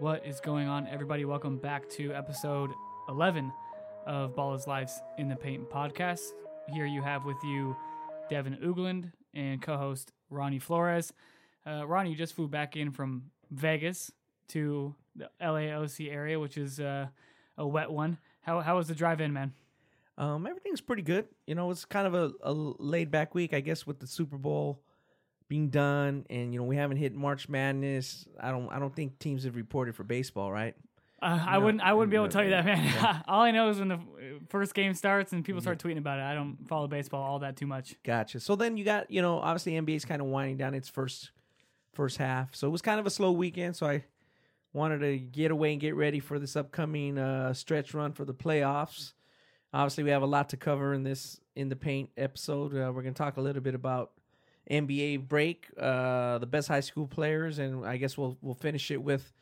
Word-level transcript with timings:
What 0.00 0.24
is 0.24 0.38
going 0.38 0.68
on, 0.68 0.86
everybody? 0.86 1.24
Welcome 1.24 1.58
back 1.58 1.88
to 1.90 2.12
episode 2.12 2.70
11 3.08 3.52
of 4.06 4.36
Ballislife 4.36 4.92
in 5.18 5.28
the 5.28 5.34
Paint 5.34 5.68
podcast. 5.68 6.20
Here 6.72 6.86
you 6.86 7.02
have 7.02 7.24
with 7.24 7.38
you 7.42 7.76
Devin 8.30 8.58
Ugland 8.62 9.10
and 9.34 9.60
co 9.60 9.76
host 9.76 10.12
Ronnie 10.30 10.60
Flores. 10.60 11.12
Uh, 11.66 11.84
Ronnie, 11.84 12.10
you 12.10 12.16
just 12.16 12.36
flew 12.36 12.46
back 12.46 12.76
in 12.76 12.92
from 12.92 13.24
Vegas 13.50 14.12
to 14.50 14.94
the 15.16 15.30
LAOC 15.42 16.12
area, 16.12 16.38
which 16.38 16.56
is 16.56 16.78
uh, 16.78 17.08
a 17.56 17.66
wet 17.66 17.90
one. 17.90 18.18
How, 18.42 18.60
how 18.60 18.76
was 18.76 18.86
the 18.86 18.94
drive 18.94 19.20
in, 19.20 19.32
man? 19.32 19.52
Um, 20.16 20.46
everything's 20.46 20.80
pretty 20.80 21.02
good. 21.02 21.26
You 21.44 21.56
know, 21.56 21.72
it's 21.72 21.84
kind 21.84 22.06
of 22.06 22.14
a, 22.14 22.30
a 22.42 22.52
laid 22.52 23.10
back 23.10 23.34
week, 23.34 23.52
I 23.52 23.58
guess, 23.58 23.84
with 23.84 23.98
the 23.98 24.06
Super 24.06 24.38
Bowl 24.38 24.80
being 25.48 25.68
done, 25.70 26.26
and 26.30 26.52
you 26.52 26.60
know 26.60 26.66
we 26.66 26.76
haven't 26.76 26.98
hit 26.98 27.14
March 27.14 27.48
Madness. 27.48 28.26
I 28.40 28.50
don't, 28.50 28.68
I 28.68 28.78
don't 28.78 28.94
think 28.94 29.18
teams 29.18 29.44
have 29.44 29.56
reported 29.56 29.94
for 29.96 30.04
baseball, 30.04 30.52
right? 30.52 30.74
Uh, 31.20 31.38
I 31.46 31.58
No, 31.58 31.64
wouldn't. 31.64 31.82
I 31.82 31.92
wouldn't 31.94 32.10
be 32.10 32.16
able 32.16 32.28
to 32.28 32.32
tell 32.32 32.44
you 32.44 32.50
that, 32.50 32.64
man. 32.64 32.84
yeah. 32.84 33.20
all 33.28 33.42
I 33.42 33.50
know 33.50 33.70
is 33.70 33.78
when 33.78 33.88
the 33.88 33.98
first 34.50 34.74
game 34.74 34.94
starts 34.94 35.32
and 35.32 35.44
people 35.44 35.60
start 35.60 35.78
tweeting 35.78 35.98
about 35.98 36.18
it. 36.20 36.22
I 36.22 36.34
don't 36.34 36.58
follow 36.68 36.86
baseball 36.86 37.22
all 37.22 37.38
that 37.40 37.56
too 37.56 37.66
much. 37.66 37.96
Gotcha. 38.04 38.38
So 38.40 38.54
then 38.54 38.76
you 38.76 38.84
got, 38.84 39.10
you 39.10 39.20
know, 39.20 39.38
obviously 39.38 39.72
NBA's 39.72 40.04
kind 40.04 40.20
of 40.20 40.28
winding 40.28 40.58
down 40.58 40.74
its 40.74 40.88
first 40.88 41.30
first 41.94 42.18
half, 42.18 42.54
so 42.54 42.68
it 42.68 42.70
was 42.70 42.82
kind 42.82 43.00
of 43.00 43.06
a 43.06 43.10
slow 43.10 43.32
weekend. 43.32 43.74
So 43.74 43.86
I 43.86 44.04
wanted 44.72 44.98
to 45.00 45.18
get 45.18 45.50
away 45.50 45.72
and 45.72 45.80
get 45.80 45.96
ready 45.96 46.20
for 46.20 46.38
this 46.38 46.54
upcoming 46.54 47.18
uh, 47.18 47.52
stretch 47.54 47.94
run 47.94 48.12
for 48.12 48.24
the 48.24 48.34
playoffs. 48.34 49.14
Obviously, 49.72 50.04
we 50.04 50.10
have 50.10 50.22
a 50.22 50.26
lot 50.26 50.50
to 50.50 50.56
cover 50.56 50.94
in 50.94 51.02
this 51.02 51.40
in 51.56 51.68
the 51.68 51.74
paint 51.76 52.10
episode. 52.16 52.72
Uh, 52.74 52.92
we're 52.94 53.02
going 53.02 53.14
to 53.14 53.18
talk 53.18 53.38
a 53.38 53.40
little 53.40 53.62
bit 53.62 53.74
about 53.74 54.12
NBA 54.70 55.28
break, 55.28 55.66
uh, 55.78 56.38
the 56.38 56.46
best 56.46 56.68
high 56.68 56.80
school 56.80 57.06
players, 57.06 57.58
and 57.58 57.84
I 57.86 57.96
guess 57.96 58.16
we'll 58.18 58.36
we'll 58.42 58.54
finish 58.54 58.90
it 58.90 59.02
with 59.02 59.32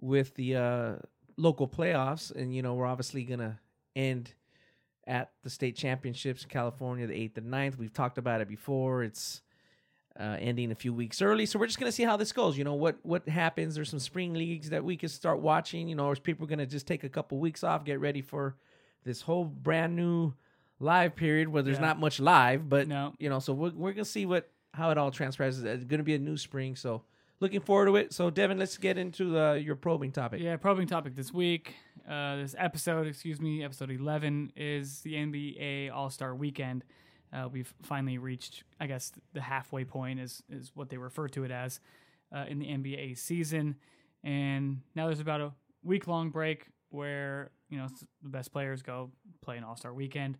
with 0.00 0.34
the 0.34 0.56
uh, 0.56 0.92
local 1.36 1.66
playoffs. 1.68 2.30
And 2.34 2.54
you 2.54 2.62
know, 2.62 2.74
we're 2.74 2.86
obviously 2.86 3.24
going 3.24 3.40
to 3.40 3.58
end 3.96 4.34
at 5.06 5.32
the 5.42 5.50
state 5.50 5.74
championships 5.76 6.44
in 6.44 6.48
California, 6.48 7.06
the 7.08 7.14
eighth 7.14 7.36
and 7.36 7.52
9th. 7.52 7.76
We've 7.76 7.92
talked 7.92 8.18
about 8.18 8.40
it 8.40 8.48
before. 8.48 9.02
It's 9.02 9.42
uh, 10.18 10.36
ending 10.38 10.70
a 10.70 10.74
few 10.76 10.92
weeks 10.94 11.20
early, 11.22 11.44
so 11.46 11.58
we're 11.58 11.66
just 11.66 11.80
gonna 11.80 11.90
see 11.90 12.04
how 12.04 12.16
this 12.18 12.32
goes. 12.32 12.56
You 12.58 12.64
know 12.64 12.74
what 12.74 12.98
what 13.02 13.26
happens. 13.28 13.74
There's 13.74 13.88
some 13.90 13.98
spring 13.98 14.34
leagues 14.34 14.68
that 14.70 14.84
we 14.84 14.96
can 14.96 15.08
start 15.08 15.40
watching. 15.40 15.88
You 15.88 15.96
know, 15.96 16.06
or 16.06 16.14
people 16.16 16.46
gonna 16.46 16.66
just 16.66 16.86
take 16.86 17.02
a 17.02 17.08
couple 17.08 17.38
weeks 17.38 17.64
off, 17.64 17.84
get 17.84 17.98
ready 17.98 18.20
for 18.20 18.54
this 19.04 19.22
whole 19.22 19.44
brand 19.46 19.96
new 19.96 20.34
live 20.78 21.16
period 21.16 21.48
where 21.48 21.62
there's 21.62 21.78
Yeah. 21.78 21.86
not 21.86 21.98
much 21.98 22.20
live, 22.20 22.68
but 22.68 22.86
No. 22.88 23.14
you 23.18 23.28
know, 23.30 23.38
so 23.38 23.54
we're 23.54 23.70
we're 23.70 23.92
gonna 23.92 24.04
see 24.04 24.26
what 24.26 24.51
how 24.72 24.90
it 24.90 24.98
all 24.98 25.10
transpires. 25.10 25.62
It's 25.62 25.84
gonna 25.84 26.02
be 26.02 26.14
a 26.14 26.18
new 26.18 26.36
spring, 26.36 26.76
so 26.76 27.02
looking 27.40 27.60
forward 27.60 27.86
to 27.86 27.96
it. 27.96 28.12
So 28.12 28.30
Devin, 28.30 28.58
let's 28.58 28.78
get 28.78 28.96
into 28.96 29.38
uh, 29.38 29.54
your 29.54 29.76
probing 29.76 30.12
topic. 30.12 30.40
Yeah, 30.40 30.56
probing 30.56 30.86
topic 30.86 31.14
this 31.14 31.32
week. 31.32 31.74
Uh, 32.08 32.36
this 32.36 32.54
episode, 32.58 33.06
excuse 33.06 33.40
me, 33.40 33.62
episode 33.62 33.90
11 33.90 34.52
is 34.56 35.00
the 35.00 35.14
NBA 35.14 35.92
All 35.92 36.08
Star 36.08 36.34
Weekend. 36.34 36.84
Uh, 37.32 37.48
we've 37.50 37.72
finally 37.82 38.18
reached, 38.18 38.64
I 38.78 38.86
guess, 38.86 39.10
the 39.32 39.40
halfway 39.40 39.84
point 39.84 40.20
is 40.20 40.42
is 40.50 40.70
what 40.74 40.88
they 40.88 40.98
refer 40.98 41.28
to 41.28 41.44
it 41.44 41.50
as 41.50 41.80
uh, 42.34 42.44
in 42.48 42.58
the 42.58 42.66
NBA 42.66 43.18
season. 43.18 43.76
And 44.24 44.80
now 44.94 45.06
there's 45.06 45.20
about 45.20 45.40
a 45.40 45.52
week 45.82 46.06
long 46.06 46.30
break 46.30 46.66
where 46.90 47.50
you 47.68 47.78
know 47.78 47.88
the 48.22 48.28
best 48.28 48.52
players 48.52 48.82
go 48.82 49.10
play 49.40 49.56
an 49.56 49.64
All 49.64 49.76
Star 49.76 49.92
Weekend. 49.92 50.38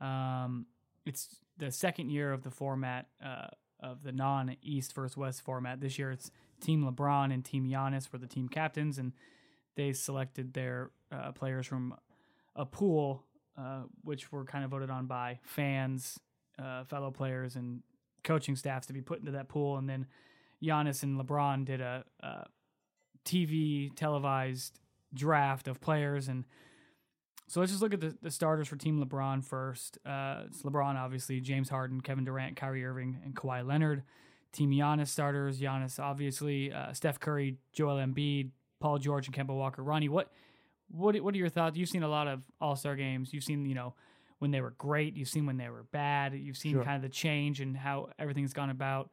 Um, 0.00 0.66
it's 1.06 1.36
the 1.58 1.70
second 1.70 2.10
year 2.10 2.32
of 2.32 2.42
the 2.42 2.50
format 2.50 3.06
uh, 3.24 3.48
of 3.84 4.02
the 4.02 4.12
non 4.12 4.56
East 4.62 4.94
versus 4.94 5.16
West 5.16 5.42
format. 5.42 5.80
This 5.80 5.98
year 5.98 6.10
it's 6.10 6.30
Team 6.60 6.84
LeBron 6.84 7.32
and 7.32 7.44
Team 7.44 7.68
Giannis 7.68 8.10
were 8.12 8.18
the 8.18 8.26
team 8.26 8.48
captains, 8.48 8.98
and 8.98 9.12
they 9.76 9.92
selected 9.92 10.54
their 10.54 10.90
uh, 11.12 11.32
players 11.32 11.66
from 11.66 11.94
a 12.56 12.64
pool, 12.64 13.24
uh, 13.58 13.82
which 14.02 14.32
were 14.32 14.44
kind 14.44 14.64
of 14.64 14.70
voted 14.70 14.90
on 14.90 15.06
by 15.06 15.38
fans, 15.42 16.18
uh, 16.58 16.84
fellow 16.84 17.10
players, 17.10 17.56
and 17.56 17.82
coaching 18.22 18.56
staffs 18.56 18.86
to 18.86 18.92
be 18.92 19.02
put 19.02 19.20
into 19.20 19.32
that 19.32 19.48
pool. 19.48 19.76
And 19.76 19.88
then 19.88 20.06
Giannis 20.62 21.02
and 21.02 21.20
LeBron 21.20 21.66
did 21.66 21.80
a, 21.80 22.04
a 22.20 22.46
TV 23.24 23.94
televised 23.94 24.80
draft 25.12 25.68
of 25.68 25.80
players. 25.80 26.28
And 26.28 26.44
so 27.46 27.60
let's 27.60 27.72
just 27.72 27.82
look 27.82 27.94
at 27.94 28.00
the, 28.00 28.16
the 28.22 28.30
starters 28.30 28.68
for 28.68 28.76
Team 28.76 29.04
LeBron 29.04 29.44
first. 29.44 29.98
Uh, 30.04 30.42
it's 30.46 30.62
LeBron, 30.62 30.96
obviously, 30.96 31.40
James 31.40 31.68
Harden, 31.68 32.00
Kevin 32.00 32.24
Durant, 32.24 32.56
Kyrie 32.56 32.84
Irving, 32.84 33.18
and 33.24 33.34
Kawhi 33.34 33.66
Leonard. 33.66 34.02
Team 34.52 34.70
Giannis 34.70 35.08
starters, 35.08 35.60
Giannis, 35.60 35.98
obviously, 35.98 36.72
uh, 36.72 36.92
Steph 36.92 37.18
Curry, 37.18 37.56
Joel 37.72 37.96
Embiid, 37.96 38.50
Paul 38.80 38.98
George, 38.98 39.26
and 39.26 39.34
Kemba 39.36 39.54
Walker. 39.54 39.82
Ronnie, 39.82 40.08
what 40.08 40.30
what 40.90 41.20
what 41.22 41.34
are 41.34 41.38
your 41.38 41.48
thoughts? 41.48 41.76
You've 41.76 41.88
seen 41.88 42.02
a 42.04 42.08
lot 42.08 42.28
of 42.28 42.42
All 42.60 42.76
Star 42.76 42.94
games. 42.94 43.32
You've 43.34 43.42
seen 43.44 43.66
you 43.66 43.74
know 43.74 43.94
when 44.38 44.50
they 44.52 44.60
were 44.60 44.74
great. 44.78 45.16
You've 45.16 45.28
seen 45.28 45.44
when 45.46 45.56
they 45.56 45.68
were 45.68 45.84
bad. 45.90 46.34
You've 46.34 46.56
seen 46.56 46.72
Sure. 46.74 46.84
kind 46.84 46.96
of 46.96 47.02
the 47.02 47.08
change 47.08 47.60
and 47.60 47.76
how 47.76 48.10
everything's 48.18 48.52
gone 48.52 48.70
about 48.70 49.10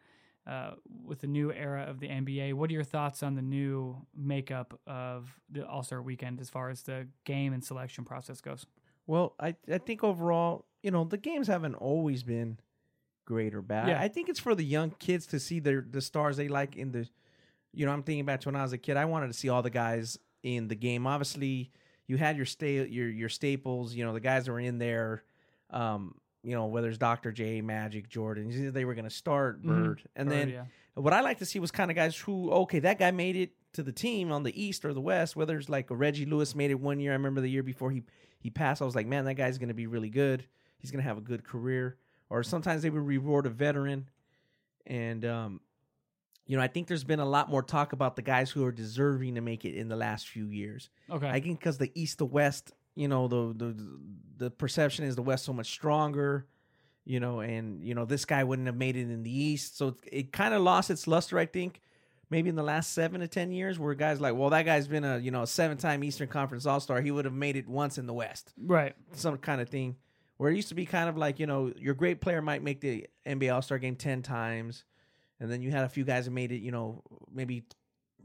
uh, 0.47 0.71
with 1.05 1.21
the 1.21 1.27
new 1.27 1.51
era 1.51 1.85
of 1.87 1.99
the 1.99 2.07
NBA. 2.07 2.53
What 2.53 2.69
are 2.69 2.73
your 2.73 2.83
thoughts 2.83 3.23
on 3.23 3.35
the 3.35 3.41
new 3.41 4.05
makeup 4.15 4.79
of 4.87 5.39
the 5.49 5.67
All 5.67 5.83
Star 5.83 6.01
Weekend 6.01 6.39
as 6.41 6.49
far 6.49 6.69
as 6.69 6.81
the 6.83 7.07
game 7.25 7.53
and 7.53 7.63
selection 7.63 8.03
process 8.05 8.41
goes? 8.41 8.65
Well, 9.07 9.35
I 9.39 9.55
I 9.71 9.77
think 9.77 10.03
overall, 10.03 10.65
you 10.83 10.91
know, 10.91 11.03
the 11.03 11.17
games 11.17 11.47
haven't 11.47 11.75
always 11.75 12.23
been 12.23 12.59
great 13.25 13.53
or 13.53 13.61
bad. 13.61 13.89
Yeah. 13.89 14.01
I 14.01 14.07
think 14.07 14.29
it's 14.29 14.39
for 14.39 14.55
the 14.55 14.65
young 14.65 14.91
kids 14.99 15.25
to 15.27 15.39
see 15.39 15.59
their 15.59 15.85
the 15.89 16.01
stars 16.01 16.37
they 16.37 16.47
like 16.47 16.75
in 16.75 16.91
the 16.91 17.07
you 17.73 17.85
know, 17.85 17.93
I'm 17.93 18.03
thinking 18.03 18.25
back 18.25 18.41
to 18.41 18.49
when 18.49 18.55
I 18.55 18.63
was 18.63 18.73
a 18.73 18.77
kid, 18.77 18.97
I 18.97 19.05
wanted 19.05 19.27
to 19.27 19.33
see 19.33 19.47
all 19.47 19.61
the 19.61 19.69
guys 19.69 20.17
in 20.43 20.67
the 20.67 20.75
game. 20.75 21.07
Obviously, 21.07 21.71
you 22.07 22.17
had 22.17 22.35
your 22.35 22.45
stay 22.45 22.85
your 22.87 23.09
your 23.09 23.29
staples, 23.29 23.93
you 23.93 24.03
know, 24.03 24.13
the 24.13 24.19
guys 24.19 24.45
that 24.45 24.51
were 24.51 24.59
in 24.59 24.77
there 24.77 25.23
um, 25.69 26.15
you 26.43 26.55
know, 26.55 26.65
whether 26.65 26.89
it's 26.89 26.97
Dr. 26.97 27.31
J, 27.31 27.61
Magic, 27.61 28.09
Jordan, 28.09 28.71
they 28.73 28.85
were 28.85 28.95
going 28.95 29.05
to 29.05 29.09
start 29.15 29.61
Mhm. 29.63 29.67
Bird. 29.67 30.01
And 30.15 30.27
Or, 30.27 30.31
then 30.31 30.49
yeah. 30.49 30.65
what 30.95 31.13
I 31.13 31.21
like 31.21 31.37
to 31.39 31.45
see 31.45 31.59
was 31.59 31.71
kind 31.71 31.91
of 31.91 31.95
guys 31.95 32.15
who, 32.17 32.51
okay, 32.51 32.79
that 32.79 32.97
guy 32.99 33.11
made 33.11 33.35
it 33.35 33.51
to 33.73 33.83
the 33.83 33.91
team 33.91 34.31
on 34.31 34.43
the 34.43 34.61
East 34.61 34.83
or 34.83 34.93
the 34.93 35.01
West. 35.01 35.35
Whether 35.35 35.57
it's 35.57 35.69
like 35.69 35.89
a 35.91 35.95
Reggie 35.95 36.25
Lewis 36.25 36.55
made 36.55 36.71
it 36.71 36.79
one 36.79 36.99
year. 36.99 37.11
I 37.11 37.15
remember 37.15 37.41
the 37.41 37.49
year 37.49 37.63
before 37.63 37.91
he 37.91 38.03
he 38.39 38.49
passed. 38.49 38.81
I 38.81 38.85
was 38.85 38.95
like, 38.95 39.05
man, 39.05 39.25
that 39.25 39.35
guy's 39.35 39.59
going 39.59 39.67
to 39.69 39.75
be 39.75 39.85
really 39.85 40.09
good. 40.09 40.45
He's 40.79 40.89
going 40.89 41.03
to 41.03 41.07
have 41.07 41.17
a 41.19 41.21
good 41.21 41.43
career. 41.43 41.97
Or 42.27 42.41
sometimes 42.41 42.81
they 42.81 42.89
would 42.89 43.05
reward 43.05 43.45
a 43.45 43.49
veteran. 43.51 44.09
And 44.87 45.23
um, 45.25 45.61
you 46.47 46.57
know, 46.57 46.63
I 46.63 46.67
think 46.67 46.87
there's 46.87 47.03
been 47.03 47.19
a 47.19 47.25
lot 47.25 47.49
more 47.49 47.61
talk 47.61 47.93
about 47.93 48.15
the 48.15 48.23
guys 48.23 48.49
who 48.49 48.65
are 48.65 48.71
deserving 48.71 49.35
to 49.35 49.41
make 49.41 49.63
it 49.63 49.75
in 49.75 49.89
the 49.89 49.95
last 49.95 50.27
few 50.27 50.47
years. 50.47 50.89
okay. 51.09 51.29
I 51.29 51.39
think 51.39 51.59
because 51.59 51.77
the 51.77 51.91
East 51.93 52.17
to 52.17 52.25
West, 52.25 52.71
you 52.95 53.07
know, 53.07 53.27
the 53.27 53.53
the 53.55 53.99
the 54.37 54.51
perception 54.51 55.05
is 55.05 55.15
the 55.15 55.21
West 55.21 55.45
so 55.45 55.53
much 55.53 55.67
stronger, 55.67 56.45
you 57.05 57.19
know, 57.19 57.39
and 57.39 57.83
you 57.83 57.95
know 57.95 58.05
this 58.05 58.25
guy 58.25 58.43
wouldn't 58.43 58.67
have 58.67 58.75
made 58.75 58.95
it 58.95 59.09
in 59.09 59.23
the 59.23 59.31
East, 59.31 59.77
so 59.77 59.89
it, 59.89 59.95
it 60.11 60.31
kind 60.31 60.53
of 60.53 60.61
lost 60.61 60.89
its 60.89 61.07
luster. 61.07 61.37
I 61.37 61.45
think 61.45 61.81
maybe 62.29 62.49
in 62.49 62.55
the 62.55 62.63
last 62.63 62.93
seven 62.93 63.21
to 63.21 63.27
ten 63.27 63.51
years, 63.51 63.79
where 63.79 63.93
guys 63.93 64.19
like, 64.19 64.35
well, 64.35 64.49
that 64.49 64.63
guy's 64.63 64.87
been 64.87 65.03
a 65.03 65.17
you 65.17 65.31
know 65.31 65.45
seven 65.45 65.77
time 65.77 66.03
Eastern 66.03 66.27
Conference 66.27 66.65
All 66.65 66.79
Star, 66.79 67.01
he 67.01 67.11
would 67.11 67.25
have 67.25 67.33
made 67.33 67.55
it 67.55 67.67
once 67.67 67.97
in 67.97 68.07
the 68.07 68.13
West, 68.13 68.53
right. 68.57 68.95
some 69.13 69.37
kind 69.37 69.61
of 69.61 69.69
thing. 69.69 69.95
Where 70.37 70.49
it 70.49 70.55
used 70.55 70.69
to 70.69 70.75
be 70.75 70.87
kind 70.87 71.07
of 71.07 71.17
like 71.17 71.39
you 71.39 71.45
know 71.45 71.71
your 71.77 71.93
great 71.93 72.19
player 72.19 72.41
might 72.41 72.63
make 72.63 72.81
the 72.81 73.07
NBA 73.25 73.53
All 73.53 73.61
Star 73.61 73.77
game 73.77 73.95
ten 73.95 74.21
times, 74.21 74.83
and 75.39 75.51
then 75.51 75.61
you 75.61 75.71
had 75.71 75.83
a 75.83 75.89
few 75.89 76.03
guys 76.03 76.25
that 76.25 76.31
made 76.31 76.51
it, 76.51 76.61
you 76.61 76.71
know, 76.71 77.03
maybe 77.31 77.63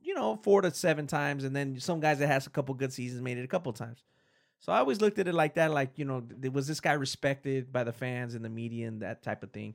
you 0.07 0.15
know, 0.15 0.39
four 0.43 0.63
to 0.63 0.73
seven 0.73 1.07
times, 1.07 1.43
and 1.45 1.55
then 1.55 1.79
some 1.81 1.99
guys 1.99 2.21
that 2.21 2.29
has 2.29 2.47
a 2.47 2.51
couple 2.51 2.75
good 2.75 2.93
seasons 2.93 3.21
made 3.21 3.39
it 3.39 3.45
a 3.45 3.49
couple 3.49 3.73
times. 3.73 4.05
So 4.61 4.73
I 4.73 4.79
always 4.79 5.01
looked 5.01 5.19
at 5.19 5.29
it 5.29 5.35
like 5.35 5.55
that, 5.55 5.71
like 5.71 5.99
you 5.99 6.05
know, 6.05 6.21
th- 6.21 6.53
was 6.53 6.67
this 6.67 6.81
guy 6.81 6.93
respected 6.93 7.73
by 7.73 7.85
the 7.85 7.93
fans 7.93 8.35
and 8.35 8.45
the 8.45 8.49
media 8.49 8.89
and 8.89 9.03
that 9.03 9.23
type 9.23 9.43
of 9.43 9.53
thing? 9.53 9.75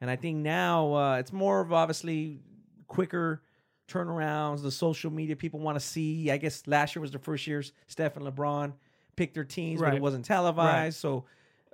And 0.00 0.10
I 0.10 0.16
think 0.16 0.38
now 0.38 0.92
uh, 0.94 1.16
it's 1.16 1.32
more 1.32 1.60
of 1.60 1.72
obviously 1.72 2.40
quicker 2.86 3.42
turnarounds. 3.88 4.62
The 4.62 4.70
social 4.70 5.10
media 5.10 5.34
people 5.34 5.60
want 5.60 5.76
to 5.76 5.84
see. 5.84 6.30
I 6.30 6.36
guess 6.36 6.66
last 6.66 6.94
year 6.94 7.00
was 7.00 7.10
the 7.10 7.18
first 7.18 7.46
years 7.46 7.72
Steph 7.86 8.16
and 8.16 8.26
LeBron 8.26 8.74
picked 9.16 9.34
their 9.34 9.44
teams, 9.44 9.80
but 9.80 9.94
it 9.94 10.02
wasn't 10.02 10.24
televised. 10.24 10.98
So. 10.98 11.24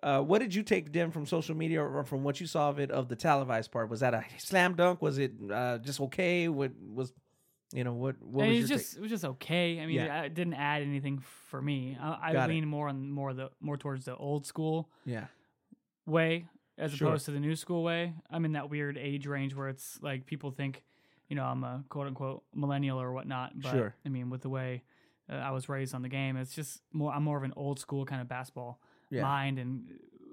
Uh, 0.03 0.21
what 0.21 0.41
did 0.41 0.55
you 0.55 0.63
take 0.63 0.93
them 0.93 1.11
from 1.11 1.25
social 1.25 1.57
media 1.57 1.83
or 1.83 2.05
from 2.05 2.23
what 2.23 2.39
you 2.39 2.47
saw 2.47 2.69
of 2.69 2.79
it 2.79 2.91
of 2.91 3.09
the 3.09 3.17
televised 3.17 3.73
part? 3.73 3.89
Was 3.89 4.01
that 4.01 4.13
a 4.13 4.23
slam 4.37 4.75
dunk? 4.75 5.01
Was 5.01 5.17
it 5.17 5.33
uh, 5.51 5.79
just 5.79 5.99
okay? 5.99 6.47
What 6.49 6.73
was 6.93 7.11
you 7.75 7.85
know 7.85 7.93
what? 7.93 8.15
What 8.23 8.45
And 8.45 8.51
was 8.53 8.59
it 8.59 8.63
was 8.63 8.83
just 8.83 8.97
it 8.97 9.01
was 9.03 9.11
just 9.11 9.25
okay. 9.25 9.81
I 9.81 9.87
mean, 9.87 9.97
Yeah. 9.97 10.23
it 10.23 10.33
didn't 10.35 10.55
add 10.55 10.81
anything 10.83 11.19
for 11.51 11.61
me. 11.61 11.99
I, 12.01 12.31
I 12.31 12.33
Got 12.33 12.49
it. 12.49 12.55
lean 12.55 12.67
more 12.69 12.89
on 12.89 13.11
more 13.11 13.35
the 13.35 13.51
more 13.61 13.77
towards 13.77 14.05
the 14.07 14.17
old 14.17 14.47
school? 14.47 14.89
Yeah, 15.05 15.27
way 16.07 16.47
as 16.79 16.93
Sure. 16.93 17.09
opposed 17.09 17.25
to 17.27 17.31
the 17.33 17.41
new 17.41 17.57
school 17.57 17.83
way. 17.83 18.15
I'm 18.31 18.45
in 18.45 18.53
that 18.53 18.71
weird 18.71 18.97
age 18.99 19.27
range 19.27 19.55
where 19.55 19.69
it's 19.69 19.99
like 20.03 20.27
people 20.27 20.51
think, 20.51 20.83
you 21.29 21.37
know, 21.37 21.45
I'm 21.45 21.63
a 21.65 21.85
quote 21.89 22.07
unquote 22.07 22.45
millennial 22.55 23.01
or 23.01 23.13
whatnot. 23.13 23.61
But 23.61 23.71
Sure. 23.73 23.95
I 24.05 24.09
mean, 24.09 24.31
with 24.31 24.43
the 24.43 24.49
way 24.49 24.83
uh, 25.31 25.35
I 25.35 25.51
was 25.53 25.69
raised 25.69 25.95
on 25.95 26.03
the 26.03 26.09
game, 26.09 26.37
it's 26.37 26.55
just 26.55 26.83
more. 26.93 27.13
I'm 27.13 27.25
more 27.25 27.37
of 27.37 27.43
an 27.45 27.53
old 27.57 27.79
school 27.79 28.05
kind 28.05 28.21
of 28.21 28.29
basketball 28.29 28.81
Yeah. 29.11 29.23
mind 29.23 29.59
and 29.59 29.89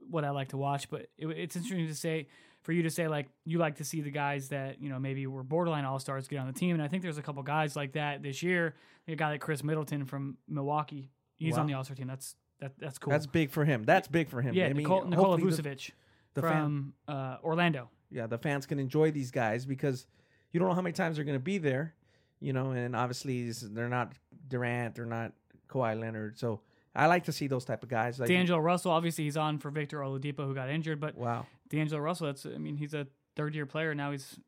what 0.09 0.25
I 0.25 0.31
like 0.31 0.49
to 0.49 0.57
watch. 0.57 0.89
But 0.89 1.07
it, 1.17 1.27
it's 1.27 1.55
interesting 1.55 1.87
to 1.87 1.95
say 1.95 2.27
for 2.63 2.71
you 2.71 2.83
to 2.83 2.89
say 2.89 3.07
like 3.07 3.27
you 3.45 3.57
like 3.57 3.75
to 3.77 3.83
see 3.83 4.01
the 4.01 4.11
guys 4.11 4.49
that 4.49 4.81
you 4.81 4.89
know 4.89 4.99
maybe 4.99 5.25
were 5.27 5.43
borderline 5.43 5.85
all 5.85 5.99
stars 5.99 6.27
get 6.27 6.39
on 6.39 6.47
the 6.47 6.53
team, 6.53 6.75
and 6.75 6.81
I 6.83 6.87
think 6.87 7.03
there's 7.03 7.17
a 7.17 7.21
couple 7.21 7.41
guys 7.43 7.75
like 7.75 7.93
that 7.93 8.21
this 8.23 8.43
year. 8.43 8.75
A 9.07 9.15
guy 9.15 9.29
like 9.31 9.41
Khris 9.41 9.63
Middleton 9.63 10.05
from 10.05 10.37
Milwaukee, 10.47 11.09
he's 11.35 11.55
Wow. 11.55 11.61
on 11.61 11.67
the 11.67 11.73
all 11.73 11.83
star 11.83 11.95
team. 11.95 12.07
That's 12.07 12.35
that 12.59 12.73
that's 12.77 12.97
cool. 12.99 13.11
That's 13.11 13.25
big 13.27 13.49
for 13.51 13.65
him. 13.65 13.83
That's 13.83 14.07
big 14.07 14.29
for 14.29 14.41
him. 14.41 14.53
yeah, 14.53 14.65
I 14.65 14.67
mean, 14.73 14.77
Nicole, 14.83 15.05
Nikola 15.05 15.37
the- 15.37 15.43
Vucevic 15.43 15.91
the 16.35 16.41
fan- 16.41 16.51
from 16.51 16.93
uh, 17.07 17.37
Orlando. 17.43 17.89
yeah, 18.11 18.27
the 18.27 18.37
fans 18.37 18.65
can 18.65 18.77
enjoy 18.79 19.09
these 19.11 19.31
guys 19.31 19.65
because 19.65 20.05
you 20.51 20.59
don't 20.59 20.69
know 20.69 20.75
how 20.75 20.81
many 20.81 20.93
times 20.93 21.15
they're 21.15 21.25
going 21.25 21.37
to 21.37 21.43
be 21.43 21.57
there, 21.57 21.95
you 22.39 22.53
know, 22.53 22.71
and 22.71 22.95
obviously 22.95 23.49
they're 23.51 23.89
not 23.89 24.13
Durant, 24.47 24.95
they're 24.95 25.05
not 25.05 25.33
Kawhi 25.67 25.99
Leonard. 25.99 26.37
So 26.37 26.61
I 26.95 27.07
like 27.07 27.23
to 27.25 27.31
see 27.31 27.47
those 27.47 27.65
type 27.65 27.83
of 27.83 27.89
guys. 27.89 28.19
Like, 28.19 28.27
D'Angelo 28.29 28.59
Russell, 28.59 28.91
obviously 28.91 29.23
he's 29.23 29.37
on 29.37 29.57
for 29.59 29.71
Victor 29.71 29.99
Oladipo 29.99 30.45
who 30.45 30.53
got 30.53 30.69
injured, 30.69 30.99
but 30.99 31.17
wow, 31.17 31.47
D'Angelo 31.71 32.01
Russell, 32.01 32.27
that's 32.27 32.45
I 32.45 32.57
mean 32.57 32.75
he's 32.75 32.93
a 32.93 33.07
third 33.35 33.55
year 33.55 33.65
player 33.65 33.95
now. 33.95 34.11
He's 34.11 34.39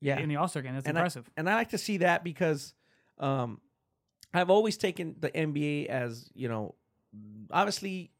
yeah, 0.00 0.18
in 0.18 0.28
the 0.28 0.36
All 0.36 0.48
Star 0.48 0.62
game. 0.62 0.74
That's 0.74 0.86
and 0.86 0.96
impressive. 0.96 1.24
I, 1.28 1.32
and 1.40 1.50
I 1.50 1.54
like 1.54 1.70
to 1.70 1.78
see 1.78 1.98
that 1.98 2.24
because 2.24 2.74
um, 3.18 3.60
I've 4.32 4.50
always 4.50 4.76
taken 4.76 5.14
the 5.20 5.30
NBA 5.30 5.86
as 5.86 6.30
you 6.34 6.48
know, 6.48 6.74
obviously 7.50 8.10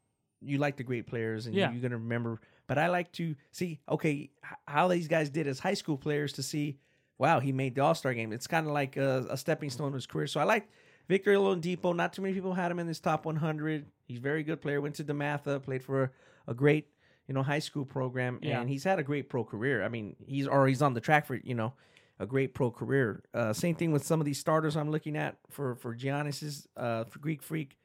you 0.40 0.58
like 0.58 0.76
the 0.76 0.82
great 0.84 1.06
players 1.06 1.46
and 1.46 1.54
Yeah. 1.54 1.70
you're 1.70 1.80
going 1.80 1.90
to 1.90 1.98
remember, 1.98 2.40
but 2.66 2.78
I 2.78 2.88
like 2.88 3.12
to 3.12 3.34
see 3.50 3.80
okay 3.88 4.30
how 4.66 4.88
these 4.88 5.08
guys 5.08 5.30
did 5.30 5.46
as 5.46 5.58
high 5.58 5.74
school 5.74 5.96
players 5.96 6.34
to 6.34 6.42
see, 6.42 6.78
wow, 7.18 7.40
he 7.40 7.52
made 7.52 7.74
the 7.74 7.82
All 7.82 7.94
Star 7.94 8.12
game. 8.14 8.32
It's 8.32 8.46
kind 8.46 8.66
of 8.66 8.72
like 8.72 8.96
a, 8.96 9.26
a 9.30 9.36
stepping 9.36 9.70
stone 9.70 9.92
to 9.92 9.94
his 9.94 10.06
career. 10.06 10.26
So 10.26 10.38
I 10.40 10.44
like 10.44 10.68
Victor 11.08 11.32
Oladipo. 11.32 11.96
Not 11.96 12.12
too 12.12 12.22
many 12.22 12.34
people 12.34 12.52
had 12.54 12.70
him 12.70 12.78
in 12.78 12.86
this 12.86 13.00
top 13.00 13.24
100. 13.24 13.86
He's 14.06 14.18
a 14.18 14.20
very 14.20 14.42
good 14.42 14.60
player. 14.60 14.80
Went 14.80 14.96
to 14.96 15.04
DeMatha, 15.04 15.62
played 15.62 15.82
for 15.82 16.04
a, 16.04 16.10
a 16.48 16.54
great 16.54 16.88
you 17.30 17.34
know 17.34 17.44
high 17.44 17.60
school 17.60 17.84
program, 17.84 18.40
Yeah. 18.42 18.60
and 18.60 18.68
he's 18.68 18.82
had 18.82 18.98
a 18.98 19.04
great 19.04 19.28
pro 19.28 19.44
career. 19.44 19.84
I 19.84 19.88
mean, 19.88 20.16
he's 20.26 20.48
or 20.48 20.66
he's 20.66 20.82
on 20.82 20.94
the 20.94 21.00
track 21.00 21.26
for 21.26 21.36
you 21.36 21.54
know 21.54 21.74
a 22.18 22.26
great 22.26 22.54
pro 22.54 22.72
career. 22.72 23.22
Uh, 23.32 23.52
same 23.52 23.76
thing 23.76 23.92
with 23.92 24.04
some 24.04 24.18
of 24.20 24.26
these 24.26 24.40
starters 24.40 24.76
I'm 24.76 24.90
looking 24.90 25.16
at 25.16 25.36
for 25.48 25.76
for 25.76 25.94
Giannis's 25.94 26.66
uh, 26.76 27.04
for 27.04 27.20
Greek 27.20 27.40
Freak, 27.40 27.78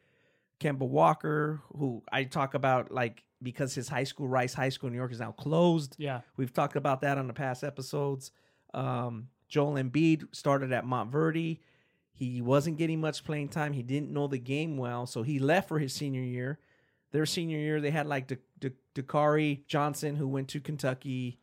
Kemba 0.59 0.87
Walker, 0.87 1.61
who 1.77 2.01
I 2.11 2.23
talk 2.23 2.55
about 2.55 2.91
like 2.91 3.23
because 3.43 3.75
his 3.75 3.87
high 3.87 4.05
school 4.05 4.27
Rice 4.27 4.55
High 4.55 4.69
School 4.69 4.87
in 4.87 4.93
New 4.93 4.97
York 4.99 5.11
is 5.11 5.19
now 5.19 5.31
closed. 5.33 5.95
yeah, 5.99 6.21
We've 6.37 6.51
talked 6.51 6.75
about 6.75 7.01
that 7.01 7.19
on 7.19 7.27
the 7.27 7.33
past 7.33 7.63
episodes. 7.63 8.31
Um, 8.73 9.27
Joel 9.47 9.73
Embiid 9.75 10.33
started 10.35 10.71
at 10.73 10.85
Montverde. 10.85 11.59
He 12.13 12.41
wasn't 12.41 12.77
getting 12.77 12.99
much 12.99 13.23
playing 13.23 13.49
time. 13.49 13.73
He 13.73 13.83
didn't 13.83 14.11
know 14.11 14.25
the 14.27 14.39
game 14.39 14.77
well, 14.77 15.05
so 15.05 15.21
he 15.21 15.37
left 15.37 15.67
for 15.67 15.77
his 15.77 15.93
senior 15.93 16.21
year. 16.23 16.57
Their 17.15 17.25
senior 17.25 17.57
year, 17.57 17.79
they 17.79 17.91
had 17.91 18.07
like 18.07 18.27
D- 18.27 18.35
D- 18.59 18.71
Dakari 18.93 19.65
Johnson, 19.67 20.17
who 20.17 20.27
went 20.27 20.49
to 20.49 20.59
Kentucky. 20.59 21.39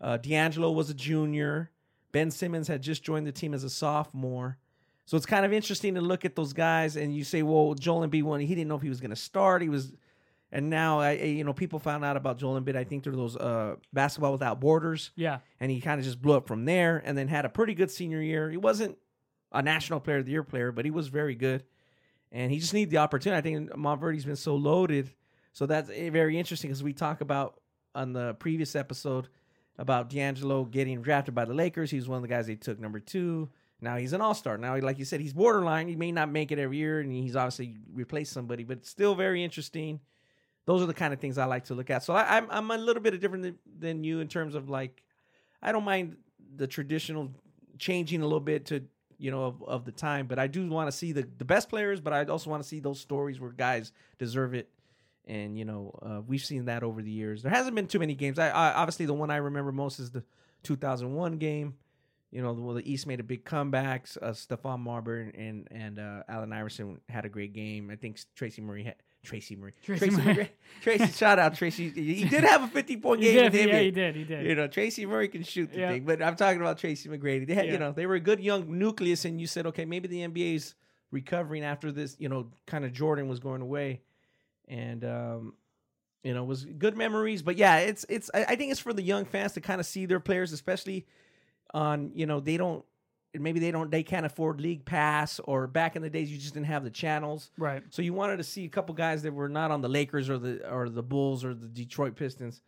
Uh, 0.00 0.18
D'Angelo 0.18 0.70
was 0.70 0.88
a 0.88 0.94
junior. 0.94 1.70
Ben 2.12 2.30
Simmons 2.30 2.68
had 2.68 2.80
just 2.80 3.02
joined 3.02 3.26
the 3.26 3.32
team 3.32 3.52
as 3.52 3.64
a 3.64 3.68
sophomore. 3.70 4.56
So 5.04 5.16
it's 5.16 5.26
kind 5.26 5.44
of 5.44 5.52
interesting 5.52 5.94
to 5.96 6.00
look 6.00 6.24
at 6.24 6.36
those 6.36 6.52
guys, 6.52 6.96
and 6.96 7.14
you 7.14 7.24
say, 7.24 7.42
"Well, 7.42 7.74
Joel 7.74 8.06
Embiid 8.08 8.22
won. 8.22 8.38
He 8.40 8.54
didn't 8.54 8.68
know 8.68 8.76
if 8.76 8.82
he 8.82 8.88
was 8.88 9.00
going 9.00 9.10
to 9.10 9.16
start. 9.16 9.62
He 9.62 9.68
was." 9.68 9.92
And 10.52 10.70
now, 10.70 11.00
I- 11.00 11.12
you 11.12 11.42
know, 11.42 11.52
people 11.52 11.78
found 11.80 12.04
out 12.04 12.16
about 12.16 12.38
Joel 12.38 12.60
Embiid. 12.60 12.76
I 12.76 12.84
think 12.84 13.02
through 13.02 13.16
those 13.16 13.36
uh, 13.36 13.76
basketball 13.92 14.30
without 14.32 14.60
borders, 14.60 15.10
yeah, 15.16 15.38
and 15.58 15.72
he 15.72 15.80
kind 15.80 15.98
of 15.98 16.04
just 16.04 16.22
blew 16.22 16.34
up 16.36 16.46
from 16.46 16.66
there. 16.66 17.02
And 17.04 17.18
then 17.18 17.26
had 17.26 17.44
a 17.44 17.48
pretty 17.48 17.74
good 17.74 17.90
senior 17.90 18.22
year. 18.22 18.48
He 18.48 18.56
wasn't 18.56 18.96
a 19.50 19.60
national 19.60 19.98
player 20.00 20.18
of 20.18 20.24
the 20.24 20.30
year 20.32 20.44
player, 20.44 20.70
but 20.70 20.84
he 20.84 20.90
was 20.92 21.08
very 21.08 21.34
good. 21.34 21.64
And 22.36 22.52
he 22.52 22.58
just 22.58 22.74
needed 22.74 22.90
the 22.90 22.98
opportunity. 22.98 23.38
I 23.38 23.40
think 23.40 23.74
Montverde's 23.74 24.26
been 24.26 24.36
so 24.36 24.56
loaded, 24.56 25.10
so 25.54 25.64
that's 25.64 25.88
eh, 25.88 26.10
very 26.10 26.38
interesting 26.38 26.68
because 26.68 26.82
we 26.82 26.92
talk 26.92 27.22
about 27.22 27.62
on 27.94 28.12
the 28.12 28.34
previous 28.34 28.76
episode 28.76 29.28
about 29.78 30.10
D'Angelo 30.10 30.66
getting 30.66 31.00
drafted 31.00 31.34
by 31.34 31.46
the 31.46 31.54
Lakers. 31.54 31.90
He 31.90 31.96
was 31.96 32.10
one 32.10 32.16
of 32.16 32.22
the 32.22 32.28
guys 32.28 32.46
they 32.46 32.54
took 32.54 32.78
number 32.78 33.00
two. 33.00 33.48
Now 33.80 33.96
he's 33.96 34.12
an 34.12 34.20
all 34.20 34.34
star. 34.34 34.58
Now, 34.58 34.78
like 34.80 34.98
you 34.98 35.06
said, 35.06 35.22
he's 35.22 35.32
borderline. 35.32 35.88
He 35.88 35.96
may 35.96 36.12
not 36.12 36.30
make 36.30 36.52
it 36.52 36.58
every 36.58 36.76
year, 36.76 37.00
and 37.00 37.10
he's 37.10 37.36
obviously 37.36 37.78
replaced 37.90 38.34
somebody, 38.34 38.64
but 38.64 38.76
it's 38.78 38.90
still 38.90 39.14
very 39.14 39.42
interesting. 39.42 40.00
Those 40.66 40.82
are 40.82 40.86
the 40.86 40.92
kind 40.92 41.14
of 41.14 41.20
things 41.20 41.38
I 41.38 41.46
like 41.46 41.64
to 41.64 41.74
look 41.74 41.88
at. 41.88 42.02
So 42.02 42.12
I, 42.12 42.36
I'm 42.36 42.48
I'm 42.50 42.70
a 42.70 42.76
little 42.76 43.02
bit 43.02 43.18
different 43.18 43.56
than 43.80 44.04
you 44.04 44.20
in 44.20 44.28
terms 44.28 44.54
of 44.54 44.68
like 44.68 45.02
I 45.62 45.72
don't 45.72 45.84
mind 45.84 46.18
the 46.54 46.66
traditional 46.66 47.32
changing 47.78 48.20
a 48.20 48.24
little 48.24 48.40
bit 48.40 48.66
to 48.66 48.84
you 49.18 49.30
know 49.30 49.44
of, 49.44 49.62
of 49.62 49.84
the 49.84 49.92
time, 49.92 50.26
but 50.26 50.38
I 50.38 50.46
do 50.46 50.68
want 50.68 50.90
to 50.90 50.96
see 50.96 51.12
the 51.12 51.28
the 51.38 51.44
best 51.44 51.68
players, 51.68 52.00
but 52.00 52.12
I 52.12 52.24
also 52.24 52.50
want 52.50 52.62
to 52.62 52.68
see 52.68 52.80
those 52.80 53.00
stories 53.00 53.40
where 53.40 53.50
guys 53.50 53.92
deserve 54.18 54.54
it. 54.54 54.68
And 55.28 55.58
you 55.58 55.64
know 55.64 55.98
uh, 56.02 56.20
we've 56.26 56.44
seen 56.44 56.66
that 56.66 56.82
over 56.82 57.02
the 57.02 57.10
years. 57.10 57.42
There 57.42 57.52
hasn't 57.52 57.74
been 57.74 57.88
too 57.88 57.98
many 57.98 58.14
games. 58.14 58.38
I, 58.38 58.48
I 58.48 58.74
obviously 58.74 59.06
the 59.06 59.14
one 59.14 59.30
I 59.30 59.36
remember 59.36 59.72
most 59.72 59.98
is 59.98 60.10
the 60.10 60.22
2001 60.62 61.38
game. 61.38 61.74
You 62.30 62.42
know, 62.42 62.52
well, 62.52 62.74
the 62.74 62.90
East 62.90 63.06
made 63.06 63.20
a 63.20 63.24
big 63.24 63.44
comeback. 63.44 64.08
Uh, 64.20 64.30
Stephon 64.30 64.80
Marbury 64.80 65.32
and 65.36 65.68
and 65.70 65.98
uh, 65.98 66.22
Allen 66.28 66.52
Iverson 66.52 67.00
had 67.08 67.24
a 67.24 67.28
great 67.28 67.52
game. 67.52 67.90
I 67.90 67.96
think 67.96 68.20
Tracy 68.34 68.62
Murray 68.62 68.84
had 68.84 68.96
Tracy 69.26 69.56
Murray. 69.56 69.72
Tracy 69.82 70.08
Tracy, 70.08 70.22
Murray. 70.22 70.50
Tracy, 70.80 71.06
shout 71.08 71.38
out 71.38 71.54
Tracy. 71.54 71.90
He 71.90 72.24
did 72.24 72.44
have 72.44 72.62
a 72.62 72.68
50 72.68 72.96
point 72.98 73.20
game. 73.20 73.50
did. 73.50 73.68
Yeah, 73.68 73.78
he 73.80 73.90
did. 73.90 74.16
He 74.16 74.24
did. 74.24 74.46
You 74.46 74.54
know, 74.54 74.68
Tracy 74.68 75.04
Murray 75.04 75.28
can 75.28 75.42
shoot 75.42 75.70
the 75.72 75.80
Yeah. 75.80 75.90
thing, 75.90 76.04
but 76.04 76.22
I'm 76.22 76.36
talking 76.36 76.60
about 76.60 76.78
Tracy 76.78 77.08
McGrady. 77.08 77.46
They 77.46 77.54
had, 77.54 77.66
Yeah. 77.66 77.72
you 77.72 77.78
know, 77.78 77.92
they 77.92 78.06
were 78.06 78.14
a 78.14 78.20
good 78.20 78.40
young 78.40 78.78
nucleus, 78.78 79.24
and 79.24 79.40
you 79.40 79.46
said, 79.46 79.66
okay, 79.66 79.84
maybe 79.84 80.08
the 80.08 80.22
NBA's 80.22 80.74
recovering 81.10 81.62
after 81.64 81.92
this, 81.92 82.16
you 82.18 82.28
know, 82.28 82.50
kind 82.66 82.84
of 82.84 82.92
Jordan 82.92 83.28
was 83.28 83.38
going 83.40 83.62
away, 83.62 84.00
and 84.68 85.04
um, 85.04 85.54
you 86.22 86.34
know, 86.34 86.42
it 86.42 86.46
was 86.46 86.64
good 86.64 86.96
memories. 86.96 87.42
But 87.42 87.56
yeah, 87.56 87.78
it's 87.78 88.04
it's. 88.08 88.30
I, 88.34 88.44
I 88.44 88.56
think 88.56 88.70
it's 88.72 88.80
for 88.80 88.92
the 88.92 89.02
young 89.02 89.24
fans 89.24 89.52
to 89.52 89.60
kind 89.60 89.80
of 89.80 89.86
see 89.86 90.06
their 90.06 90.20
players, 90.20 90.52
especially 90.52 91.06
on, 91.74 92.10
you 92.14 92.26
know, 92.26 92.40
they 92.40 92.56
don't. 92.56 92.84
Maybe 93.40 93.60
they 93.60 93.70
don't. 93.70 93.90
They 93.90 94.02
can't 94.02 94.26
afford 94.26 94.60
league 94.60 94.84
pass, 94.84 95.38
or 95.44 95.66
back 95.66 95.96
in 95.96 96.02
the 96.02 96.10
days, 96.10 96.30
you 96.30 96.38
just 96.38 96.54
didn't 96.54 96.66
have 96.66 96.84
the 96.84 96.90
channels. 96.90 97.50
Right. 97.58 97.82
So 97.90 98.02
you 98.02 98.12
wanted 98.12 98.36
to 98.38 98.44
see 98.44 98.64
a 98.64 98.68
couple 98.68 98.94
guys 98.94 99.22
that 99.22 99.32
were 99.32 99.48
not 99.48 99.70
on 99.70 99.80
the 99.80 99.88
Lakers 99.88 100.28
or 100.30 100.38
the 100.38 100.68
or 100.70 100.88
the 100.88 101.02
Bulls 101.02 101.44
or 101.44 101.54
the 101.54 101.68
Detroit 101.68 102.16
Pistons. 102.16 102.60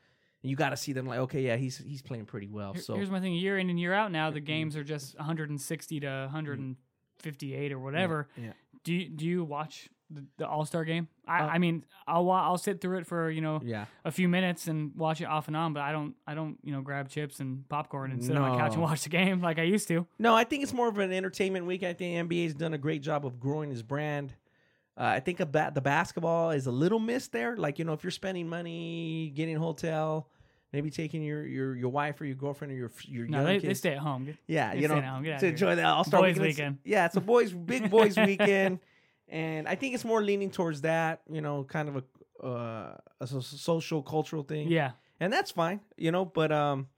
And 0.43 0.51
you 0.51 0.57
got 0.57 0.71
to 0.71 0.77
see 0.77 0.93
them 0.93 1.07
like, 1.07 1.19
okay, 1.21 1.43
yeah, 1.43 1.57
he's 1.57 1.79
he's 1.79 2.01
playing 2.03 2.27
pretty 2.27 2.47
well. 2.49 2.73
Here- 2.73 2.83
So 2.83 2.95
Here's 2.95 3.11
my 3.11 3.21
thing: 3.21 3.35
year 3.35 3.59
in 3.59 3.69
and 3.71 3.79
year 3.81 3.93
out, 3.93 4.13
now 4.13 4.31
the 4.31 4.41
games 4.41 4.77
are 4.77 4.85
just 4.85 5.17
160 5.19 6.01
to 6.01 6.07
158 6.07 7.73
or 7.73 7.79
whatever. 7.79 8.29
yeah. 8.37 8.53
Do 8.85 8.95
you, 8.95 9.09
do 9.09 9.27
you 9.27 9.45
watch 9.45 9.89
the, 10.11 10.25
the 10.39 10.49
All 10.49 10.65
Star 10.65 10.85
game? 10.85 11.09
I, 11.27 11.41
Uh, 11.41 11.47
I 11.49 11.59
mean, 11.59 11.85
I'll 12.07 12.31
I'll 12.31 12.59
sit 12.59 12.81
through 12.81 12.99
it 12.99 13.07
for 13.07 13.31
you 13.31 13.41
know 13.41 13.61
yeah, 13.65 13.87
a 14.05 14.11
few 14.11 14.29
minutes 14.29 14.67
and 14.67 14.95
watch 14.97 15.21
it 15.21 15.25
off 15.27 15.49
and 15.49 15.57
on, 15.57 15.73
but 15.73 15.83
I 15.83 15.93
don't 15.93 16.15
I 16.27 16.35
don't 16.35 16.59
you 16.63 16.73
know 16.73 16.81
grab 16.81 17.09
chips 17.09 17.41
and 17.41 17.69
popcorn 17.69 18.11
and 18.13 18.25
sit 18.25 18.37
on 18.37 18.43
my 18.51 18.57
couch 18.59 18.73
and 18.73 18.83
watch 18.83 19.03
the 19.03 19.09
game 19.11 19.41
like 19.41 19.59
I 19.59 19.63
used 19.65 19.89
to. 19.89 20.07
no, 20.19 20.35
I 20.35 20.45
think 20.45 20.63
it's 20.63 20.73
more 20.73 20.89
of 20.89 20.99
an 20.99 21.13
entertainment 21.13 21.67
week. 21.67 21.83
I 21.83 21.93
think 21.93 22.29
the 22.29 22.37
NBA's 22.47 22.55
done 22.55 22.75
a 22.75 22.79
great 22.79 23.03
job 23.03 23.27
of 23.27 23.39
growing 23.41 23.71
his 23.71 23.83
brand. 23.83 24.35
Uh, 24.97 25.03
I 25.05 25.21
think 25.21 25.39
about 25.41 25.75
the 25.75 25.81
basketball 25.81 26.51
is 26.51 26.67
a 26.67 26.73
little 26.73 26.99
missed 26.99 27.31
there. 27.33 27.57
Like 27.57 27.79
you 27.79 27.85
know, 27.85 27.93
if 27.93 28.03
you're 28.03 28.11
spending 28.11 28.49
money, 28.49 29.31
getting 29.35 29.57
hotel, 29.57 30.29
maybe 30.73 30.91
taking 30.91 31.23
your 31.23 31.47
your 31.47 31.77
your 31.77 31.89
wife 31.91 32.21
or 32.21 32.25
your 32.25 32.35
girlfriend 32.35 32.73
or 32.73 32.77
your 32.77 32.91
your 33.07 33.27
No, 33.29 33.39
young 33.39 33.47
they, 33.47 33.55
kids. 33.61 33.65
they 33.67 33.75
stay 33.75 33.93
at 33.93 33.99
home. 33.99 34.37
Yeah, 34.49 34.75
They 34.75 34.81
you 34.81 34.89
know, 34.89 34.97
at 34.97 35.05
home. 35.05 35.23
Get 35.23 35.39
to 35.41 35.47
enjoy 35.49 35.77
the 35.77 35.85
All 35.87 36.03
Star 36.03 36.21
Boys 36.23 36.31
weekend. 36.35 36.41
It's- 36.49 36.57
weekend. 36.59 36.79
Yeah, 36.85 37.07
it's 37.07 37.17
a 37.17 37.21
boys 37.21 37.53
big 37.53 37.91
boys 37.91 38.17
weekend, 38.31 38.81
and 39.29 39.69
I 39.69 39.75
think 39.75 39.95
it's 39.95 40.05
more 40.05 40.23
leaning 40.23 40.51
towards 40.51 40.83
that. 40.83 41.21
You 41.31 41.41
know, 41.41 41.65
kind 41.65 41.89
of 41.89 41.97
a 41.97 42.47
uh, 42.47 42.97
a 43.21 43.27
social 43.27 44.03
cultural 44.03 44.43
thing. 44.43 44.69
Yeah, 44.69 44.93
and 45.21 45.33
that's 45.33 45.51
fine. 45.51 45.81
You 45.97 46.13
know, 46.13 46.25
but 46.25 46.53
um, 46.53 46.89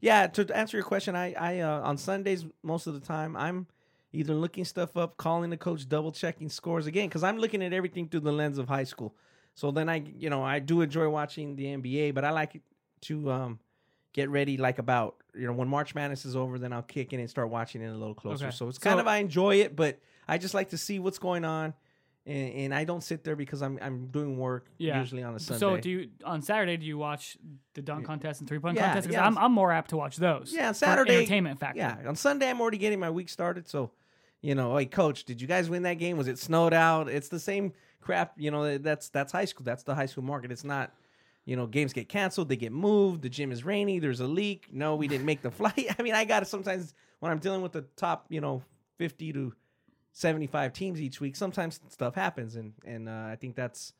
yeah. 0.00 0.26
To 0.28 0.56
answer 0.56 0.76
your 0.76 0.84
question, 0.84 1.16
I 1.16 1.34
I 1.34 1.60
uh, 1.60 1.80
on 1.82 1.96
Sundays 1.98 2.44
most 2.62 2.86
of 2.86 2.94
the 2.94 3.00
time 3.00 3.36
I'm 3.36 3.66
either 4.12 4.34
looking 4.34 4.64
stuff 4.64 4.96
up, 4.96 5.16
calling 5.16 5.50
the 5.50 5.56
coach, 5.56 5.88
double 5.88 6.12
checking 6.12 6.48
scores 6.48 6.86
again 6.86 7.08
because 7.08 7.22
I'm 7.22 7.38
looking 7.38 7.62
at 7.62 7.72
everything 7.72 8.08
through 8.08 8.20
the 8.20 8.32
lens 8.32 8.58
of 8.58 8.68
high 8.68 8.84
school. 8.84 9.14
So 9.54 9.70
then 9.70 9.88
I 9.88 10.02
you 10.18 10.30
know 10.30 10.42
I 10.42 10.58
do 10.58 10.80
enjoy 10.80 11.08
watching 11.08 11.56
the 11.56 11.64
NBA, 11.64 12.14
but 12.14 12.24
I 12.24 12.30
like 12.30 12.60
to 13.02 13.30
um 13.30 13.58
get 14.12 14.28
ready 14.28 14.56
like 14.56 14.78
about 14.78 15.16
you 15.34 15.46
know 15.46 15.52
when 15.52 15.68
March 15.68 15.94
Madness 15.94 16.24
is 16.24 16.36
over, 16.36 16.58
then 16.58 16.72
I'll 16.72 16.82
kick 16.82 17.12
in 17.12 17.20
and 17.20 17.30
start 17.30 17.48
watching 17.50 17.80
it 17.82 17.88
a 17.88 17.92
little 17.96 18.14
closer. 18.14 18.46
Okay. 18.46 18.54
So 18.56 18.68
it's 18.68 18.78
kind 18.78 18.96
So- 18.96 19.00
of 19.00 19.06
I 19.06 19.18
enjoy 19.18 19.56
it, 19.56 19.74
but 19.76 19.98
I 20.30 20.38
just 20.38 20.54
like 20.54 20.70
to 20.70 20.78
see 20.78 20.98
what's 20.98 21.18
going 21.18 21.44
on, 21.44 21.74
and, 22.26 22.52
and 22.54 22.74
I 22.74 22.84
don't 22.84 23.02
sit 23.02 23.24
there 23.24 23.36
because 23.36 23.62
I'm 23.62 23.78
I'm 23.82 24.06
doing 24.08 24.36
work 24.38 24.66
Yeah. 24.78 25.00
usually 25.00 25.22
on 25.22 25.34
a 25.34 25.40
Sunday. 25.40 25.58
So 25.60 25.76
do 25.78 25.90
you 25.90 26.08
on 26.24 26.42
Saturday? 26.42 26.76
Do 26.76 26.86
you 26.86 26.98
watch 26.98 27.36
the 27.74 27.82
dunk 27.82 28.04
contest 28.06 28.40
and 28.40 28.48
three 28.48 28.58
point 28.58 28.76
Yeah, 28.76 28.86
contest? 28.86 29.08
Because 29.08 29.20
yeah. 29.20 29.26
I'm 29.26 29.36
I'm 29.38 29.52
more 29.52 29.72
apt 29.72 29.90
to 29.90 29.96
watch 29.96 30.16
those. 30.16 30.52
Yeah, 30.54 30.72
Saturday- 30.72 31.16
entertainment 31.16 31.58
factor. 31.60 31.78
Yeah, 31.78 31.96
on 32.06 32.16
Sunday 32.16 32.48
I'm 32.48 32.60
already 32.60 32.78
getting 32.78 33.00
my 33.00 33.10
week 33.10 33.28
started. 33.28 33.68
So, 33.68 33.90
you 34.42 34.54
know, 34.54 34.76
hey 34.76 34.86
coach, 34.86 35.24
did 35.24 35.40
you 35.40 35.48
guys 35.48 35.68
win 35.70 35.82
that 35.84 35.94
game? 35.94 36.16
Was 36.16 36.28
it 36.28 36.38
snowed 36.38 36.72
out? 36.74 37.08
It's 37.08 37.28
the 37.28 37.40
same 37.40 37.72
crap. 38.00 38.34
You 38.36 38.50
know, 38.50 38.78
that's 38.78 39.08
that's 39.08 39.32
high 39.32 39.44
school. 39.46 39.64
That's 39.64 39.82
the 39.82 39.94
high 39.94 40.06
school 40.06 40.24
market. 40.24 40.52
It's 40.52 40.64
not. 40.64 40.92
You 41.46 41.56
know, 41.56 41.66
games 41.66 41.94
get 41.94 42.08
canceled. 42.08 42.48
They 42.50 42.56
get 42.56 42.70
moved. 42.70 43.22
The 43.22 43.30
gym 43.30 43.50
is 43.50 43.64
rainy. 43.64 43.98
There's 43.98 44.20
a 44.20 44.26
leak. 44.26 44.68
No, 44.72 44.94
we 44.94 45.08
didn't 45.08 45.24
make 45.24 45.40
the 45.40 45.50
flight. 45.60 45.86
I 45.98 46.02
mean, 46.02 46.14
I 46.14 46.24
got 46.26 46.40
to 46.40 46.44
sometimes 46.46 46.94
when 47.18 47.32
I'm 47.32 47.38
dealing 47.38 47.62
with 47.62 47.72
the 47.72 47.82
top, 47.96 48.26
you 48.28 48.40
know, 48.42 48.62
50 48.98 49.32
to 49.32 49.52
75 50.12 50.72
teams 50.72 51.00
each 51.00 51.20
week. 51.20 51.36
Sometimes 51.36 51.80
stuff 51.88 52.14
happens, 52.14 52.56
and 52.56 52.72
and 52.84 53.08
uh, 53.08 53.28
I 53.30 53.36
think 53.40 53.54
that's 53.56 53.92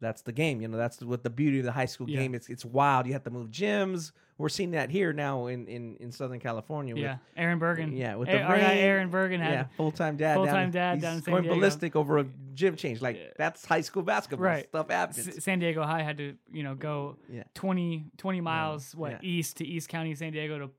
that's 0.00 0.22
the 0.22 0.32
game. 0.32 0.60
You 0.60 0.66
know, 0.66 0.76
that's 0.76 1.00
what 1.00 1.22
the 1.22 1.30
beauty 1.30 1.60
of 1.60 1.64
the 1.64 1.70
high 1.72 1.84
school 1.86 2.08
Yeah. 2.10 2.20
game. 2.20 2.34
It's 2.34 2.48
it's 2.48 2.64
wild. 2.64 3.06
You 3.06 3.12
have 3.12 3.22
to 3.24 3.30
move 3.30 3.50
gyms. 3.50 4.10
We're 4.38 4.48
seeing 4.48 4.72
that 4.72 4.90
here 4.90 5.12
now 5.12 5.46
in 5.46 5.68
in, 5.68 5.94
in 6.00 6.10
Southern 6.10 6.40
California. 6.40 6.94
with- 6.94 7.04
Yeah, 7.04 7.18
Aaron 7.36 7.60
Bergen. 7.60 7.92
Yeah, 7.92 8.16
with 8.16 8.28
A- 8.28 8.32
the 8.32 8.40
our 8.42 8.56
guy 8.58 8.70
rain. 8.72 8.78
Aaron 8.78 9.10
Bergen 9.10 9.40
had 9.40 9.52
yeah, 9.52 9.64
full 9.76 9.92
time 9.92 10.16
dad. 10.16 10.34
full-time 10.34 10.72
down, 10.72 10.72
dad 10.72 10.94
he's 10.94 11.02
down 11.02 11.16
in 11.18 11.22
San 11.22 11.32
going 11.32 11.42
Diego. 11.44 11.54
ballistic 11.54 11.94
over 11.94 12.18
a 12.18 12.26
gym 12.54 12.74
change. 12.74 13.00
Like 13.00 13.16
Yeah. 13.16 13.26
that's 13.36 13.64
high 13.64 13.82
school 13.82 14.02
basketball. 14.02 14.44
Right. 14.46 14.66
Stuff 14.68 14.90
happens. 14.90 15.28
S- 15.28 15.44
San 15.44 15.60
Diego 15.60 15.84
High 15.84 16.02
had 16.02 16.18
to, 16.18 16.34
you 16.52 16.64
know, 16.64 16.74
go 16.74 17.16
Yeah. 17.30 17.44
20, 17.54 18.06
20 18.16 18.40
miles 18.40 18.96
what 18.96 19.22
east 19.22 19.58
to 19.58 19.64
East 19.66 19.88
County, 19.88 20.12
San 20.16 20.32
Diego 20.32 20.58
to 20.58 20.70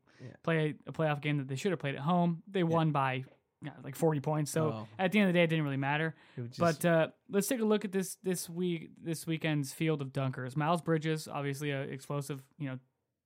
play 0.42 0.74
a 0.86 0.92
playoff 0.92 1.22
game 1.22 1.38
that 1.38 1.48
they 1.48 1.56
should 1.56 1.72
have 1.72 1.80
played 1.80 1.96
at 1.96 2.02
home. 2.02 2.44
They 2.52 2.64
won 2.64 2.92
by 2.92 3.24
like 3.84 3.96
forty 3.96 4.20
points. 4.20 4.52
So 4.52 4.66
Oh. 4.74 4.88
at 5.00 5.12
the 5.12 5.20
end 5.20 5.30
of 5.30 5.34
the 5.34 5.40
day, 5.40 5.44
it 5.44 5.48
didn't 5.48 5.66
really 5.66 5.78
matter. 5.78 6.16
Just- 6.36 6.60
But 6.60 6.84
uh, 6.86 7.08
let's 7.30 7.48
take 7.48 7.60
a 7.60 7.66
look 7.66 7.86
at 7.86 7.92
this 7.92 8.16
this 8.24 8.50
week 8.50 8.92
this 9.02 9.26
weekend's 9.28 9.74
field 9.74 10.02
of 10.02 10.10
dunkers. 10.14 10.56
Miles 10.56 10.82
Bridges, 10.82 11.28
obviously 11.28 11.72
a 11.72 11.82
explosive, 11.82 12.42
you 12.58 12.70
know, 12.70 12.80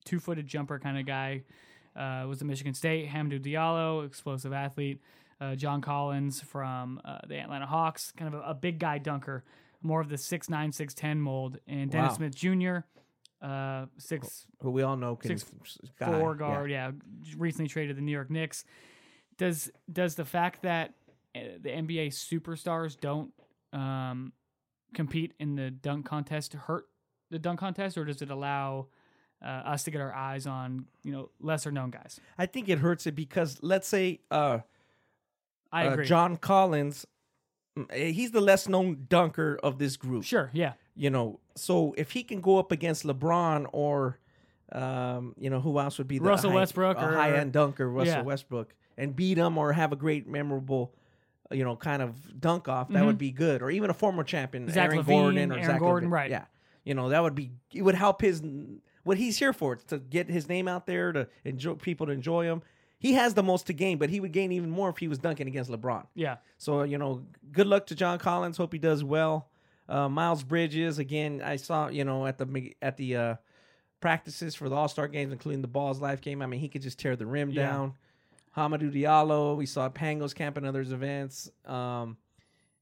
two 0.05 0.19
footed 0.19 0.47
jumper 0.47 0.79
kind 0.79 0.97
of 0.97 1.05
guy, 1.05 1.43
uh, 1.95 2.25
was 2.27 2.41
at 2.41 2.47
Michigan 2.47 2.73
State. 2.73 3.09
Hamidou 3.09 3.39
Diallo, 3.43 4.05
explosive 4.05 4.53
athlete. 4.53 5.01
Uh, 5.39 5.55
John 5.55 5.81
Collins 5.81 6.41
from 6.41 6.99
uh, 7.05 7.19
the 7.27 7.37
Atlanta 7.37 7.67
Hawks, 7.67 8.11
kind 8.11 8.33
of 8.33 8.39
a, 8.41 8.43
a 8.49 8.53
big 8.55 8.79
guy 8.79 8.97
dunker, 8.97 9.43
more 9.83 10.01
of 10.01 10.09
the 10.09 10.17
six 10.17 10.49
nine 10.49 10.71
six 10.71 10.93
ten 10.95 11.19
mold. 11.21 11.59
And 11.67 11.91
Dennis 11.91 12.11
Wow. 12.11 12.15
Smith 12.15 12.35
Jr. 12.35 12.77
Uh, 13.39 13.85
six 13.99 14.47
who 14.63 14.71
we 14.71 14.81
all 14.81 14.97
know 14.97 15.15
can 15.15 15.37
Six 15.37 15.51
guy, 15.99 16.19
four 16.19 16.33
guard. 16.33 16.71
Yeah. 16.71 16.89
recently 17.37 17.67
traded 17.69 17.95
the 17.95 18.01
New 18.01 18.11
York 18.11 18.31
Knicks. 18.31 18.65
Does 19.37 19.71
does 19.91 20.15
the 20.15 20.25
fact 20.25 20.63
that 20.63 20.93
uh, 21.35 21.39
the 21.61 21.69
NBA 21.69 22.07
superstars 22.09 22.99
don't 22.99 23.31
um, 23.73 24.33
compete 24.93 25.33
in 25.39 25.55
the 25.55 25.69
dunk 25.71 26.05
contest 26.05 26.53
hurt 26.53 26.85
the 27.29 27.39
dunk 27.39 27.59
contest, 27.59 27.97
or 27.97 28.05
does 28.05 28.21
it 28.21 28.29
allow 28.29 28.87
uh, 29.43 29.47
us 29.47 29.83
to 29.83 29.91
get 29.91 30.01
our 30.01 30.13
eyes 30.13 30.47
on 30.47 30.85
you 31.03 31.11
know 31.11 31.29
lesser 31.39 31.71
known 31.71 31.91
guys? 31.91 32.19
I 32.37 32.45
think 32.45 32.69
it 32.69 32.79
hurts 32.79 33.05
it 33.05 33.15
because 33.15 33.59
let's 33.61 33.87
say 33.87 34.21
uh, 34.31 34.59
I 35.71 35.87
uh, 35.87 35.93
agree. 35.93 36.05
John 36.05 36.37
Collins, 36.37 37.05
mm, 37.77 37.85
eh, 37.91 38.11
he's 38.11 38.31
the 38.31 38.41
less 38.41 38.67
known 38.67 39.05
dunker 39.09 39.59
of 39.61 39.77
this 39.77 39.97
group. 39.97 40.23
sure, 40.23 40.49
yeah, 40.53 40.73
You 40.95 41.09
know, 41.09 41.39
so 41.55 41.93
if 41.97 42.11
he 42.11 42.23
can 42.23 42.41
go 42.41 42.57
up 42.57 42.71
against 42.71 43.03
LeBron 43.05 43.67
or, 43.73 44.17
um, 44.71 45.35
you 45.37 45.49
know, 45.49 45.59
who 45.59 45.77
else 45.79 45.97
would 45.97 46.07
be 46.07 46.17
the 46.19 46.23
Russell 46.25 46.51
high, 46.51 46.55
Westbrook 46.57 46.97
a 46.97 47.05
or- 47.09 47.13
high 47.13 47.33
end 47.37 47.51
dunker, 47.51 47.89
Russell 47.89 48.13
Yeah. 48.15 48.21
Westbrook, 48.21 48.73
and 48.97 49.15
beat 49.15 49.37
him 49.37 49.57
or 49.57 49.73
have 49.73 49.91
a 49.91 49.95
great 49.95 50.27
memorable. 50.27 50.93
You 51.49 51.63
know, 51.63 51.77
kind 51.77 52.01
of 52.01 52.41
dunk 52.41 52.67
off 52.67 52.89
that 52.89 53.05
would 53.05 53.17
be 53.17 53.31
good, 53.31 53.61
or 53.61 53.71
even 53.71 53.89
a 53.89 53.93
former 53.93 54.25
champion, 54.25 54.63
Mm-hmm. 54.65 54.73
Zach 54.73 54.91
Aaron 54.91 55.03
LaVine, 55.05 55.05
Gordon, 55.07 55.51
or 55.51 55.55
Aaron 55.55 55.65
Zach 55.65 55.79
Gordon, 55.79 56.09
right. 56.09 56.29
Yeah, 56.29 56.43
you 56.83 56.93
know 56.93 57.07
that 57.09 57.23
would 57.23 57.35
be. 57.35 57.51
It 57.73 57.83
would 57.83 57.95
help 57.95 58.21
his 58.21 58.41
what 59.03 59.17
he's 59.17 59.37
here 59.39 59.53
for 59.53 59.77
to 59.77 59.97
get 59.99 60.29
his 60.29 60.49
name 60.49 60.67
out 60.67 60.85
there 60.85 61.13
to 61.13 61.29
enjoy 61.45 61.75
people 61.75 62.07
to 62.07 62.11
enjoy 62.11 62.43
him. 62.43 62.61
He 62.99 63.13
has 63.13 63.33
the 63.33 63.43
most 63.43 63.67
to 63.67 63.73
gain, 63.73 63.97
but 63.97 64.09
he 64.09 64.19
would 64.19 64.33
gain 64.33 64.51
even 64.51 64.69
more 64.69 64.89
if 64.89 64.97
he 64.97 65.07
was 65.07 65.19
dunking 65.19 65.47
against 65.47 65.69
LeBron. 65.71 66.07
yeah, 66.15 66.37
So 66.57 66.83
you 66.83 66.97
know, 66.97 67.23
good 67.53 67.67
luck 67.67 67.85
to 67.87 67.95
John 67.95 68.17
Collins. 68.19 68.57
Hope 68.57 68.73
he 68.73 68.79
does 68.79 69.03
well. 69.03 69.47
Uh, 69.87 70.09
Miles 70.09 70.43
Bridges 70.43 70.99
again. 70.99 71.41
I 71.41 71.55
saw 71.55 71.87
you 71.87 72.03
know 72.03 72.25
at 72.25 72.37
the 72.39 72.73
at 72.81 72.97
the 72.97 73.15
uh, 73.15 73.35
practices 73.99 74.55
for 74.55 74.67
the 74.69 74.75
All 74.75 74.87
Star 74.87 75.07
games, 75.07 75.31
including 75.31 75.61
the 75.61 75.67
Balls 75.67 76.01
Life 76.01 76.21
game. 76.21 76.41
I 76.41 76.45
mean, 76.45 76.59
he 76.59 76.67
could 76.67 76.81
just 76.81 76.99
tear 76.99 77.15
the 77.15 77.25
rim 77.25 77.49
Yeah. 77.51 77.67
down. 77.67 77.93
Hamidou 78.57 78.91
Diallo. 78.91 79.55
We 79.55 79.65
saw 79.65 79.87
Pangos 79.89 80.33
camp 80.33 80.57
and 80.57 80.65
others 80.65 80.91
events. 80.91 81.51
Um, 81.65 82.17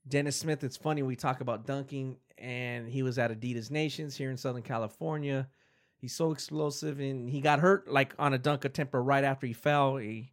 Dennis 0.07 0.37
Smith. 0.37 0.63
It's 0.63 0.77
funny 0.77 1.03
we 1.03 1.15
talk 1.15 1.41
about 1.41 1.65
dunking, 1.65 2.17
and 2.37 2.87
he 2.87 3.03
was 3.03 3.17
at 3.19 3.31
Adidas 3.31 3.69
Nations 3.69 4.15
here 4.15 4.31
in 4.31 4.37
Southern 4.37 4.61
California. 4.61 5.47
He's 5.97 6.13
so 6.13 6.31
explosive, 6.31 6.99
and 6.99 7.29
he 7.29 7.41
got 7.41 7.59
hurt 7.59 7.91
like 7.91 8.13
on 8.17 8.33
a 8.33 8.37
dunk 8.37 8.63
attempt 8.65 8.93
right 8.93 9.23
after 9.23 9.47
he 9.47 9.53
fell. 9.53 9.97
He 9.97 10.31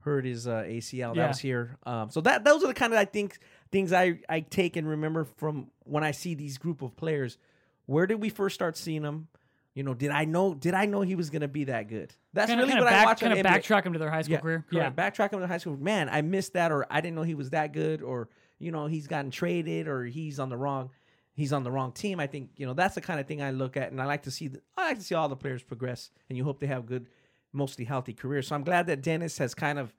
hurt 0.00 0.24
his 0.24 0.46
uh, 0.46 0.64
ACL. 0.66 1.16
Yeah. 1.16 1.22
That 1.22 1.28
was 1.28 1.38
here. 1.38 1.76
Um, 1.84 2.10
so 2.10 2.20
that 2.20 2.44
those 2.44 2.62
are 2.62 2.68
the 2.68 2.74
kind 2.74 2.92
of 2.92 2.98
I 2.98 3.04
think 3.06 3.38
things 3.72 3.92
I 3.92 4.20
I 4.28 4.40
take 4.40 4.76
and 4.76 4.88
remember 4.88 5.24
from 5.24 5.70
when 5.84 6.04
I 6.04 6.12
see 6.12 6.34
these 6.34 6.58
group 6.58 6.82
of 6.82 6.94
players. 6.96 7.38
Where 7.86 8.06
did 8.06 8.20
we 8.20 8.28
first 8.28 8.54
start 8.54 8.76
seeing 8.76 9.02
them? 9.02 9.28
You 9.74 9.82
know, 9.82 9.92
did 9.92 10.10
I 10.10 10.24
know? 10.24 10.54
Did 10.54 10.72
I 10.74 10.86
know 10.86 11.00
he 11.02 11.16
was 11.16 11.30
going 11.30 11.42
to 11.42 11.48
be 11.48 11.64
that 11.64 11.88
good? 11.88 12.14
That's 12.32 12.48
kind 12.48 12.60
of 12.60 12.68
really 12.68 12.74
kind 12.80 12.84
what 12.84 12.92
of 12.92 12.94
I 12.94 12.96
back, 12.98 13.06
watch 13.06 13.20
kind 13.20 13.32
of 13.32 13.44
backtrack 13.44 13.84
him 13.84 13.92
to 13.94 13.98
their 13.98 14.10
high 14.10 14.22
school 14.22 14.34
Yeah, 14.34 14.40
career. 14.40 14.64
correct. 14.70 14.96
Backtrack 14.96 15.32
him 15.32 15.40
to 15.40 15.46
high 15.48 15.58
school. 15.58 15.76
Man, 15.76 16.08
I 16.08 16.22
missed 16.22 16.52
that, 16.52 16.70
or 16.70 16.86
I 16.90 17.00
didn't 17.00 17.16
know 17.16 17.22
he 17.22 17.34
was 17.34 17.50
that 17.50 17.72
good, 17.72 18.00
or 18.00 18.28
you 18.60 18.70
know, 18.70 18.86
he's 18.86 19.08
gotten 19.08 19.30
traded, 19.32 19.88
or 19.88 20.04
he's 20.04 20.38
on 20.38 20.48
the 20.48 20.56
wrong, 20.56 20.90
he's 21.32 21.52
on 21.52 21.64
the 21.64 21.72
wrong 21.72 21.90
team. 21.90 22.20
I 22.20 22.28
think 22.28 22.50
you 22.56 22.66
know 22.66 22.72
that's 22.74 22.94
the 22.94 23.00
kind 23.00 23.18
of 23.18 23.26
thing 23.26 23.42
I 23.42 23.50
look 23.50 23.76
at, 23.76 23.90
and 23.90 24.00
I 24.00 24.04
like 24.04 24.22
to 24.22 24.30
see. 24.30 24.48
The, 24.48 24.60
I 24.76 24.88
like 24.90 24.98
to 24.98 25.04
see 25.04 25.16
all 25.16 25.28
the 25.28 25.36
players 25.36 25.62
progress, 25.64 26.10
and 26.28 26.38
you 26.38 26.44
hope 26.44 26.60
they 26.60 26.68
have 26.68 26.86
good, 26.86 27.08
mostly 27.52 27.84
healthy 27.84 28.12
careers. 28.12 28.46
So 28.46 28.54
I'm 28.54 28.62
glad 28.62 28.86
that 28.86 29.02
Dennis 29.02 29.38
has 29.38 29.54
kind 29.56 29.80
of, 29.80 29.92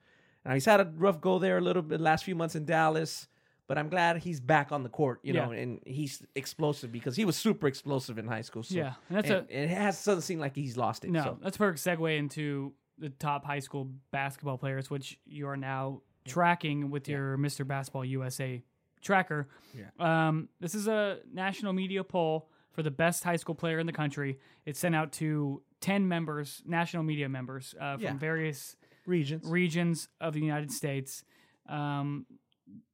now 0.46 0.54
he's 0.54 0.64
had 0.64 0.80
a 0.80 0.90
rough 0.96 1.20
go 1.20 1.38
there 1.38 1.58
a 1.58 1.60
little 1.60 1.82
bit 1.82 2.00
last 2.00 2.24
few 2.24 2.34
months 2.34 2.54
in 2.54 2.64
Dallas. 2.64 3.28
But 3.68 3.78
I'm 3.78 3.88
glad 3.88 4.18
he's 4.18 4.40
back 4.40 4.70
on 4.70 4.84
the 4.84 4.88
court, 4.88 5.18
you 5.24 5.32
know, 5.32 5.50
and 5.50 5.80
he's 5.84 6.22
explosive 6.36 6.92
because 6.92 7.16
he 7.16 7.24
was 7.24 7.36
super 7.36 7.66
explosive 7.66 8.16
in 8.16 8.28
high 8.28 8.42
school. 8.42 8.62
So, 8.62 8.76
Yeah, 8.76 8.92
and 9.08 9.18
that's 9.18 9.30
and 9.30 9.50
a- 9.50 9.62
it 9.62 9.68
has 9.70 10.04
doesn't 10.04 10.22
seem 10.22 10.38
like 10.38 10.54
he's 10.54 10.76
lost 10.76 11.04
it. 11.04 11.10
No, 11.10 11.22
so. 11.24 11.38
that's 11.42 11.56
a 11.56 11.58
perfect 11.58 11.84
segue 11.84 12.16
into 12.16 12.72
the 12.98 13.10
top 13.10 13.44
high 13.44 13.58
school 13.58 13.90
basketball 14.12 14.56
players, 14.56 14.88
which 14.88 15.18
you 15.26 15.48
are 15.48 15.56
now 15.56 16.02
tracking 16.26 16.90
with 16.90 17.08
your 17.08 17.36
Mr. 17.38 17.66
Basketball 17.66 18.04
USA 18.04 18.62
tracker. 19.02 19.48
Yeah. 19.76 19.88
Um, 20.28 20.48
this 20.60 20.74
is 20.76 20.86
a 20.86 21.18
national 21.32 21.72
media 21.72 22.04
poll 22.04 22.48
for 22.72 22.82
the 22.84 22.90
best 22.90 23.24
high 23.24 23.36
school 23.36 23.54
player 23.56 23.78
in 23.80 23.86
the 23.86 23.92
country. 23.92 24.38
It's 24.64 24.78
sent 24.78 24.94
out 24.94 25.10
to 25.14 25.62
10 25.80 26.06
members, 26.06 26.62
national 26.66 27.02
media 27.02 27.28
members 27.28 27.74
uh, 27.80 27.94
from 27.94 28.02
Yeah. 28.02 28.14
various 28.14 28.76
regions. 29.06 29.44
regions 29.50 30.08
of 30.20 30.34
the 30.34 30.40
United 30.40 30.70
States. 30.70 31.24
Um, 31.68 32.26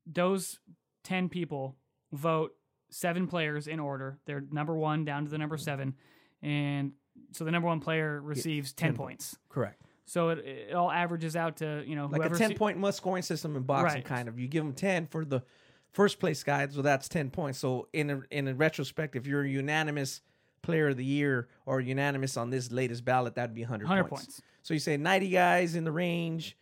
those 0.06 0.58
10 1.04 1.28
people 1.28 1.76
vote 2.12 2.52
seven 2.90 3.26
players 3.26 3.66
in 3.66 3.80
order. 3.80 4.18
They're 4.26 4.44
number 4.50 4.74
one 4.74 5.04
down 5.04 5.24
to 5.24 5.30
the 5.30 5.38
number 5.38 5.56
seven. 5.56 5.94
And 6.42 6.92
so 7.32 7.44
the 7.44 7.50
number 7.50 7.68
one 7.68 7.80
player 7.80 8.20
receives 8.20 8.72
10, 8.72 8.90
10 8.90 8.96
points. 8.96 9.36
Correct. 9.48 9.80
So 10.04 10.30
it, 10.30 10.38
it 10.40 10.74
all 10.74 10.90
averages 10.90 11.36
out 11.36 11.58
to, 11.58 11.84
you 11.86 11.94
know, 11.96 12.06
like 12.06 12.24
a 12.24 12.28
10 12.28 12.50
se- 12.50 12.54
point 12.56 12.76
must 12.78 12.98
scoring 12.98 13.22
system 13.22 13.56
in 13.56 13.62
boxing 13.62 13.98
Right. 14.00 14.04
kind 14.04 14.28
of 14.28 14.38
you 14.38 14.48
give 14.48 14.64
them 14.64 14.74
10 14.74 15.06
for 15.06 15.24
the 15.24 15.42
first 15.92 16.18
place 16.18 16.42
guy 16.42 16.66
so 16.68 16.80
that's 16.80 17.06
10 17.08 17.28
points 17.30 17.58
so 17.58 17.86
in 17.92 18.08
a, 18.10 18.22
in 18.30 18.48
a 18.48 18.54
retrospect 18.54 19.14
if 19.14 19.26
you're 19.26 19.42
a 19.42 19.48
unanimous 19.48 20.22
player 20.62 20.88
of 20.88 20.96
the 20.96 21.04
year 21.04 21.48
or 21.66 21.80
unanimous 21.82 22.38
on 22.38 22.48
this 22.48 22.72
latest 22.72 23.04
ballot 23.04 23.34
that'd 23.34 23.54
be 23.54 23.60
100, 23.60 23.84
100 23.84 24.04
points. 24.08 24.24
points. 24.24 24.42
so 24.62 24.72
you 24.72 24.80
say 24.80 24.96
90 24.96 25.28
guys 25.28 25.74
in 25.74 25.84
the 25.84 25.92
range 25.92 26.56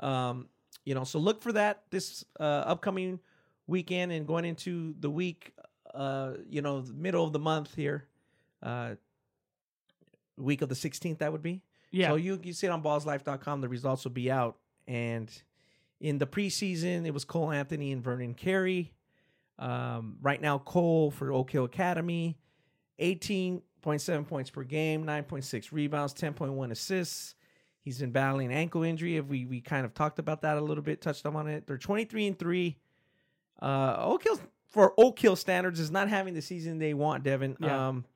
um, 0.00 0.48
you 0.84 0.94
know 0.94 1.04
so 1.04 1.18
look 1.18 1.40
for 1.42 1.52
that 1.52 1.82
this 1.90 2.24
uh, 2.40 2.42
upcoming 2.42 3.20
weekend 3.66 4.12
and 4.12 4.26
going 4.26 4.44
into 4.44 4.94
the 5.00 5.10
week 5.10 5.52
uh, 5.94 6.32
you 6.48 6.60
know 6.62 6.80
the 6.80 6.92
middle 6.92 7.24
of 7.24 7.32
the 7.32 7.38
month 7.38 7.74
here 7.74 8.06
uh, 8.62 8.94
week 10.36 10.62
of 10.62 10.68
the 10.68 10.74
16th 10.74 11.18
that 11.18 11.30
would 11.32 11.42
be 11.42 11.62
Yeah. 11.90 12.08
so 12.08 12.16
you 12.16 12.40
you 12.42 12.52
see 12.52 12.66
it 12.66 12.70
on 12.70 12.82
ballslife.com. 12.82 13.60
The 13.60 13.68
results 13.68 14.04
will 14.04 14.10
be 14.12 14.30
out. 14.30 14.56
And 14.88 15.30
in 16.00 16.18
the 16.18 16.26
preseason, 16.26 17.06
it 17.06 17.14
was 17.14 17.24
Cole 17.24 17.52
Anthony 17.52 17.92
and 17.92 18.02
Vernon 18.02 18.34
Carey. 18.34 18.92
Um, 19.58 20.16
right 20.20 20.40
now, 20.40 20.58
Cole 20.58 21.10
for 21.12 21.32
Oak 21.32 21.50
Hill 21.52 21.64
Academy, 21.64 22.36
18.7 23.00 24.26
points 24.26 24.50
per 24.50 24.64
game, 24.64 25.04
9.6 25.04 25.72
rebounds, 25.72 26.12
10.1 26.14 26.70
assists. 26.70 27.34
He's 27.84 27.98
been 27.98 28.12
battling 28.12 28.50
ankle 28.50 28.82
injury. 28.82 29.18
If 29.18 29.26
we 29.26 29.44
we 29.44 29.60
kind 29.60 29.84
of 29.84 29.92
talked 29.92 30.18
about 30.18 30.40
that 30.42 30.56
a 30.56 30.60
little 30.60 30.82
bit, 30.82 31.02
touched 31.02 31.26
on 31.26 31.46
it. 31.48 31.66
They're 31.66 31.76
23 31.76 32.28
and 32.28 32.38
three. 32.38 32.78
Uh, 33.60 33.96
Oak 33.98 34.24
Hill 34.24 34.40
for 34.68 34.94
Oak 34.98 35.18
Hill 35.18 35.36
standards 35.36 35.78
is 35.78 35.90
not 35.90 36.08
having 36.08 36.32
the 36.32 36.40
season 36.40 36.78
they 36.78 36.94
want. 36.94 37.24
Devin. 37.24 37.58
Yeah. 37.60 37.88
Um, 37.88 38.06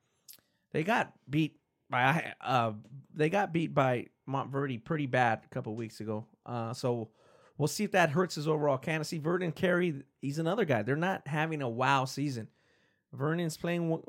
they 0.71 0.83
got 0.83 1.13
beat 1.29 1.55
by 1.89 2.33
uh 2.41 2.71
they 3.13 3.29
got 3.29 3.53
beat 3.53 3.73
by 3.73 4.07
Montverde 4.27 4.83
pretty 4.83 5.05
bad 5.05 5.41
a 5.45 5.53
couple 5.53 5.75
weeks 5.75 5.99
ago. 5.99 6.25
Uh, 6.45 6.73
so 6.73 7.09
we'll 7.57 7.67
see 7.67 7.83
if 7.83 7.91
that 7.91 8.09
hurts 8.09 8.35
his 8.35 8.47
overall 8.47 8.77
candidacy. 8.77 9.19
Vernon 9.19 9.51
Carey, 9.51 10.03
he's 10.19 10.39
another 10.39 10.65
guy. 10.65 10.81
They're 10.81 10.95
not 10.95 11.27
having 11.27 11.61
a 11.61 11.69
wow 11.69 12.05
season. 12.05 12.47
Vernon's 13.13 13.57
playing 13.57 14.01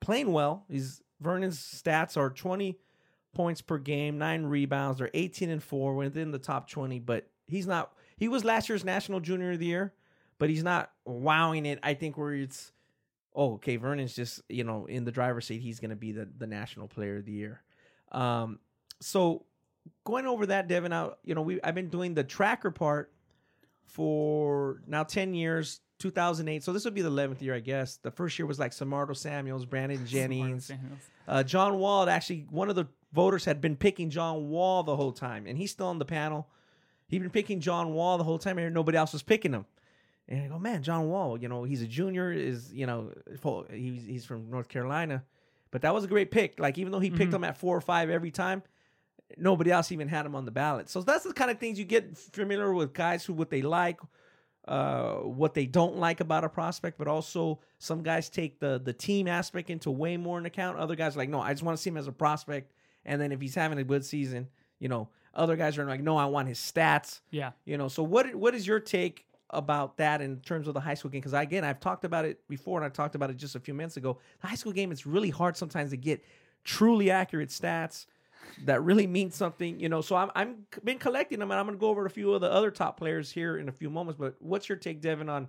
playing 0.00 0.32
well. 0.32 0.64
He's 0.68 1.02
Vernon's 1.20 1.58
stats 1.58 2.16
are 2.16 2.30
20 2.30 2.78
points 3.34 3.60
per 3.60 3.78
game, 3.78 4.18
nine 4.18 4.44
rebounds. 4.44 4.98
They're 4.98 5.10
18 5.12 5.50
and 5.50 5.62
four 5.62 5.94
within 5.94 6.30
the 6.30 6.38
top 6.38 6.68
20, 6.70 7.00
but 7.00 7.28
he's 7.46 7.66
not. 7.66 7.92
He 8.16 8.28
was 8.28 8.44
last 8.44 8.68
year's 8.68 8.84
national 8.84 9.20
junior 9.20 9.52
of 9.52 9.58
the 9.58 9.66
year, 9.66 9.92
but 10.38 10.48
he's 10.48 10.62
not 10.62 10.90
wowing 11.04 11.66
it. 11.66 11.78
I 11.82 11.94
think 11.94 12.16
where 12.16 12.32
it's 12.32 12.72
oh, 13.34 13.54
okay, 13.54 13.76
Vernon's 13.76 14.14
just 14.14 14.42
you 14.48 14.64
know 14.64 14.86
in 14.86 15.04
the 15.04 15.12
driver's 15.12 15.46
seat. 15.46 15.60
He's 15.60 15.80
going 15.80 15.90
to 15.90 15.96
be 15.96 16.12
the 16.12 16.28
the 16.38 16.46
national 16.46 16.88
player 16.88 17.18
of 17.18 17.24
the 17.24 17.32
year. 17.32 17.62
Um, 18.12 18.60
so 19.00 19.44
going 20.04 20.26
over 20.26 20.46
that, 20.46 20.68
Devin, 20.68 20.92
I, 20.92 21.10
you 21.24 21.34
know, 21.34 21.42
we 21.42 21.60
I've 21.62 21.74
been 21.74 21.88
doing 21.88 22.14
the 22.14 22.24
tracker 22.24 22.70
part 22.70 23.12
for 23.84 24.80
now 24.86 25.02
ten 25.02 25.34
years, 25.34 25.80
2008. 26.10 26.62
So 26.62 26.72
this 26.72 26.84
would 26.84 26.94
be 26.94 27.02
the 27.02 27.10
11th 27.10 27.40
year, 27.40 27.54
I 27.54 27.60
guess. 27.60 27.96
The 27.96 28.10
first 28.10 28.38
year 28.38 28.46
was 28.46 28.58
like 28.58 28.72
Samardo 28.72 29.16
Samuels, 29.16 29.64
Brandon 29.64 30.04
Jennings, 30.06 30.66
Samuels. 30.66 30.98
uh, 31.26 31.42
John 31.42 31.78
Wall. 31.78 32.08
Actually, 32.08 32.46
one 32.50 32.68
of 32.70 32.76
the 32.76 32.86
voters 33.12 33.44
had 33.44 33.60
been 33.60 33.76
picking 33.76 34.10
John 34.10 34.48
Wall 34.50 34.82
the 34.82 34.94
whole 34.96 35.12
time, 35.12 35.46
and 35.46 35.56
he's 35.58 35.70
still 35.70 35.86
on 35.88 35.98
the 35.98 36.04
panel. 36.04 36.46
He'd 37.08 37.20
been 37.20 37.30
picking 37.30 37.60
John 37.60 37.92
Wall 37.94 38.18
the 38.18 38.24
whole 38.24 38.38
time, 38.38 38.58
and 38.58 38.74
nobody 38.74 38.96
else 38.98 39.12
was 39.12 39.22
picking 39.22 39.52
him. 39.52 39.66
And 40.28 40.42
I 40.44 40.48
go, 40.48 40.58
man, 40.58 40.82
John 40.82 41.08
Wall, 41.08 41.38
you 41.38 41.48
know, 41.48 41.64
he's 41.64 41.82
a 41.82 41.86
junior, 41.86 42.32
is 42.32 42.72
you 42.72 42.86
know, 42.86 43.12
he's 43.70 44.04
he's 44.06 44.24
from 44.24 44.50
North 44.50 44.68
Carolina, 44.68 45.22
but 45.70 45.82
that 45.82 45.92
was 45.94 46.04
a 46.04 46.08
great 46.08 46.30
pick. 46.30 46.58
Like 46.58 46.78
even 46.78 46.92
though 46.92 46.98
he 47.00 47.10
picked 47.10 47.30
Mhm. 47.32 47.36
him 47.36 47.44
at 47.44 47.56
four 47.58 47.76
or 47.76 47.80
five 47.82 48.08
every 48.10 48.30
time, 48.30 48.62
nobody 49.36 49.70
else 49.70 49.92
even 49.92 50.08
had 50.08 50.24
him 50.26 50.34
on 50.34 50.44
the 50.44 50.50
ballot. 50.50 50.88
So 50.88 51.02
that's 51.02 51.24
the 51.24 51.32
kind 51.34 51.50
of 51.50 51.58
things 51.58 51.78
you 51.78 51.84
get 51.84 52.16
familiar 52.16 52.72
with 52.72 52.92
guys 52.94 53.24
who 53.24 53.32
what 53.34 53.50
they 53.50 53.62
like, 53.62 54.00
uh, 54.66 55.14
what 55.16 55.54
they 55.54 55.66
don't 55.66 55.96
like 55.96 56.20
about 56.20 56.44
a 56.44 56.48
prospect, 56.48 56.96
but 56.96 57.06
also 57.06 57.58
some 57.78 58.02
guys 58.02 58.28
take 58.28 58.58
the 58.60 58.80
the 58.82 58.92
team 58.92 59.28
aspect 59.28 59.70
into 59.70 59.90
way 59.90 60.16
more 60.16 60.38
in 60.38 60.46
account. 60.46 60.78
Other 60.78 60.96
guys 60.96 61.16
are 61.16 61.18
like, 61.18 61.28
no, 61.28 61.40
I 61.40 61.52
just 61.52 61.62
want 61.62 61.76
to 61.76 61.82
see 61.82 61.90
him 61.90 61.96
as 61.96 62.06
a 62.06 62.12
prospect, 62.12 62.72
and 63.04 63.20
then 63.20 63.32
if 63.32 63.40
he's 63.40 63.54
having 63.54 63.78
a 63.78 63.84
good 63.84 64.04
season, 64.04 64.48
you 64.78 64.88
know, 64.88 65.08
other 65.34 65.56
guys 65.56 65.76
are 65.78 65.84
like, 65.84 66.00
no, 66.00 66.16
I 66.16 66.26
want 66.26 66.48
his 66.48 66.58
stats. 66.58 67.20
Yeah. 67.30 67.52
You 67.64 67.76
know, 67.76 67.88
so 67.88 68.02
what 68.02 68.34
what 68.34 68.54
is 68.54 68.66
your 68.66 68.80
take 68.80 69.26
about 69.50 69.98
that 69.98 70.20
in 70.20 70.40
terms 70.40 70.66
of 70.66 70.74
the 70.74 70.80
high 70.80 70.94
school 70.94 71.10
game? 71.10 71.20
Because 71.20 71.34
again, 71.34 71.64
I've 71.64 71.80
talked 71.80 72.04
about 72.04 72.24
it 72.24 72.46
before, 72.48 72.78
and 72.78 72.86
I 72.86 72.88
talked 72.88 73.14
about 73.14 73.30
it 73.30 73.36
just 73.36 73.56
a 73.56 73.60
few 73.60 73.74
minutes 73.74 73.96
ago. 73.96 74.18
The 74.40 74.48
high 74.48 74.56
school 74.56 74.72
game 74.72 74.92
it's 74.92 75.06
really 75.06 75.30
hard 75.30 75.56
sometimes 75.56 75.90
to 75.90 75.96
get 75.96 76.24
truly 76.64 77.10
accurate 77.10 77.50
stats 77.50 78.06
that 78.64 78.82
really 78.82 79.06
mean 79.06 79.30
something. 79.30 79.78
You 79.80 79.88
know, 79.88 80.00
so 80.00 80.16
I'm 80.16 80.30
I'm 80.34 80.66
been 80.82 80.98
collecting 80.98 81.38
them, 81.38 81.50
and 81.50 81.58
I'm 81.60 81.66
going 81.66 81.76
to 81.76 81.80
go 81.80 81.88
over 81.88 82.06
a 82.06 82.10
few 82.10 82.32
of 82.34 82.40
the 82.40 82.50
other 82.50 82.70
top 82.70 82.98
players 82.98 83.30
here 83.30 83.56
in 83.58 83.68
a 83.68 83.72
few 83.72 83.90
moments. 83.90 84.18
But 84.18 84.34
what's 84.40 84.68
your 84.68 84.78
take, 84.78 85.00
Devin, 85.00 85.28
on 85.28 85.48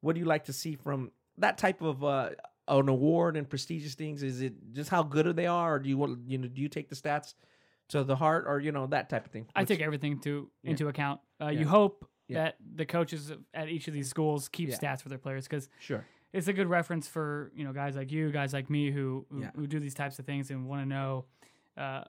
what 0.00 0.14
do 0.14 0.20
you 0.20 0.26
like 0.26 0.44
to 0.44 0.52
see 0.52 0.76
from 0.76 1.10
that 1.38 1.58
type 1.58 1.82
of 1.82 2.02
uh, 2.04 2.30
an 2.68 2.88
award 2.88 3.36
and 3.36 3.48
prestigious 3.48 3.94
things? 3.94 4.22
Is 4.22 4.40
it 4.42 4.54
just 4.72 4.90
how 4.90 5.02
good 5.02 5.34
they 5.36 5.46
are, 5.46 5.74
or 5.74 5.78
do 5.78 5.88
you 5.88 5.98
want 5.98 6.20
you 6.28 6.38
know 6.38 6.48
do 6.48 6.60
you 6.60 6.68
take 6.68 6.88
the 6.88 6.96
stats? 6.96 7.34
To 7.90 8.02
the 8.02 8.16
heart, 8.16 8.46
or 8.48 8.58
you 8.58 8.72
know 8.72 8.88
that 8.88 9.08
type 9.08 9.26
of 9.26 9.30
thing. 9.30 9.46
I 9.54 9.62
take 9.64 9.80
everything 9.80 10.18
to 10.22 10.50
Yeah. 10.64 10.70
into 10.72 10.88
account. 10.88 11.20
Uh, 11.40 11.50
Yeah. 11.50 11.60
You 11.60 11.66
hope 11.68 12.04
Yeah. 12.26 12.42
that 12.42 12.56
the 12.74 12.84
coaches 12.84 13.30
at 13.54 13.68
each 13.68 13.86
of 13.86 13.94
these 13.94 14.08
schools 14.10 14.48
keep 14.48 14.70
stats 14.70 15.02
for 15.02 15.08
their 15.08 15.18
players 15.18 15.46
because 15.46 15.68
sure, 15.78 16.04
it's 16.32 16.48
a 16.48 16.52
good 16.52 16.66
reference 16.66 17.06
for 17.06 17.52
you 17.54 17.62
know 17.62 17.72
guys 17.72 17.94
like 17.94 18.10
you, 18.10 18.32
guys 18.32 18.52
like 18.52 18.68
me 18.70 18.90
who 18.90 19.24
who, 19.30 19.42
Yeah. 19.42 19.50
who 19.54 19.68
do 19.68 19.78
these 19.78 19.94
types 19.94 20.18
of 20.18 20.26
things 20.26 20.50
and 20.50 20.66
want 20.66 20.82
to 20.82 20.86
know 20.88 21.26
uh, 21.76 22.02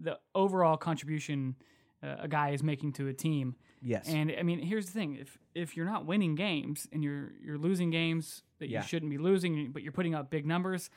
the 0.00 0.18
overall 0.34 0.76
contribution 0.76 1.56
uh, 2.02 2.16
a 2.20 2.28
guy 2.28 2.50
is 2.50 2.62
making 2.62 2.92
to 2.92 3.08
a 3.08 3.12
team. 3.12 3.56
yes, 3.82 4.08
And 4.08 4.32
I 4.38 4.42
mean, 4.44 4.60
here's 4.60 4.86
the 4.86 4.92
thing: 4.92 5.16
if 5.16 5.36
if 5.54 5.76
you're 5.76 5.86
not 5.86 6.06
winning 6.06 6.34
games 6.36 6.86
and 6.92 7.02
you're 7.02 7.32
you're 7.44 7.58
losing 7.58 7.90
games 7.90 8.42
that 8.58 8.68
Yeah. 8.68 8.82
you 8.82 8.86
shouldn't 8.88 9.10
be 9.10 9.18
losing, 9.18 9.72
but 9.72 9.82
you're 9.82 9.92
putting 9.92 10.14
up 10.14 10.30
big 10.30 10.46
numbers, 10.46 10.90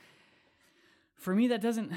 for 1.14 1.34
me 1.34 1.48
that 1.48 1.60
doesn't. 1.60 1.92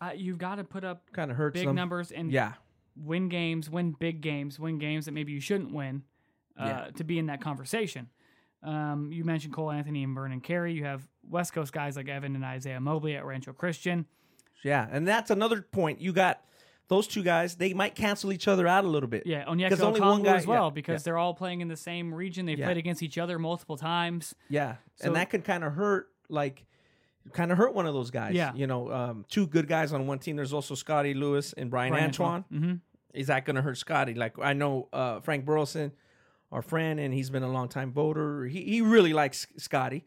Uh, 0.00 0.10
you've 0.16 0.38
got 0.38 0.56
to 0.56 0.64
put 0.64 0.82
up 0.82 1.10
kind 1.12 1.30
of 1.30 1.36
hurts 1.36 1.54
big 1.54 1.66
them. 1.66 1.76
numbers 1.76 2.10
and 2.10 2.32
Yeah, 2.32 2.54
win 2.96 3.28
games, 3.28 3.70
win 3.70 3.92
big 3.92 4.20
games, 4.20 4.58
win 4.58 4.78
games 4.78 5.04
that 5.06 5.12
maybe 5.12 5.32
you 5.32 5.40
shouldn't 5.40 5.72
win 5.72 6.02
uh, 6.58 6.64
Yeah. 6.64 6.90
to 6.96 7.04
be 7.04 7.18
in 7.18 7.26
that 7.26 7.40
conversation. 7.40 8.08
Um, 8.64 9.12
you 9.12 9.24
mentioned 9.24 9.52
Cole 9.54 9.70
Anthony 9.70 10.02
and 10.04 10.14
Vernon 10.14 10.40
Carey. 10.40 10.72
You 10.72 10.84
have 10.84 11.06
West 11.28 11.52
Coast 11.52 11.72
guys 11.72 11.96
like 11.96 12.08
Evan 12.08 12.34
and 12.34 12.44
Isaiah 12.44 12.80
Mobley 12.80 13.14
at 13.16 13.24
Rancho 13.24 13.52
Christian. 13.52 14.06
Yeah, 14.62 14.86
and 14.90 15.06
that's 15.06 15.30
another 15.30 15.62
point. 15.62 16.00
You 16.00 16.12
got 16.12 16.42
those 16.88 17.06
two 17.06 17.22
guys; 17.22 17.56
they 17.56 17.74
might 17.74 17.94
cancel 17.94 18.32
each 18.32 18.46
other 18.48 18.66
out 18.66 18.84
a 18.84 18.88
little 18.88 19.08
bit. 19.08 19.24
Yeah, 19.26 19.44
Onyeka 19.44 19.80
only 19.80 20.00
one 20.00 20.22
guy- 20.22 20.36
as 20.36 20.46
well 20.46 20.66
yeah, 20.66 20.70
because 20.70 21.00
yeah. 21.00 21.04
they're 21.04 21.18
all 21.18 21.34
playing 21.34 21.60
in 21.60 21.68
the 21.68 21.76
same 21.76 22.12
region. 22.14 22.46
They've 22.46 22.58
Yeah. 22.58 22.66
played 22.66 22.76
against 22.78 23.02
each 23.02 23.18
other 23.18 23.38
multiple 23.38 23.76
times. 23.76 24.34
Yeah, 24.48 24.76
So- 24.96 25.06
and 25.08 25.16
that 25.16 25.30
could 25.30 25.44
kind 25.44 25.64
of 25.64 25.72
hurt, 25.74 26.08
like, 26.28 26.64
kind 27.32 27.50
of 27.52 27.58
hurt 27.58 27.74
one 27.74 27.86
of 27.86 27.94
those 27.94 28.10
guys. 28.10 28.34
Yeah. 28.34 28.52
you 28.54 28.66
know, 28.66 28.90
um, 28.92 29.24
two 29.28 29.46
good 29.46 29.68
guys 29.68 29.92
on 29.92 30.06
one 30.06 30.18
team. 30.18 30.36
There's 30.36 30.52
also 30.52 30.74
Scotty 30.74 31.14
Lewis 31.14 31.52
and 31.52 31.70
Bryan, 31.70 31.94
Antoine. 31.94 32.42
hmm 32.50 32.74
Is 33.14 33.26
that 33.28 33.44
going 33.44 33.56
to 33.56 33.62
hurt 33.62 33.76
Scotty? 33.78 34.14
Like, 34.14 34.38
I 34.40 34.52
know 34.54 34.88
uh, 34.92 35.20
Frank 35.20 35.44
Burlison, 35.44 35.92
our 36.50 36.62
friend, 36.62 36.98
and 36.98 37.12
he's 37.14 37.30
been 37.30 37.42
a 37.42 37.50
long 37.52 37.68
time 37.68 37.92
voter. 37.92 38.44
He 38.46 38.62
he 38.64 38.80
really 38.80 39.12
likes 39.12 39.46
Scotty, 39.56 40.04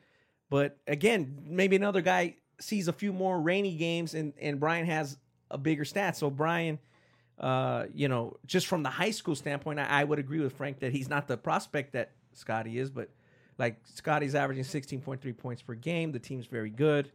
but 0.50 0.77
again, 0.87 1.39
maybe 1.46 1.75
another 1.75 2.01
guy 2.01 2.35
sees 2.59 2.87
a 2.87 2.94
few 2.94 3.11
more 3.13 3.39
Ranney 3.39 3.77
games, 3.77 4.13
and 4.13 4.33
and 4.39 4.59
Bryan 4.59 4.85
has 4.85 5.18
a 5.51 5.57
bigger 5.57 5.85
stat. 5.85 6.18
So 6.18 6.29
Bryan. 6.29 6.79
Uh, 7.37 7.87
you 7.94 8.07
know, 8.07 8.37
just 8.46 8.65
from 8.65 8.81
the 8.81 8.89
high 8.89 9.11
school 9.11 9.35
standpoint, 9.35 9.77
I, 9.77 9.83
I 9.83 10.03
would 10.05 10.20
agree 10.20 10.39
with 10.39 10.53
Frank 10.53 10.79
that 10.79 10.94
he's 10.94 11.09
not 11.09 11.27
the 11.27 11.35
prospect 11.35 11.91
that 11.91 12.11
Scotty 12.31 12.79
is, 12.79 12.89
but 12.89 13.09
like 13.57 13.75
Scotty's 13.83 14.35
averaging 14.35 14.63
16.3 14.63 15.37
points 15.37 15.61
per 15.61 15.74
game. 15.74 16.13
The 16.13 16.20
team's 16.20 16.46
very 16.46 16.70
good. 16.70 17.11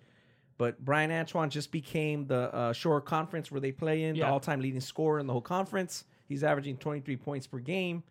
But 0.59 0.85
Bryan 0.85 1.11
Antoine 1.11 1.49
just 1.49 1.73
became 1.73 2.27
the 2.27 2.55
uh, 2.55 2.73
Shore 2.75 3.01
Conference 3.01 3.51
where 3.51 3.63
they 3.63 3.73
play 3.73 4.05
in, 4.05 4.15
Yeah. 4.15 4.27
the 4.27 4.33
all 4.33 4.41
time 4.41 4.61
leading 4.61 4.83
scorer 4.83 5.21
in 5.21 5.27
the 5.27 5.33
whole 5.33 5.41
conference. 5.41 6.05
He's 6.29 6.45
averaging 6.45 6.77
23 6.77 7.17
points 7.17 7.47
per 7.47 7.59
game. 7.59 8.03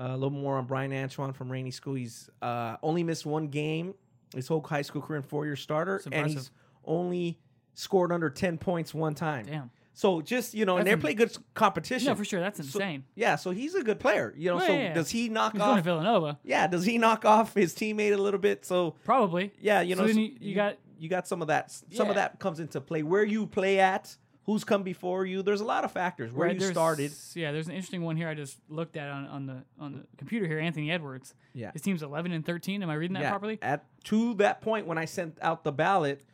Uh, 0.00 0.08
a 0.08 0.14
little 0.14 0.30
more 0.30 0.56
on 0.58 0.64
Bryan 0.64 0.92
Antoine 0.92 1.32
from 1.32 1.48
Ranney 1.48 1.70
School. 1.70 1.94
He's 1.94 2.28
uh, 2.42 2.76
only 2.82 3.04
missed 3.04 3.24
one 3.24 3.46
game 3.46 3.94
his 4.34 4.48
whole 4.48 4.62
high 4.62 4.82
school 4.82 5.02
career 5.02 5.18
and 5.18 5.26
four 5.26 5.44
year 5.46 5.56
starter. 5.56 6.00
And 6.12 6.28
he's 6.28 6.50
only 6.84 7.38
scored 7.74 8.12
under 8.12 8.30
10 8.30 8.58
points 8.58 8.92
one 8.94 9.14
time. 9.14 9.46
Damn. 9.46 9.70
So 9.92 10.20
just, 10.22 10.54
you 10.54 10.64
know, 10.64 10.78
and 10.78 10.86
they 10.86 10.96
play 10.96 11.14
good 11.14 11.36
competition. 11.54 12.06
No, 12.08 12.14
for 12.14 12.24
sure. 12.24 12.40
That's 12.40 12.58
So- 12.58 12.78
insane. 12.78 13.04
Yeah, 13.14 13.36
so 13.36 13.50
he's 13.50 13.74
a 13.74 13.82
good 13.82 13.98
player. 14.00 14.32
You 14.36 14.50
know, 14.50 14.56
Well, 14.56 14.66
so 14.66 14.72
yeah, 14.72 14.78
yeah. 14.84 14.94
does 14.94 15.10
he 15.10 15.28
knock 15.28 15.52
He's 15.52 15.58
going 15.60 15.74
to 15.74 15.78
off? 15.80 15.84
Villanova. 15.84 16.38
Yeah, 16.44 16.66
does 16.68 16.84
he 16.84 16.96
knock 16.96 17.24
off 17.24 17.54
his 17.54 17.74
teammate 17.74 18.12
a 18.14 18.16
little 18.16 18.40
bit? 18.40 18.64
So 18.64 18.92
Probably. 19.04 19.52
yeah, 19.60 19.80
you 19.82 19.96
know, 19.96 20.06
so 20.06 20.12
you- 20.18 20.36
you 20.40 20.54
got- 20.54 20.76
you 20.98 21.08
got 21.08 21.26
some 21.26 21.42
of 21.42 21.48
that. 21.48 21.70
Some 21.92 22.08
of 22.08 22.14
that 22.16 22.38
comes 22.38 22.60
into 22.60 22.80
play. 22.80 23.02
Where 23.02 23.24
you 23.24 23.46
play 23.46 23.78
at, 23.80 24.16
who's 24.52 24.64
come 24.64 24.82
before 24.82 25.24
you. 25.26 25.42
There's 25.42 25.60
a 25.60 25.64
lot 25.64 25.84
of 25.84 25.92
factors. 25.92 26.32
Where 26.32 26.48
Right, 26.48 26.60
you 26.60 26.66
started. 26.70 27.12
Yeah, 27.34 27.52
there's 27.52 27.66
an 27.68 27.72
interesting 27.74 28.02
one 28.02 28.16
here 28.16 28.28
I 28.28 28.34
just 28.34 28.58
looked 28.68 28.96
at 28.96 29.08
on, 29.08 29.26
on 29.26 29.46
the 29.46 29.62
on 29.78 29.92
the 29.92 30.00
computer 30.16 30.46
here. 30.46 30.58
Anthony 30.58 30.90
Edwards. 30.90 31.34
Yeah. 31.54 31.72
His 31.72 31.82
team's 31.82 32.02
11 32.02 32.32
and 32.32 32.44
13. 32.44 32.82
Am 32.82 32.90
I 32.90 32.94
reading 32.94 33.14
that 33.14 33.22
yeah, 33.22 33.30
properly? 33.30 33.58
At 33.62 33.84
to 34.04 34.34
that 34.34 34.60
point 34.60 34.86
when 34.86 34.98
I 34.98 35.04
sent 35.04 35.38
out 35.42 35.64
the 35.64 35.72
ballot, 35.72 36.24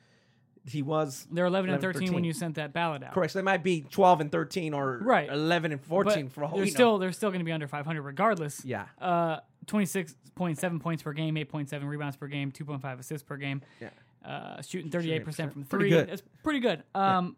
he 0.68 0.82
was 0.82 1.26
They're 1.30 1.46
11, 1.46 1.70
and 1.70 1.80
11, 1.82 2.00
13, 2.00 2.14
when 2.14 2.24
you 2.24 2.32
sent 2.32 2.56
that 2.56 2.72
ballot 2.72 3.02
out. 3.02 3.12
correct. 3.12 3.32
So 3.34 3.38
they 3.38 3.44
might 3.44 3.62
be 3.62 3.82
12 3.82 4.20
and 4.22 4.32
13 4.32 4.74
or 4.74 4.98
Right. 5.02 5.28
11 5.30 5.72
and 5.72 5.80
14 5.80 6.24
But 6.26 6.32
for 6.32 6.44
all 6.44 6.50
they're 6.50 6.60
we 6.60 6.66
know. 6.66 6.74
still 6.74 6.98
they're 6.98 7.12
still 7.12 7.30
going 7.30 7.38
to 7.40 7.44
be 7.44 7.52
under 7.52 7.68
500 7.68 8.02
regardless. 8.02 8.64
Yeah. 8.64 8.86
Uh, 9.00 9.38
26.7 9.66 10.80
points 10.80 11.02
per 11.02 11.12
game, 11.12 11.34
8.7 11.36 11.84
rebounds 11.86 12.16
per 12.16 12.26
game, 12.28 12.52
2.5 12.52 12.98
assists 13.00 13.26
per 13.26 13.36
game. 13.36 13.62
Yeah. 13.80 13.90
Uh, 14.24 14.60
shooting 14.62 14.90
38% 14.90 15.24
from 15.52 15.64
Pretty 15.64 15.84
three. 15.84 15.90
good. 15.90 16.08
That's 16.08 16.22
pretty 16.42 16.58
good. 16.60 16.82
Um, 16.94 17.36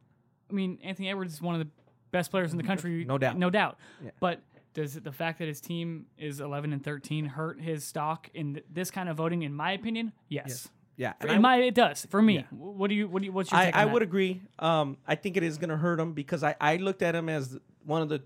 I 0.51 0.55
mean, 0.55 0.79
Anthony 0.83 1.09
Edwards 1.11 1.35
is 1.35 1.43
one 1.43 1.55
of 1.55 1.61
the 1.61 1.69
best 2.11 2.31
players 2.31 2.53
in 2.53 2.59
the 2.59 2.65
country. 2.65 3.05
No 3.05 3.19
doubt. 3.19 3.37
No 3.37 3.51
doubt. 3.51 3.79
Yeah. 4.03 4.11
But 4.21 4.43
does 4.75 4.95
the 4.95 5.13
fact 5.13 5.39
that 5.41 5.49
his 5.49 5.61
team 5.61 6.07
is 6.17 6.41
11 6.41 6.73
and 6.73 6.83
13 6.83 7.27
hurt 7.27 7.61
his 7.61 7.85
stock 7.85 8.29
in 8.35 8.55
th- 8.55 8.67
this 8.73 8.91
kind 8.91 9.09
of 9.09 9.17
voting? 9.17 9.43
In 9.43 9.53
my 9.53 9.73
opinion, 9.73 10.13
yes. 10.29 10.69
Yeah. 10.97 11.15
And 11.21 11.31
in 11.31 11.37
I- 11.37 11.41
my, 11.41 11.57
it 11.59 11.75
does 11.75 12.07
for 12.11 12.21
me. 12.23 12.37
Yeah. 12.37 12.43
What 12.51 12.89
do 12.89 12.95
you? 12.95 13.09
What 13.09 13.21
do 13.21 13.27
you? 13.27 13.33
What's 13.33 13.51
your 13.51 13.61
I, 13.61 13.65
take 13.67 13.77
on 13.77 13.81
I 13.81 13.93
would 13.93 14.03
agree. 14.03 14.43
Um, 14.59 14.97
I 15.07 15.15
think 15.15 15.37
it 15.37 15.43
is 15.43 15.59
going 15.59 15.71
to 15.71 15.77
hurt 15.77 16.01
him 16.01 16.13
because 16.13 16.43
I, 16.43 16.55
I 16.61 16.77
looked 16.77 17.03
at 17.03 17.15
him 17.15 17.29
as 17.29 17.59
one 17.85 18.03
of 18.03 18.09
the 18.09 18.23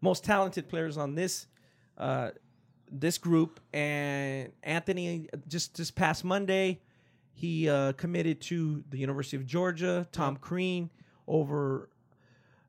most 0.00 0.24
talented 0.24 0.68
players 0.68 0.96
on 0.96 1.14
this 1.14 1.46
uh, 1.98 2.30
this 2.90 3.18
group. 3.18 3.60
And 3.72 4.52
Anthony, 4.62 5.28
just 5.48 5.76
this 5.76 5.90
past 5.90 6.24
Monday, 6.24 6.80
he 7.32 7.68
uh, 7.68 7.92
committed 7.92 8.40
to 8.42 8.82
the 8.88 8.98
University 8.98 9.36
of 9.36 9.46
Georgia. 9.46 10.06
Tom 10.12 10.36
Crean 10.36 10.90
over 11.26 11.88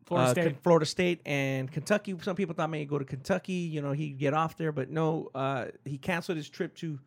Florida 0.05 0.29
uh, 0.29 0.31
State. 0.31 0.63
Florida 0.63 0.85
State 0.85 1.21
and 1.25 1.71
Kentucky. 1.71 2.15
Some 2.21 2.35
people 2.35 2.55
thought 2.55 2.69
maybe 2.69 2.85
go 2.85 2.97
to 2.97 3.05
Kentucky. 3.05 3.53
You 3.53 3.81
know, 3.81 3.91
he'd 3.91 4.17
get 4.17 4.33
off 4.33 4.57
there, 4.57 4.71
but 4.71 4.89
no. 4.89 5.29
Uh, 5.35 5.65
he 5.85 5.97
canceled 5.97 6.37
his 6.37 6.49
trip 6.49 6.75
to 6.77 6.99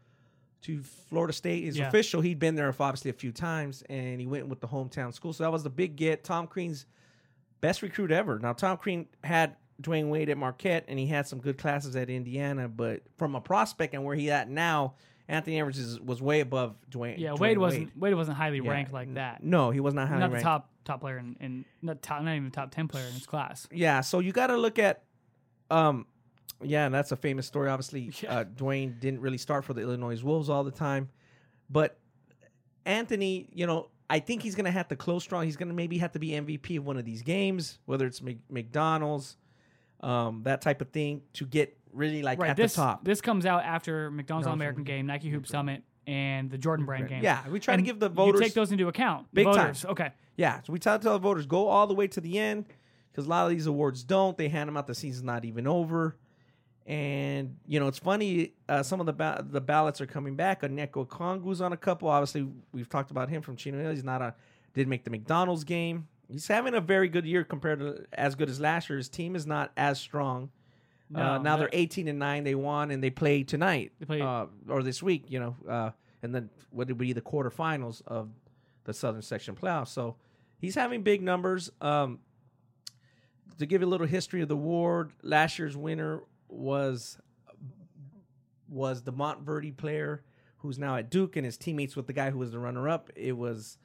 to 0.62 0.82
Florida 0.82 1.32
State. 1.32 1.64
Is 1.64 1.78
Yeah. 1.78 1.88
official. 1.88 2.20
He'd 2.20 2.38
been 2.38 2.54
there 2.54 2.68
obviously 2.68 3.10
a 3.10 3.14
few 3.14 3.32
times, 3.32 3.82
and 3.88 4.20
he 4.20 4.26
went 4.26 4.48
with 4.48 4.60
the 4.60 4.68
hometown 4.68 5.14
school. 5.14 5.32
So 5.32 5.44
that 5.44 5.52
was 5.52 5.62
the 5.62 5.70
big 5.70 5.96
get. 5.96 6.22
Tom 6.22 6.46
Crean's 6.46 6.84
best 7.62 7.80
recruit 7.80 8.10
ever. 8.10 8.38
Now 8.38 8.52
Tom 8.52 8.76
Crean 8.76 9.06
had 9.24 9.56
Dwyane 9.80 10.10
Wade 10.10 10.28
at 10.28 10.36
Marquette, 10.36 10.84
and 10.88 10.98
he 10.98 11.06
had 11.06 11.26
some 11.26 11.40
good 11.40 11.56
classes 11.56 11.96
at 11.96 12.10
Indiana. 12.10 12.68
But 12.68 13.02
from 13.16 13.34
a 13.34 13.40
prospect 13.40 13.94
and 13.94 14.04
where 14.04 14.14
he 14.14 14.30
at 14.30 14.50
now, 14.50 14.94
Anthony 15.30 15.58
Edwards 15.58 15.78
is, 15.78 16.00
was 16.00 16.20
way 16.20 16.40
above 16.40 16.74
Dwyane. 16.90 17.18
yeah, 17.18 17.30
Dwyane 17.30 17.38
Wade 17.38 17.58
wasn't 17.58 17.96
Wade 17.98 18.14
wasn't 18.14 18.36
highly 18.36 18.58
Yeah. 18.58 18.70
ranked 18.70 18.92
like 18.92 19.14
that. 19.14 19.42
No, 19.42 19.70
he 19.70 19.80
was 19.80 19.94
not 19.94 20.08
highly 20.08 20.20
ranked. 20.22 20.32
not 20.34 20.38
the 20.38 20.42
top 20.44 20.70
top 20.84 21.00
player 21.00 21.18
in, 21.18 21.36
in 21.40 21.64
not 21.82 22.02
top 22.02 22.22
not 22.22 22.34
even 22.34 22.50
top 22.50 22.70
ten 22.72 22.88
player 22.88 23.06
in 23.06 23.12
his 23.12 23.26
class. 23.26 23.66
Yeah, 23.72 24.00
so 24.00 24.18
you 24.18 24.32
got 24.32 24.48
to 24.48 24.56
look 24.56 24.78
at, 24.78 25.04
um, 25.70 26.06
yeah, 26.62 26.84
and 26.86 26.94
that's 26.94 27.12
a 27.12 27.16
famous 27.16 27.46
story. 27.46 27.68
Obviously, 27.70 28.10
Yeah. 28.22 28.38
uh, 28.40 28.44
Dwyane 28.44 28.98
didn't 29.00 29.20
really 29.20 29.38
start 29.38 29.64
for 29.64 29.72
the 29.72 29.82
Illinois 29.82 30.20
Wolves 30.22 30.50
all 30.50 30.64
the 30.64 30.70
time, 30.72 31.08
but 31.70 31.96
Anthony, 32.84 33.48
you 33.52 33.66
know, 33.66 33.88
I 34.08 34.18
think 34.18 34.42
he's 34.42 34.54
gonna 34.56 34.70
have 34.70 34.88
to 34.88 34.96
close 34.96 35.22
strong. 35.22 35.44
He's 35.44 35.56
gonna 35.56 35.74
maybe 35.74 35.98
have 35.98 36.12
to 36.12 36.18
be 36.18 36.30
MVP 36.30 36.76
of 36.78 36.84
one 36.84 36.96
of 36.96 37.04
these 37.04 37.22
games, 37.22 37.78
whether 37.86 38.06
it's 38.06 38.20
McDonald's, 38.48 39.36
um, 40.00 40.42
that 40.44 40.60
type 40.62 40.80
of 40.80 40.88
thing, 40.90 41.22
to 41.34 41.46
get 41.46 41.76
really 41.92 42.22
like 42.22 42.38
right. 42.38 42.50
at 42.50 42.56
This 42.56 42.74
the 42.74 42.82
top. 42.82 43.04
this 43.04 43.20
comes 43.20 43.46
out 43.46 43.64
after 43.64 44.10
McDonald's 44.10 44.46
All 44.46 44.54
American 44.54 44.84
game, 44.84 45.06
Nike 45.06 45.30
Hoop 45.30 45.46
Summit, 45.46 45.82
and 46.06 46.50
the 46.50 46.58
Jordan 46.58 46.86
Brand 46.86 47.08
game. 47.08 47.22
Yeah, 47.22 47.48
we 47.48 47.60
try 47.60 47.76
to 47.76 47.82
give 47.82 47.98
the 47.98 48.08
voters. 48.08 48.26
You 48.26 48.32
voters 48.32 48.46
take 48.48 48.54
those 48.54 48.72
into 48.72 48.88
account. 48.88 49.26
Big 49.32 49.46
time. 49.46 49.74
Okay. 49.84 50.10
Yeah, 50.36 50.60
so 50.62 50.72
we 50.72 50.78
tell, 50.78 50.98
tell 50.98 51.12
the 51.12 51.18
voters 51.18 51.46
go 51.46 51.68
all 51.68 51.86
the 51.86 51.94
way 51.94 52.06
to 52.08 52.20
the 52.20 52.38
end 52.38 52.64
because 53.12 53.26
a 53.26 53.28
lot 53.28 53.44
of 53.44 53.50
these 53.50 53.66
awards 53.66 54.02
don't. 54.02 54.36
They 54.36 54.48
hand 54.48 54.68
them 54.68 54.76
out 54.76 54.86
the 54.86 54.94
season's 54.94 55.24
not 55.24 55.44
even 55.44 55.66
over, 55.66 56.16
and 56.86 57.56
you 57.66 57.78
know 57.78 57.88
it's 57.88 57.98
funny. 57.98 58.54
Uh, 58.68 58.82
some 58.82 59.00
of 59.00 59.06
the 59.06 59.12
ba- 59.12 59.44
the 59.48 59.60
ballots 59.60 60.00
are 60.00 60.06
coming 60.06 60.36
back. 60.36 60.62
Onyeka 60.62 61.06
Okongwu's 61.06 61.60
on 61.60 61.72
a 61.72 61.76
couple. 61.76 62.08
Obviously, 62.08 62.48
we've 62.72 62.88
talked 62.88 63.10
about 63.10 63.28
him 63.28 63.42
from 63.42 63.56
Chino 63.56 63.78
Hills. 63.78 63.96
He's 63.96 64.04
not 64.04 64.22
a 64.22 64.34
did 64.74 64.88
make 64.88 65.04
the 65.04 65.10
McDonald's 65.10 65.64
game. 65.64 66.08
He's 66.28 66.46
having 66.46 66.74
a 66.74 66.80
very 66.80 67.08
good 67.08 67.26
year 67.26 67.42
compared 67.44 67.80
to 67.80 68.04
as 68.12 68.34
good 68.34 68.48
as 68.48 68.60
last 68.60 68.88
year. 68.88 68.96
His 68.98 69.08
team 69.08 69.34
is 69.34 69.46
not 69.46 69.72
as 69.76 69.98
strong. 69.98 70.50
Uh, 71.14 71.38
now 71.38 71.56
they're 71.56 71.70
18 71.72 72.08
and 72.08 72.18
nine. 72.18 72.44
They 72.44 72.54
won 72.54 72.90
and 72.90 73.02
they 73.02 73.10
play 73.10 73.42
tonight 73.42 73.92
They 73.98 74.06
play- 74.06 74.20
uh, 74.20 74.46
or 74.68 74.82
this 74.82 75.02
week. 75.02 75.24
You 75.28 75.40
know, 75.40 75.56
uh, 75.68 75.90
and 76.22 76.34
then 76.34 76.50
what 76.70 76.88
would 76.88 76.98
be 76.98 77.12
the 77.12 77.20
quarterfinals 77.20 78.02
of 78.06 78.28
the 78.84 78.92
Southern 78.94 79.22
Section 79.22 79.54
playoffs. 79.56 79.88
So 79.88 80.16
he's 80.58 80.74
having 80.74 81.02
big 81.02 81.22
numbers. 81.22 81.70
Um, 81.80 82.20
to 83.58 83.66
give 83.66 83.82
you 83.82 83.86
a 83.86 83.90
little 83.90 84.06
history 84.06 84.40
of 84.40 84.48
the 84.48 84.54
award, 84.54 85.12
last 85.22 85.58
year's 85.58 85.76
winner 85.76 86.22
was 86.48 87.18
was 88.68 89.02
the 89.02 89.12
Montverde 89.12 89.76
player 89.76 90.22
who's 90.58 90.78
now 90.78 90.96
at 90.96 91.10
Duke 91.10 91.36
and 91.36 91.44
his 91.44 91.56
teammates 91.56 91.96
with 91.96 92.06
the 92.06 92.12
guy 92.12 92.30
who 92.30 92.38
was 92.38 92.52
the 92.52 92.58
runner 92.58 92.88
up. 92.88 93.10
It 93.16 93.36
was 93.36 93.78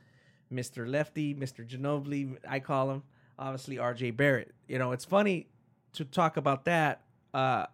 Mr. 0.53 0.87
Lefty, 0.87 1.33
Mr. 1.33 1.67
Ginobili, 1.67 2.37
I 2.47 2.59
call 2.59 2.91
him, 2.91 3.03
obviously 3.39 3.77
RJ 3.77 4.15
Barrett. 4.15 4.53
You 4.67 4.77
know, 4.77 4.91
it's 4.91 5.05
funny 5.05 5.47
to 5.93 6.05
talk 6.05 6.37
about 6.37 6.65
that. 6.65 7.01
Uh, 7.35 7.65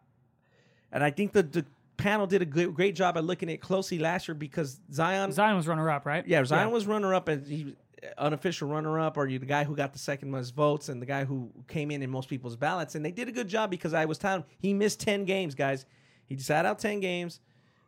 and 0.91 1.03
I 1.03 1.11
think 1.11 1.33
the, 1.33 1.43
the 1.43 1.65
panel 1.97 2.25
did 2.25 2.41
a 2.41 2.45
good, 2.45 2.73
great 2.73 2.95
job 2.95 3.15
at 3.15 3.23
looking 3.23 3.47
at 3.47 3.53
it 3.53 3.61
closely 3.61 3.99
last 3.99 4.27
year 4.27 4.33
because 4.33 4.79
Zion 4.91 5.31
Zion 5.31 5.55
was 5.55 5.67
runner 5.67 5.89
up, 5.89 6.05
right? 6.05 6.27
yeah, 6.27 6.43
Zion 6.43 6.71
was 6.71 6.87
runner 6.87 7.13
up 7.13 7.27
and 7.27 7.45
he 7.45 7.75
unofficial 8.17 8.67
runner 8.67 8.99
up, 8.99 9.17
or 9.17 9.27
you 9.27 9.37
the 9.37 9.45
guy 9.45 9.63
who 9.63 9.75
got 9.75 9.93
the 9.93 9.99
second 9.99 10.31
most 10.31 10.55
votes 10.55 10.89
and 10.89 10.99
the 10.99 11.05
guy 11.05 11.25
who 11.25 11.51
came 11.67 11.91
in 11.91 12.01
in 12.01 12.09
most 12.09 12.27
people's 12.27 12.55
ballots, 12.55 12.95
and 12.95 13.05
they 13.05 13.11
did 13.11 13.27
a 13.27 13.31
good 13.31 13.47
job 13.47 13.69
because 13.69 13.93
I 13.93 14.05
was 14.05 14.17
telling 14.17 14.41
him 14.41 14.47
he 14.57 14.73
missed 14.73 14.99
ten 14.99 15.25
games, 15.25 15.53
guys. 15.53 15.85
He 16.25 16.35
sat 16.37 16.65
out 16.65 16.79
ten 16.79 16.99
games 16.99 17.39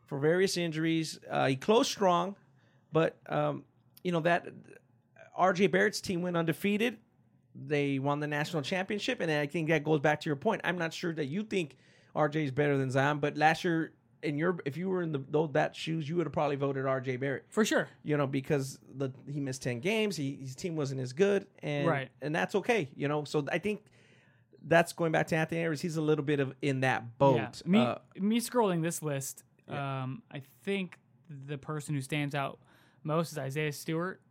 for 0.06 0.20
various 0.20 0.58
injuries. 0.58 1.20
Uh, 1.28 1.48
he 1.48 1.56
closed 1.56 1.90
strong, 1.90 2.36
but 2.92 3.18
um, 3.28 3.64
you 4.04 4.12
know 4.12 4.20
that 4.20 4.48
R.J. 5.36 5.68
Barrett's 5.68 6.02
team 6.02 6.22
went 6.22 6.38
undefeated. 6.38 6.98
They 7.56 8.00
won 8.00 8.20
the 8.20 8.28
national 8.28 8.64
championship, 8.64 9.22
and 9.22 9.32
I 9.32 9.46
think 9.46 9.70
that 9.70 9.84
goes 9.84 10.00
back 10.00 10.22
to 10.22 10.30
your 10.30 10.36
point. 10.36 10.62
I'm 10.64 10.78
not 10.78 10.94
sure 10.94 11.14
that 11.14 11.26
you 11.26 11.44
think 11.44 11.78
R.J. 12.16 12.46
is 12.46 12.52
better 12.52 12.78
than 12.78 12.90
Zion, 12.92 13.20
but 13.20 13.38
last 13.38 13.64
year. 13.64 13.94
In 14.24 14.38
your, 14.38 14.58
if 14.64 14.78
you 14.78 14.88
were 14.88 15.02
in 15.04 15.12
the 15.12 15.22
those 15.30 15.52
that 15.52 15.76
shoes, 15.76 16.08
you 16.08 16.16
would 16.16 16.26
have 16.26 16.32
probably 16.32 16.56
voted 16.56 16.86
R.J. 16.86 17.18
Barrett 17.18 17.44
For 17.50 17.66
sure. 17.66 17.90
you 18.06 18.16
know, 18.16 18.26
because 18.26 18.80
the 18.96 19.12
he 19.30 19.42
missed 19.42 19.62
ten 19.64 19.82
games, 19.82 20.16
he, 20.16 20.38
his 20.40 20.56
team 20.56 20.78
wasn't 20.78 21.02
as 21.02 21.12
good, 21.12 21.46
and 21.62 21.86
Right. 21.86 22.08
and 22.22 22.34
that's 22.34 22.56
okay, 22.56 22.88
you 22.96 23.10
know. 23.10 23.26
So 23.26 23.46
I 23.52 23.58
think 23.58 23.84
that's 24.66 24.94
going 24.94 25.12
back 25.12 25.28
to 25.28 25.36
Anthony 25.36 25.60
Edwards. 25.62 25.82
He's 25.82 25.98
a 25.98 26.02
little 26.02 26.24
bit 26.24 26.40
of 26.40 26.54
in 26.62 26.80
that 26.80 27.18
boat. 27.18 27.36
Yeah. 27.36 27.52
Me, 27.66 27.80
Uh, 27.80 27.96
me 28.16 28.40
scrolling 28.40 28.82
this 28.82 29.04
list, 29.04 29.44
Yeah. 29.68 30.04
um, 30.04 30.24
I 30.32 30.42
think 30.64 31.00
the 31.30 31.58
person 31.58 31.94
who 31.94 32.00
stands 32.00 32.34
out 32.34 32.60
most 33.04 33.34
is 33.34 33.38
Isaiah 33.38 33.74
Stewart. 33.74 34.22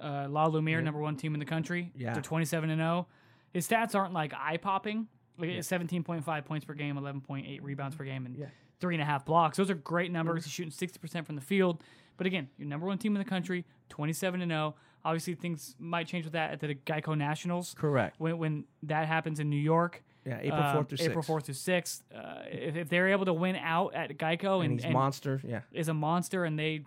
Uh, 0.00 0.26
La 0.28 0.46
Lumiere, 0.46 0.82
number 0.82 1.00
one 1.00 1.16
team 1.16 1.34
in 1.34 1.40
the 1.40 1.46
country. 1.46 1.92
Yeah. 1.96 2.12
They're 2.12 2.22
27 2.22 2.70
and 2.70 2.78
0. 2.80 3.06
His 3.52 3.68
stats 3.68 3.94
aren't 3.94 4.12
like 4.12 4.32
eye 4.34 4.56
popping. 4.56 5.08
Like 5.38 5.50
17.5 5.50 6.44
points 6.44 6.64
per 6.64 6.74
game, 6.74 6.96
11.8 6.96 7.60
rebounds 7.62 7.96
per 7.96 8.04
game, 8.04 8.24
and 8.26 8.36
Yeah. 8.36 8.46
three 8.80 8.94
and 8.94 9.02
a 9.02 9.04
half 9.04 9.24
blocks. 9.24 9.56
Those 9.56 9.68
are 9.70 9.74
great 9.74 10.12
numbers. 10.12 10.44
He's 10.44 10.52
shooting 10.52 10.70
60% 10.70 11.26
from 11.26 11.34
the 11.34 11.40
field. 11.40 11.82
But 12.16 12.26
again, 12.28 12.48
your 12.56 12.68
number 12.68 12.86
one 12.86 12.98
team 12.98 13.16
in 13.16 13.18
the 13.18 13.28
country, 13.28 13.64
27 13.88 14.40
and 14.42 14.50
0. 14.52 14.76
Obviously, 15.04 15.34
things 15.34 15.74
might 15.78 16.06
change 16.06 16.24
with 16.24 16.32
that 16.34 16.52
at 16.52 16.60
the 16.60 16.74
Geico 16.74 17.16
Nationals. 17.18 17.74
correct. 17.76 18.14
When, 18.18 18.38
when 18.38 18.64
that 18.84 19.06
happens 19.08 19.40
in 19.40 19.50
New 19.50 19.56
York, 19.60 20.02
Yeah, 20.24 20.38
April 20.40 20.62
um, 20.62 20.72
fourth 20.74 20.88
through 20.88 20.96
sixth. 20.98 21.10
April 21.10 21.22
fourth 21.24 21.44
through 21.46 21.54
sixth. 21.54 22.04
Uh, 22.14 22.42
if, 22.50 22.76
if 22.76 22.88
they're 22.88 23.08
able 23.08 23.24
to 23.24 23.34
win 23.34 23.56
out 23.56 23.94
at 23.94 24.16
Geico 24.16 24.56
and 24.60 24.64
and, 24.64 24.72
he's 24.74 24.84
and 24.84 24.94
monster. 24.94 25.40
Yeah, 25.44 25.60
is 25.72 25.88
a 25.88 25.94
monster, 25.94 26.44
and 26.44 26.56
they 26.58 26.84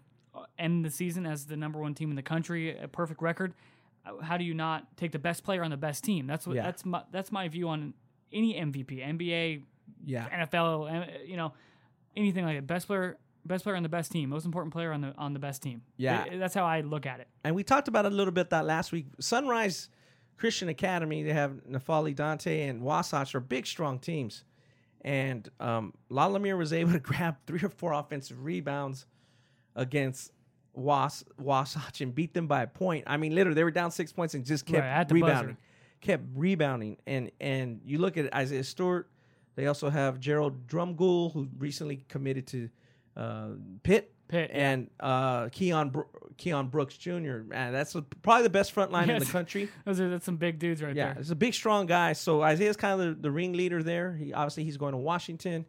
end 0.59 0.83
the 0.85 0.89
season 0.91 1.25
as 1.25 1.45
the 1.45 1.57
number 1.57 1.79
one 1.79 1.93
team 1.93 2.09
in 2.09 2.15
the 2.15 2.21
country, 2.23 2.77
a 2.77 2.87
perfect 2.87 3.21
record. 3.21 3.53
uh, 4.05 4.21
How 4.21 4.37
do 4.37 4.43
you 4.43 4.53
not 4.53 4.95
take 4.97 5.11
the 5.11 5.19
best 5.19 5.43
player 5.43 5.63
on 5.63 5.71
the 5.71 5.77
best 5.77 6.03
team? 6.03 6.27
That's 6.27 6.45
what 6.47 6.55
Yeah. 6.55 6.63
that's 6.63 6.85
my 6.85 7.03
that's 7.11 7.31
my 7.31 7.47
view 7.47 7.69
on 7.69 7.93
any 8.33 8.55
MVP, 8.55 8.99
NBA, 9.01 9.63
yeah, 10.05 10.27
NFL, 10.45 10.91
uh, 10.91 11.05
you 11.25 11.37
know, 11.37 11.53
anything 12.15 12.43
like 12.45 12.57
that. 12.57 12.67
Best 12.67 12.87
player, 12.87 13.17
best 13.45 13.63
player 13.63 13.75
on 13.77 13.83
the 13.83 13.89
best 13.89 14.11
team, 14.11 14.29
most 14.29 14.45
important 14.45 14.73
player 14.73 14.91
on 14.91 15.01
the 15.01 15.13
on 15.17 15.33
the 15.33 15.39
best 15.39 15.61
team. 15.61 15.81
Yeah. 15.97 16.25
That's 16.37 16.53
how 16.53 16.65
I 16.65 16.81
look 16.81 17.05
at 17.05 17.19
it. 17.19 17.27
and 17.43 17.55
we 17.55 17.63
talked 17.63 17.87
about 17.87 18.05
it 18.05 18.11
a 18.11 18.15
little 18.15 18.33
bit 18.33 18.49
that 18.49 18.65
last 18.65 18.91
week. 18.91 19.05
Sunrise 19.19 19.89
Christian 20.37 20.69
Academy, 20.69 21.23
they 21.23 21.33
have 21.33 21.51
N'Faly 21.67 22.13
Dante 22.15 22.67
and 22.67 22.81
Wasatch 22.81 23.33
are 23.33 23.39
big, 23.39 23.65
strong 23.65 23.97
teams. 23.99 24.43
And 25.01 25.47
um, 25.59 25.93
La 26.09 26.27
Lumiere 26.27 26.57
was 26.57 26.73
able 26.73 26.91
to 26.91 26.99
grab 27.11 27.37
three 27.47 27.61
or 27.63 27.69
four 27.69 27.93
offensive 27.93 28.43
rebounds 28.43 29.05
against 29.75 30.31
Was 30.77 31.25
Wasatch 31.39 32.01
and 32.01 32.13
beat 32.13 32.33
them 32.33 32.45
by 32.47 32.61
a 32.63 32.67
point. 32.67 33.05
I 33.07 33.17
mean, 33.17 33.33
literally, 33.33 33.55
they 33.55 33.63
were 33.63 33.71
down 33.71 33.89
six 33.91 34.11
points 34.13 34.35
and 34.35 34.45
just 34.45 34.65
kept 34.65 34.83
Right, 34.85 35.07
the 35.07 35.19
buzzer. 35.21 35.33
rebounding, 35.33 35.57
kept 36.01 36.23
rebounding. 36.35 36.97
And 37.07 37.31
and 37.41 37.81
you 37.83 37.97
look 37.97 38.15
at 38.17 38.33
Isaiah 38.33 38.63
Stewart. 38.63 39.09
They 39.55 39.65
also 39.65 39.89
have 39.89 40.19
Gerald 40.19 40.67
Drumgoole, 40.67 41.33
who 41.33 41.49
recently 41.57 42.05
committed 42.09 42.45
to 42.47 42.69
uh, 43.15 43.47
Pitt 43.81 44.13
Pitt, 44.27 44.51
yeah. 44.53 44.71
and 44.71 44.89
uh, 44.99 45.49
Keon 45.49 45.89
Bro- 45.89 46.09
Keon 46.37 46.67
Brooks 46.67 46.95
Jr. 46.95 47.39
Man, 47.47 47.73
that's 47.73 47.95
probably 48.21 48.43
the 48.43 48.49
best 48.51 48.71
front 48.73 48.91
line 48.91 49.09
in 49.09 49.17
the 49.17 49.25
country. 49.25 49.69
Those 49.85 49.99
are 49.99 50.09
that's 50.11 50.25
some 50.25 50.35
big 50.37 50.59
dudes 50.59 50.83
right 50.83 50.95
Yeah, 50.95 51.13
there. 51.13 51.21
it's 51.21 51.31
a 51.31 51.35
big, 51.35 51.55
strong 51.55 51.87
guy. 51.87 52.13
So 52.13 52.43
Isaiah's 52.43 52.77
kind 52.77 53.01
of 53.01 53.15
the, 53.15 53.21
the 53.23 53.31
ringleader 53.31 53.81
there. 53.81 54.13
He 54.15 54.31
obviously 54.31 54.63
he's 54.63 54.77
going 54.77 54.91
to 54.91 54.97
Washington. 54.99 55.65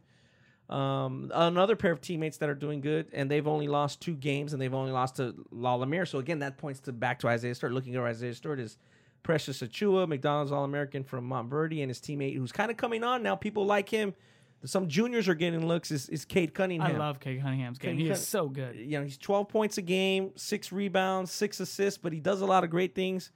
Um, 0.69 1.31
another 1.35 1.77
pair 1.77 1.93
of 1.93 2.01
teammates 2.01 2.37
that 2.39 2.49
are 2.49 2.55
doing 2.55 2.81
good, 2.81 3.07
and 3.13 3.31
they've 3.31 3.47
only 3.47 3.69
lost 3.69 4.01
two 4.03 4.15
games, 4.15 4.53
and 4.53 4.61
they've 4.61 4.75
only 4.75 4.93
lost 4.93 5.17
to 5.17 5.35
La 5.51 5.75
Lumiere. 5.77 6.05
So 6.05 6.19
again, 6.19 6.41
that 6.41 6.59
points 6.59 6.81
to 6.81 6.93
back 6.93 7.21
to 7.21 7.29
Isaiah 7.29 7.55
Stewart. 7.55 7.73
Looking 7.73 7.97
at 7.97 8.03
Isaiah 8.03 8.35
Stewart 8.35 8.61
is 8.61 8.77
Precious 9.23 9.61
Achiuwa, 9.63 10.07
McDonald's 10.07 10.53
All 10.53 10.65
American 10.65 11.05
from 11.05 11.29
Montverde, 11.29 11.81
and 11.81 11.91
his 11.91 12.01
teammate 12.01 12.37
who's 12.37 12.53
kind 12.53 12.71
of 12.71 12.77
coming 12.77 13.03
on 13.03 13.23
now. 13.23 13.35
People 13.35 13.65
like 13.65 13.89
him. 13.89 14.15
Some 14.65 14.89
juniors 14.89 15.29
are 15.29 15.35
getting 15.35 15.67
looks. 15.67 15.91
Is, 15.91 16.09
is 16.09 16.25
Cade 16.25 16.53
Cunningham? 16.53 16.97
I 16.97 16.99
love 16.99 17.21
Cade 17.21 17.41
Cunningham's 17.41 17.79
game. 17.79 17.97
He 17.97 18.11
is 18.11 18.27
so 18.27 18.49
good. 18.49 18.75
you 18.75 18.99
know, 18.99 19.05
he's 19.05 19.17
12 19.17 19.49
points 19.49 19.79
a 19.79 19.83
game, 19.83 20.33
six 20.35 20.73
rebounds, 20.73 21.31
six 21.31 21.61
assists, 21.61 21.97
but 21.97 22.13
he 22.13 22.19
does 22.19 22.41
a 22.41 22.47
lot 22.47 22.65
of 22.65 22.71
great 22.71 22.95
things. 22.95 23.31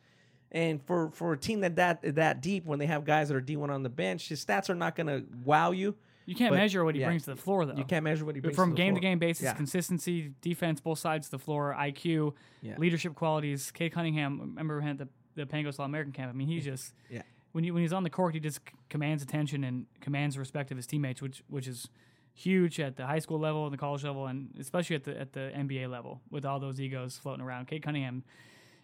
And 0.51 0.83
for, 0.83 1.11
for 1.13 1.33
a 1.33 1.39
team 1.39 1.61
that, 1.61 1.77
that 1.77 2.17
that 2.17 2.43
deep, 2.43 2.67
when 2.67 2.79
they 2.79 2.87
have 2.87 3.05
guys 3.05 3.29
that 3.29 3.37
are 3.37 3.41
D1 3.41 3.71
on 3.71 3.83
the 3.83 3.89
bench, 3.89 4.29
his 4.29 4.45
stats 4.45 4.69
are 4.69 4.75
not 4.75 4.97
going 4.97 5.07
to 5.07 5.25
wow 5.45 5.71
you. 5.71 5.95
You 6.27 6.35
can't 6.35 6.51
But, 6.53 6.59
measure 6.59 6.85
what 6.85 6.95
he 6.95 7.01
yeah. 7.01 7.09
brings 7.09 7.25
to 7.25 7.31
the 7.35 7.41
floor, 7.41 7.67
though. 7.67 7.75
You 7.75 7.85
can't 7.85 8.05
measure 8.05 8.25
what 8.25 8.35
he 8.37 8.41
brings 8.41 8.55
from 8.57 8.71
to 8.71 8.75
the 8.75 8.77
game 8.77 8.93
floor. 8.95 9.01
to 9.01 9.07
game 9.07 9.19
basis, 9.19 9.45
Yeah. 9.45 9.55
consistency, 9.55 10.35
defense, 10.41 10.81
both 10.81 10.99
sides 10.99 11.27
of 11.27 11.31
the 11.33 11.39
floor, 11.39 11.75
IQ, 11.79 12.35
Yeah. 12.63 12.77
leadership 12.79 13.15
qualities. 13.15 13.71
Cade 13.71 13.93
Cunningham, 13.93 14.41
remember 14.41 14.79
we 14.79 14.85
had 14.85 14.99
the 14.99 15.09
the 15.35 15.47
Pangos 15.47 15.79
All 15.81 15.87
American 15.87 16.13
camp. 16.13 16.29
I 16.29 16.35
mean, 16.35 16.47
he 16.49 16.61
just 16.61 16.93
Yeah. 17.11 17.23
when 17.53 17.65
you 17.65 17.73
when 17.73 17.83
he's 17.83 17.93
on 17.93 18.03
the 18.03 18.11
court, 18.11 18.35
he 18.35 18.41
just 18.41 18.59
c- 18.59 18.75
commands 18.91 19.23
attention 19.23 19.65
and 19.65 19.87
commands 20.01 20.37
respect 20.37 20.71
of 20.71 20.77
his 20.77 20.87
teammates, 20.87 21.23
which 21.23 21.43
which 21.49 21.67
is 21.67 21.89
huge 22.35 22.79
at 22.81 22.97
the 22.97 23.07
high 23.07 23.19
school 23.19 23.39
level 23.39 23.65
and 23.65 23.73
the 23.73 23.79
college 23.79 24.05
level, 24.05 24.27
and 24.27 24.51
especially 24.59 24.95
at 24.97 25.05
the 25.05 25.19
at 25.19 25.33
the 25.33 25.51
NBA 25.55 25.87
level 25.91 26.21
with 26.31 26.45
all 26.45 26.61
those 26.61 26.81
egos 26.81 27.17
floating 27.19 27.43
around. 27.45 27.67
Cade 27.67 27.83
Cunningham, 27.83 28.25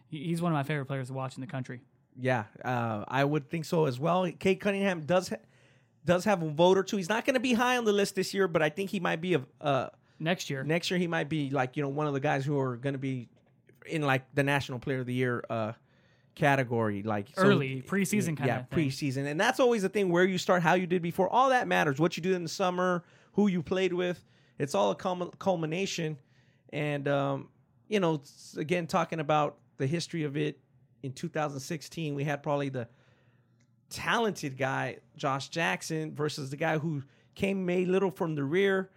he, 0.08 0.24
he's 0.24 0.40
one 0.42 0.50
of 0.52 0.56
my 0.56 0.62
favorite 0.62 0.86
players 0.86 1.08
to 1.08 1.12
watch 1.12 1.36
in 1.36 1.40
the 1.42 1.46
country. 1.46 1.80
Yeah, 2.20 2.44
uh, 2.64 3.04
I 3.06 3.24
would 3.24 3.48
think 3.48 3.64
so 3.64 3.84
as 3.84 4.00
well. 4.00 4.28
Cade 4.38 4.58
Cunningham 4.60 5.02
does 5.02 5.28
ha- 5.28 5.36
does 6.08 6.24
have 6.24 6.42
a 6.42 6.48
vote 6.48 6.76
or 6.76 6.82
two. 6.82 6.96
He's 6.96 7.08
not 7.08 7.24
going 7.24 7.34
to 7.34 7.40
be 7.40 7.52
high 7.52 7.76
on 7.76 7.84
the 7.84 7.92
list 7.92 8.16
this 8.16 8.34
year, 8.34 8.48
but 8.48 8.62
I 8.62 8.70
think 8.70 8.90
he 8.90 8.98
might 8.98 9.20
be 9.20 9.34
a 9.34 9.42
uh, 9.60 9.88
Next 10.20 10.50
year, 10.50 10.64
next 10.64 10.90
year. 10.90 10.98
He 10.98 11.06
might 11.06 11.28
be 11.28 11.50
like 11.50 11.76
you 11.76 11.82
know 11.84 11.88
one 11.90 12.08
of 12.08 12.12
the 12.12 12.18
guys 12.18 12.44
who 12.44 12.58
are 12.58 12.76
going 12.76 12.94
to 12.94 12.98
be 12.98 13.28
in 13.86 14.02
like 14.02 14.24
the 14.34 14.42
National 14.42 14.80
Player 14.80 14.98
of 14.98 15.06
the 15.06 15.14
Year 15.14 15.44
uh, 15.48 15.72
category, 16.34 17.04
like 17.04 17.28
so- 17.36 17.42
Early, 17.42 17.82
preseason 17.86 18.36
kinda 18.36 18.46
yeah, 18.46 18.62
thing. 18.64 18.88
preseason, 18.88 19.26
and 19.26 19.38
that's 19.38 19.60
always 19.60 19.82
the 19.82 19.88
thing 19.88 20.10
where 20.10 20.24
you 20.24 20.36
start, 20.36 20.62
how 20.62 20.74
you 20.74 20.88
did 20.88 21.02
before. 21.02 21.28
All 21.28 21.50
that 21.50 21.68
matters. 21.68 22.00
What 22.00 22.16
you 22.16 22.22
do 22.24 22.34
in 22.34 22.42
the 22.42 22.48
summer, 22.48 23.04
who 23.34 23.46
you 23.46 23.62
played 23.62 23.92
with. 23.92 24.24
It's 24.58 24.74
all 24.74 24.90
a 24.90 24.96
culmination, 24.96 26.18
and 26.72 27.06
um, 27.06 27.48
you 27.86 28.00
know, 28.00 28.20
again, 28.56 28.88
talking 28.88 29.20
about 29.20 29.58
the 29.76 29.86
history 29.86 30.24
of 30.24 30.36
it 30.36 30.58
in 31.04 31.12
2016, 31.12 32.16
we 32.16 32.24
had 32.24 32.42
probably 32.42 32.70
the 32.70 32.88
talented 33.90 34.56
guy, 34.56 34.98
Josh 35.16 35.48
Jackson, 35.48 36.14
versus 36.14 36.50
the 36.50 36.56
guy 36.56 36.78
who 36.78 37.02
came 37.34 37.64
made 37.64 37.88
little 37.88 38.10
from 38.10 38.34
the 38.34 38.44
rear, 38.44 38.90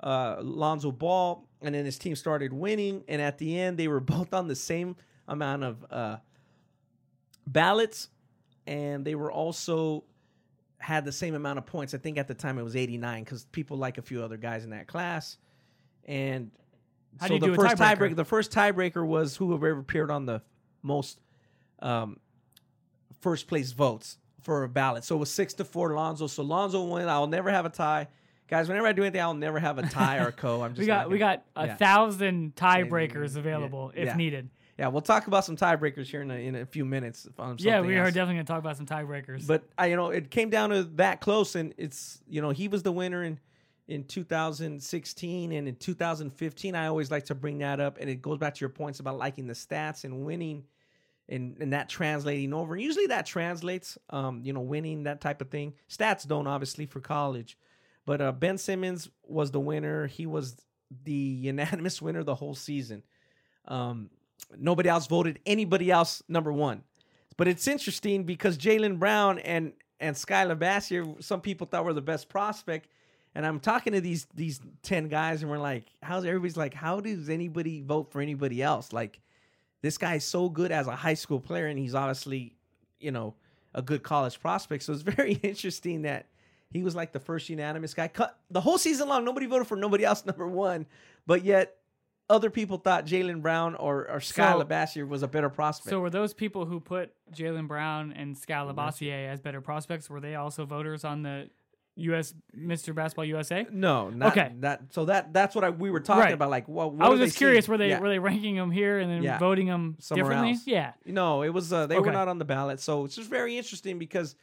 uh, 0.00 0.36
Lonzo 0.40 0.92
Ball, 0.92 1.44
and 1.62 1.74
then 1.74 1.84
his 1.84 1.98
team 1.98 2.14
started 2.14 2.52
winning, 2.52 3.04
and 3.08 3.20
at 3.20 3.38
the 3.38 3.58
end, 3.58 3.76
they 3.76 3.88
were 3.88 4.00
both 4.00 4.32
on 4.32 4.48
the 4.48 4.56
same 4.56 4.96
amount 5.26 5.64
of 5.64 5.84
uh, 5.90 6.16
ballots, 7.46 8.08
and 8.66 9.04
they 9.04 9.14
were 9.14 9.32
also 9.32 10.04
had 10.78 11.04
the 11.04 11.12
same 11.12 11.34
amount 11.34 11.58
of 11.58 11.66
points. 11.66 11.92
I 11.92 11.98
think 11.98 12.18
at 12.18 12.28
the 12.28 12.34
time 12.34 12.58
it 12.58 12.62
was 12.62 12.76
89 12.76 13.24
because 13.24 13.44
people 13.46 13.76
like 13.76 13.98
a 13.98 14.02
few 14.02 14.22
other 14.22 14.36
guys 14.36 14.64
in 14.64 14.70
that 14.70 14.86
class. 14.86 15.36
And 16.04 16.52
How 17.18 17.26
so 17.26 17.28
do 17.30 17.34
you 17.34 17.40
the 17.40 17.46
do 17.48 17.54
first 17.56 17.76
tiebreaker? 17.76 17.96
tiebreaker, 17.98 18.16
the 18.16 18.24
first 18.24 18.52
tiebreaker 18.52 19.06
was 19.06 19.36
whoever 19.36 19.78
appeared 19.78 20.10
on 20.10 20.24
the 20.24 20.40
most 20.82 21.20
um, 21.80 22.20
first 23.20 23.48
place 23.48 23.72
votes 23.72 24.18
for 24.42 24.64
a 24.64 24.68
ballot. 24.68 25.04
So 25.04 25.16
it 25.16 25.18
was 25.18 25.30
six 25.30 25.54
to 25.54 25.64
four 25.64 25.94
Lonzo. 25.94 26.26
So 26.26 26.42
Lonzo 26.42 26.82
won. 26.84 27.08
I'll 27.08 27.26
never 27.26 27.50
have 27.50 27.66
a 27.66 27.70
tie. 27.70 28.08
Guys, 28.48 28.68
whenever 28.68 28.86
I 28.86 28.92
do 28.92 29.02
anything, 29.02 29.20
I'll 29.20 29.34
never 29.34 29.58
have 29.58 29.78
a 29.78 29.82
tie 29.82 30.18
or 30.18 30.28
a 30.28 30.32
co. 30.32 30.62
I'm 30.62 30.70
just 30.74 30.80
We 30.80 30.86
got 30.86 31.10
we 31.10 31.18
got 31.18 31.44
a 31.56 31.66
yeah. 31.66 31.76
thousand 31.76 32.54
tiebreakers 32.54 33.34
Yeah. 33.34 33.40
available 33.40 33.92
if 33.94 34.06
Yeah. 34.06 34.16
needed. 34.16 34.50
Yeah, 34.78 34.86
we'll 34.88 35.02
talk 35.02 35.26
about 35.26 35.44
some 35.44 35.56
tiebreakers 35.56 36.06
here 36.06 36.22
in 36.22 36.30
a, 36.30 36.34
in 36.34 36.54
a 36.54 36.64
few 36.64 36.84
minutes. 36.84 37.26
On 37.38 37.50
um, 37.50 37.56
Yeah, 37.58 37.80
we 37.80 37.96
are 37.96 38.04
else. 38.04 38.14
definitely 38.14 38.34
gonna 38.36 38.44
talk 38.44 38.60
about 38.60 38.76
some 38.76 38.86
tiebreakers. 38.86 39.44
But 39.46 39.64
I, 39.76 39.86
you 39.86 39.96
know, 39.96 40.10
it 40.10 40.30
came 40.30 40.50
down 40.50 40.70
to 40.70 40.84
that 40.94 41.20
close, 41.20 41.56
and 41.56 41.74
it's 41.76 42.20
you 42.28 42.40
know 42.40 42.50
he 42.50 42.68
was 42.68 42.82
the 42.84 42.92
winner 42.92 43.24
in 43.24 43.38
in 43.88 44.04
2016 44.04 45.52
and 45.52 45.68
in 45.68 45.74
2015. 45.76 46.74
I 46.74 46.86
always 46.86 47.10
like 47.10 47.24
to 47.26 47.34
bring 47.34 47.58
that 47.58 47.80
up, 47.80 47.98
and 48.00 48.08
it 48.08 48.22
goes 48.22 48.38
back 48.38 48.54
to 48.54 48.60
your 48.60 48.68
points 48.68 49.00
about 49.00 49.18
liking 49.18 49.46
the 49.46 49.54
stats 49.54 50.04
and 50.04 50.24
winning, 50.24 50.64
and 51.28 51.56
and 51.60 51.72
that 51.72 51.88
translating 51.88 52.52
over. 52.52 52.76
Usually 52.76 53.06
that 53.06 53.26
translates, 53.26 53.98
um, 54.10 54.40
you 54.44 54.52
know, 54.52 54.60
winning 54.60 55.04
that 55.04 55.20
type 55.20 55.40
of 55.40 55.50
thing. 55.50 55.74
Stats 55.88 56.26
don't 56.26 56.46
obviously 56.46 56.86
for 56.86 57.00
college, 57.00 57.58
but 58.06 58.20
uh, 58.20 58.32
Ben 58.32 58.58
Simmons 58.58 59.08
was 59.26 59.50
the 59.50 59.60
winner. 59.60 60.06
He 60.06 60.26
was 60.26 60.56
the 61.04 61.12
unanimous 61.12 62.00
winner 62.00 62.22
the 62.22 62.34
whole 62.34 62.54
season. 62.54 63.02
Um, 63.66 64.10
nobody 64.56 64.88
else 64.88 65.06
voted 65.06 65.40
anybody 65.44 65.90
else 65.90 66.22
number 66.28 66.52
one. 66.52 66.82
But 67.36 67.48
it's 67.48 67.68
interesting 67.68 68.24
because 68.24 68.58
Jaylen 68.58 68.98
Brown 68.98 69.38
and 69.38 69.72
and 70.00 70.16
Skal 70.16 70.48
Labissiere, 70.48 71.22
some 71.22 71.40
people 71.40 71.66
thought 71.66 71.84
were 71.84 71.92
the 71.92 72.00
best 72.00 72.28
prospect. 72.28 72.88
And 73.34 73.46
I'm 73.46 73.60
talking 73.60 73.92
to 73.92 74.00
these 74.00 74.26
these 74.34 74.60
ten 74.82 75.08
guys, 75.08 75.42
and 75.42 75.50
we're 75.50 75.58
like, 75.58 75.84
"How's 76.02 76.24
everybody's 76.24 76.56
like? 76.56 76.74
How 76.74 77.00
does 77.00 77.28
anybody 77.28 77.82
vote 77.82 78.10
for 78.10 78.20
anybody 78.20 78.62
else? 78.62 78.92
Like, 78.92 79.20
this 79.82 79.98
guy's 79.98 80.24
so 80.24 80.48
good 80.48 80.72
as 80.72 80.86
a 80.86 80.96
high 80.96 81.14
school 81.14 81.40
player, 81.40 81.66
and 81.66 81.78
he's 81.78 81.94
obviously, 81.94 82.56
you 83.00 83.10
know, 83.10 83.34
a 83.74 83.82
good 83.82 84.02
college 84.02 84.40
prospect. 84.40 84.82
So 84.84 84.92
it's 84.92 85.02
very 85.16 85.34
interesting 85.34 86.02
that 86.02 86.26
he 86.70 86.82
was 86.82 86.94
like 86.94 87.12
the 87.12 87.20
first 87.20 87.48
unanimous 87.48 87.94
guy. 87.94 88.08
Cut 88.08 88.38
the 88.50 88.60
whole 88.60 88.78
season 88.78 89.08
long, 89.08 89.24
nobody 89.24 89.46
voted 89.46 89.66
for 89.66 89.76
nobody 89.76 90.04
else 90.04 90.26
number 90.26 90.46
one, 90.46 90.86
but 91.26 91.44
yet 91.44 91.76
other 92.30 92.50
people 92.50 92.76
thought 92.76 93.06
Jaylen 93.06 93.40
Brown 93.40 93.74
or, 93.74 94.08
or 94.08 94.20
Skal 94.20 94.62
Labissiere 94.62 95.08
was 95.08 95.22
a 95.22 95.28
better 95.28 95.48
prospect. 95.48 95.88
so 95.88 96.00
were 96.00 96.10
those 96.10 96.34
people 96.34 96.66
who 96.66 96.78
put 96.78 97.12
Jaylen 97.32 97.66
Brown 97.66 98.12
and 98.12 98.36
Skal 98.36 98.66
Labissiere 98.66 99.28
as 99.28 99.40
better 99.40 99.62
prospects? 99.62 100.10
Were 100.10 100.20
they 100.20 100.34
also 100.34 100.66
voters 100.66 101.04
on 101.04 101.22
the 101.22 101.48
U.S. 101.98 102.32
Mr. 102.56 102.94
Basketball 102.94 103.24
USA? 103.26 103.66
No, 103.70 104.08
not 104.10 104.32
Okay. 104.32 104.52
That 104.60 104.82
so 104.90 105.04
that 105.06 105.32
that's 105.32 105.54
what 105.54 105.64
I, 105.64 105.70
we 105.70 105.90
were 105.90 106.00
talking 106.00 106.22
Right. 106.22 106.32
about. 106.34 106.50
Like, 106.50 106.68
what, 106.68 106.92
what 106.94 107.06
I 107.06 107.08
was 107.08 107.20
just 107.20 107.36
curious. 107.36 107.66
seeing? 107.66 107.72
Were 107.72 107.78
they 107.78 107.88
Yeah. 107.90 108.00
were 108.00 108.08
they 108.08 108.18
ranking 108.18 108.54
them 108.56 108.70
here 108.70 108.98
and 108.98 109.10
then 109.10 109.22
Yeah. 109.22 109.38
voting 109.38 109.66
them 109.66 109.96
Somewhere 109.98 110.24
differently? 110.24 110.50
else. 110.52 110.66
Yeah. 110.66 110.92
No, 111.06 111.42
it 111.42 111.50
was 111.50 111.72
uh, 111.72 111.86
they 111.86 111.98
were 111.98 112.12
not 112.12 112.28
on 112.28 112.38
the 112.38 112.44
ballot, 112.44 112.80
so 112.80 113.04
it's 113.04 113.16
just 113.16 113.28
very 113.28 113.56
interesting 113.56 113.98
because, 113.98 114.36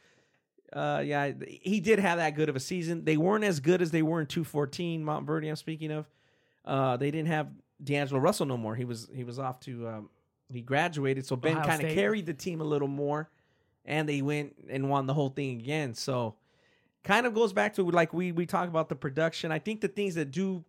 uh, 0.72 1.02
yeah, 1.04 1.32
he 1.48 1.80
did 1.80 1.98
have 1.98 2.18
that 2.18 2.34
good 2.36 2.48
of 2.48 2.56
a 2.56 2.60
season. 2.60 3.04
They 3.04 3.16
weren't 3.16 3.44
as 3.44 3.60
good 3.60 3.80
as 3.82 3.90
they 3.90 4.02
were 4.02 4.20
in 4.20 4.26
two 4.26 4.44
fourteen. 4.44 5.02
Montverde, 5.04 5.48
I'm 5.48 5.56
speaking 5.56 5.90
of. 5.90 6.06
Uh, 6.64 6.96
they 6.96 7.10
didn't 7.10 7.28
have 7.28 7.48
D'Angelo 7.82 8.20
Russell 8.20 8.46
no 8.46 8.56
more. 8.56 8.74
He 8.74 8.84
was 8.84 9.08
he 9.14 9.24
was 9.24 9.38
off 9.38 9.60
to 9.60 9.88
um, 9.88 10.10
he 10.52 10.60
graduated, 10.60 11.24
so 11.26 11.36
Ben 11.36 11.56
kind 11.62 11.82
of 11.82 11.90
carried 11.92 12.26
the 12.26 12.34
team 12.34 12.60
a 12.60 12.64
little 12.64 12.88
more, 12.88 13.30
and 13.84 14.08
they 14.08 14.20
went 14.22 14.54
and 14.68 14.90
won 14.90 15.06
the 15.06 15.14
whole 15.14 15.28
thing 15.30 15.58
again. 15.60 15.94
So, 15.94 16.34
kind 17.06 17.26
of 17.26 17.34
goes 17.34 17.52
back 17.52 17.74
to 17.74 17.82
like 17.84 18.12
we 18.12 18.32
we 18.32 18.46
talk 18.46 18.68
about 18.68 18.88
the 18.88 18.96
production. 18.96 19.52
I 19.52 19.58
think 19.58 19.80
the 19.80 19.88
things 19.88 20.16
that 20.16 20.30
do 20.30 20.64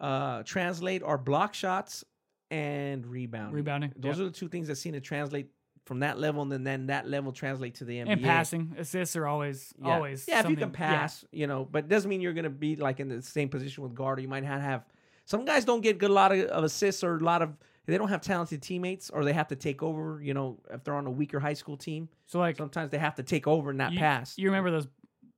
uh, 0.00 0.42
translate 0.44 1.02
are 1.02 1.18
block 1.18 1.54
shots 1.54 2.04
and 2.50 3.06
rebounding. 3.06 3.54
Rebounding. 3.54 3.92
Those 3.96 4.18
yep. 4.18 4.26
are 4.26 4.30
the 4.30 4.36
two 4.36 4.48
things 4.48 4.68
that 4.68 4.76
seem 4.76 4.92
to 4.92 5.00
translate 5.00 5.48
from 5.84 6.00
that 6.00 6.18
level, 6.18 6.42
and 6.42 6.52
then, 6.52 6.64
then 6.64 6.86
that 6.86 7.08
level 7.08 7.32
translate 7.32 7.76
to 7.76 7.84
the 7.84 7.98
NBA. 7.98 8.12
and 8.12 8.22
passing 8.22 8.74
assists 8.78 9.16
are 9.16 9.26
always 9.26 9.72
Yeah. 9.82 9.94
always 9.94 10.26
yeah. 10.28 10.40
If 10.40 10.50
you 10.50 10.56
can 10.56 10.70
pass, 10.70 11.24
you 11.32 11.46
know, 11.46 11.66
but 11.70 11.84
it 11.84 11.88
doesn't 11.88 12.08
mean 12.08 12.20
you're 12.20 12.34
going 12.34 12.44
to 12.44 12.50
be 12.50 12.76
like 12.76 13.00
in 13.00 13.08
the 13.08 13.22
same 13.22 13.48
position 13.48 13.82
with 13.82 13.94
guard. 13.94 14.18
Or 14.18 14.22
you 14.22 14.28
might 14.28 14.44
not 14.44 14.60
have 14.60 14.84
some 15.24 15.44
guys 15.44 15.64
don't 15.64 15.80
get 15.80 15.98
good 15.98 16.10
a 16.10 16.12
lot 16.12 16.32
of, 16.32 16.40
of 16.46 16.64
assists 16.64 17.02
or 17.02 17.16
a 17.16 17.20
lot 17.20 17.42
of 17.42 17.56
they 17.86 17.96
don't 17.96 18.10
have 18.10 18.20
talented 18.20 18.60
teammates 18.60 19.08
or 19.08 19.24
they 19.24 19.32
have 19.32 19.48
to 19.48 19.56
take 19.56 19.82
over. 19.82 20.20
You 20.22 20.34
know, 20.34 20.58
if 20.70 20.84
they're 20.84 20.94
on 20.94 21.06
a 21.06 21.10
weaker 21.10 21.40
high 21.40 21.54
school 21.54 21.78
team, 21.78 22.10
So 22.26 22.38
like 22.38 22.56
sometimes 22.56 22.90
they 22.90 22.98
have 22.98 23.14
to 23.14 23.22
take 23.22 23.46
over 23.46 23.70
and 23.70 23.78
not 23.78 23.92
you, 23.92 23.98
pass. 23.98 24.36
You 24.36 24.48
remember 24.48 24.70
those 24.70 24.86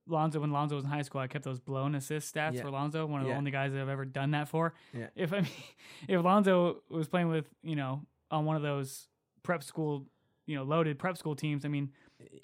Lonzo 0.07 0.39
when 0.39 0.51
Lonzo 0.51 0.75
was 0.75 0.83
in 0.85 0.89
high 0.89 1.01
school? 1.03 1.21
I 1.21 1.27
kept 1.27 1.45
those 1.45 1.59
blown 1.59 1.95
assist 1.95 2.33
stats 2.33 2.55
Yeah. 2.55 2.61
for 2.63 2.69
Lonzo. 2.71 3.05
One 3.05 3.21
of 3.21 3.27
the 3.27 3.33
only 3.33 3.51
guys 3.51 3.71
that 3.73 3.81
I've 3.81 3.89
ever 3.89 4.05
done 4.05 4.31
that 4.31 4.47
for. 4.49 4.73
Yeah. 4.93 5.07
If 5.15 5.31
I 5.33 5.41
mean, 5.41 5.51
if 6.07 6.23
Lonzo 6.23 6.81
was 6.89 7.07
playing 7.07 7.27
with 7.29 7.45
you 7.63 7.75
know 7.75 8.01
on 8.29 8.45
one 8.45 8.55
of 8.55 8.61
those 8.61 9.07
prep 9.43 9.63
school, 9.63 10.05
you 10.45 10.55
know, 10.55 10.63
loaded 10.63 10.97
prep 10.99 11.17
school 11.17 11.35
teams, 11.35 11.65
I 11.65 11.67
mean, 11.67 11.91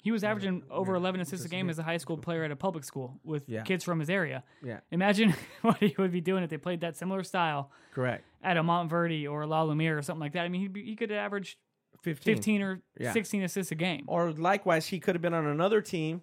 he 0.02 0.10
was 0.10 0.24
averaging 0.24 0.62
over 0.70 0.92
yeah, 0.92 0.98
11 0.98 1.20
assists 1.20 1.46
a 1.46 1.48
game 1.48 1.70
as 1.70 1.78
a 1.78 1.82
high 1.82 1.96
school 1.98 2.16
player 2.18 2.42
at 2.44 2.50
a 2.50 2.56
public 2.56 2.82
school 2.84 3.20
with 3.24 3.48
Yeah. 3.48 3.62
kids 3.62 3.84
from 3.84 4.00
his 4.00 4.10
area. 4.10 4.42
Yeah. 4.62 4.80
Imagine 4.90 5.34
what 5.62 5.76
he 5.78 5.94
would 5.98 6.10
be 6.12 6.20
doing 6.20 6.42
if 6.42 6.50
they 6.50 6.56
played 6.56 6.80
that 6.80 6.96
similar 6.96 7.22
style 7.22 7.70
Correct. 7.92 8.24
at 8.42 8.56
a 8.56 8.62
Montverde 8.62 9.30
or 9.30 9.42
a 9.42 9.46
La 9.46 9.62
Lumiere 9.62 9.96
or 9.96 10.02
something 10.02 10.20
like 10.20 10.32
that. 10.32 10.44
I 10.44 10.48
mean, 10.48 10.60
he'd 10.62 10.72
be, 10.72 10.84
he 10.84 10.96
could 10.96 11.12
average 11.12 11.58
15. 12.02 12.34
15 12.34 12.62
or 12.62 12.82
Yeah. 12.98 13.12
16 13.12 13.42
assists 13.44 13.70
a 13.72 13.76
game. 13.76 14.04
Or 14.08 14.32
likewise, 14.32 14.86
he 14.88 14.98
could 15.00 15.14
have 15.14 15.22
been 15.22 15.34
on 15.34 15.46
another 15.46 15.80
team. 15.80 16.22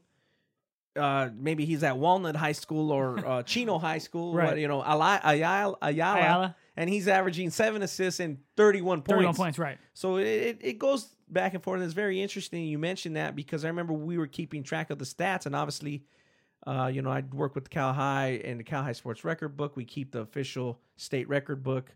Uh, 0.96 1.30
maybe 1.36 1.66
he's 1.66 1.84
at 1.84 1.98
Walnut 1.98 2.36
High 2.36 2.54
School 2.54 2.92
or 2.92 3.26
uh, 3.26 3.44
Chino 3.46 3.78
High 3.78 3.98
School. 3.98 4.34
Right. 4.34 4.48
What, 4.48 4.60
you 4.60 4.68
know, 4.68 4.82
Ayala, 4.82 5.22
Ayala, 5.24 5.78
Ayala, 5.82 6.56
and 6.78 6.90
he's 6.90 7.08
averaging 7.08 7.50
seven 7.50 7.82
assists 7.82 8.20
and 8.20 8.38
31 8.56 9.00
points. 9.00 9.10
31 9.10 9.36
points, 9.36 9.60
right. 9.60 9.78
So 9.94 10.18
it, 10.18 10.60
it, 10.62 10.80
goes 10.80 11.16
back 11.30 11.54
and 11.54 11.64
forth. 11.64 11.78
And 11.78 11.86
it's 11.86 11.94
very 11.94 12.22
interesting 12.22 12.66
you 12.66 12.80
mentioned 12.80 13.16
that 13.18 13.36
because 13.36 13.66
I 13.66 13.68
remember 13.70 13.94
we 13.94 14.18
were 14.18 14.28
keeping 14.28 14.64
track 14.64 14.90
of 14.90 15.00
the 15.00 15.06
stats, 15.06 15.46
and 15.46 15.56
obviously, 15.56 16.04
uh, 16.66 16.90
you 16.94 17.02
know, 17.02 17.12
I 17.12 17.24
work 17.34 17.56
with 17.56 17.70
Cal-Hi 17.70 18.42
and 18.44 18.60
the 18.60 18.64
Cal-Hi 18.64 18.94
Sports 18.94 19.24
Record 19.24 19.56
Book. 19.58 19.76
We 19.76 19.86
keep 19.86 20.12
the 20.12 20.22
official 20.22 20.80
state 20.98 21.28
record 21.30 21.64
book. 21.64 21.94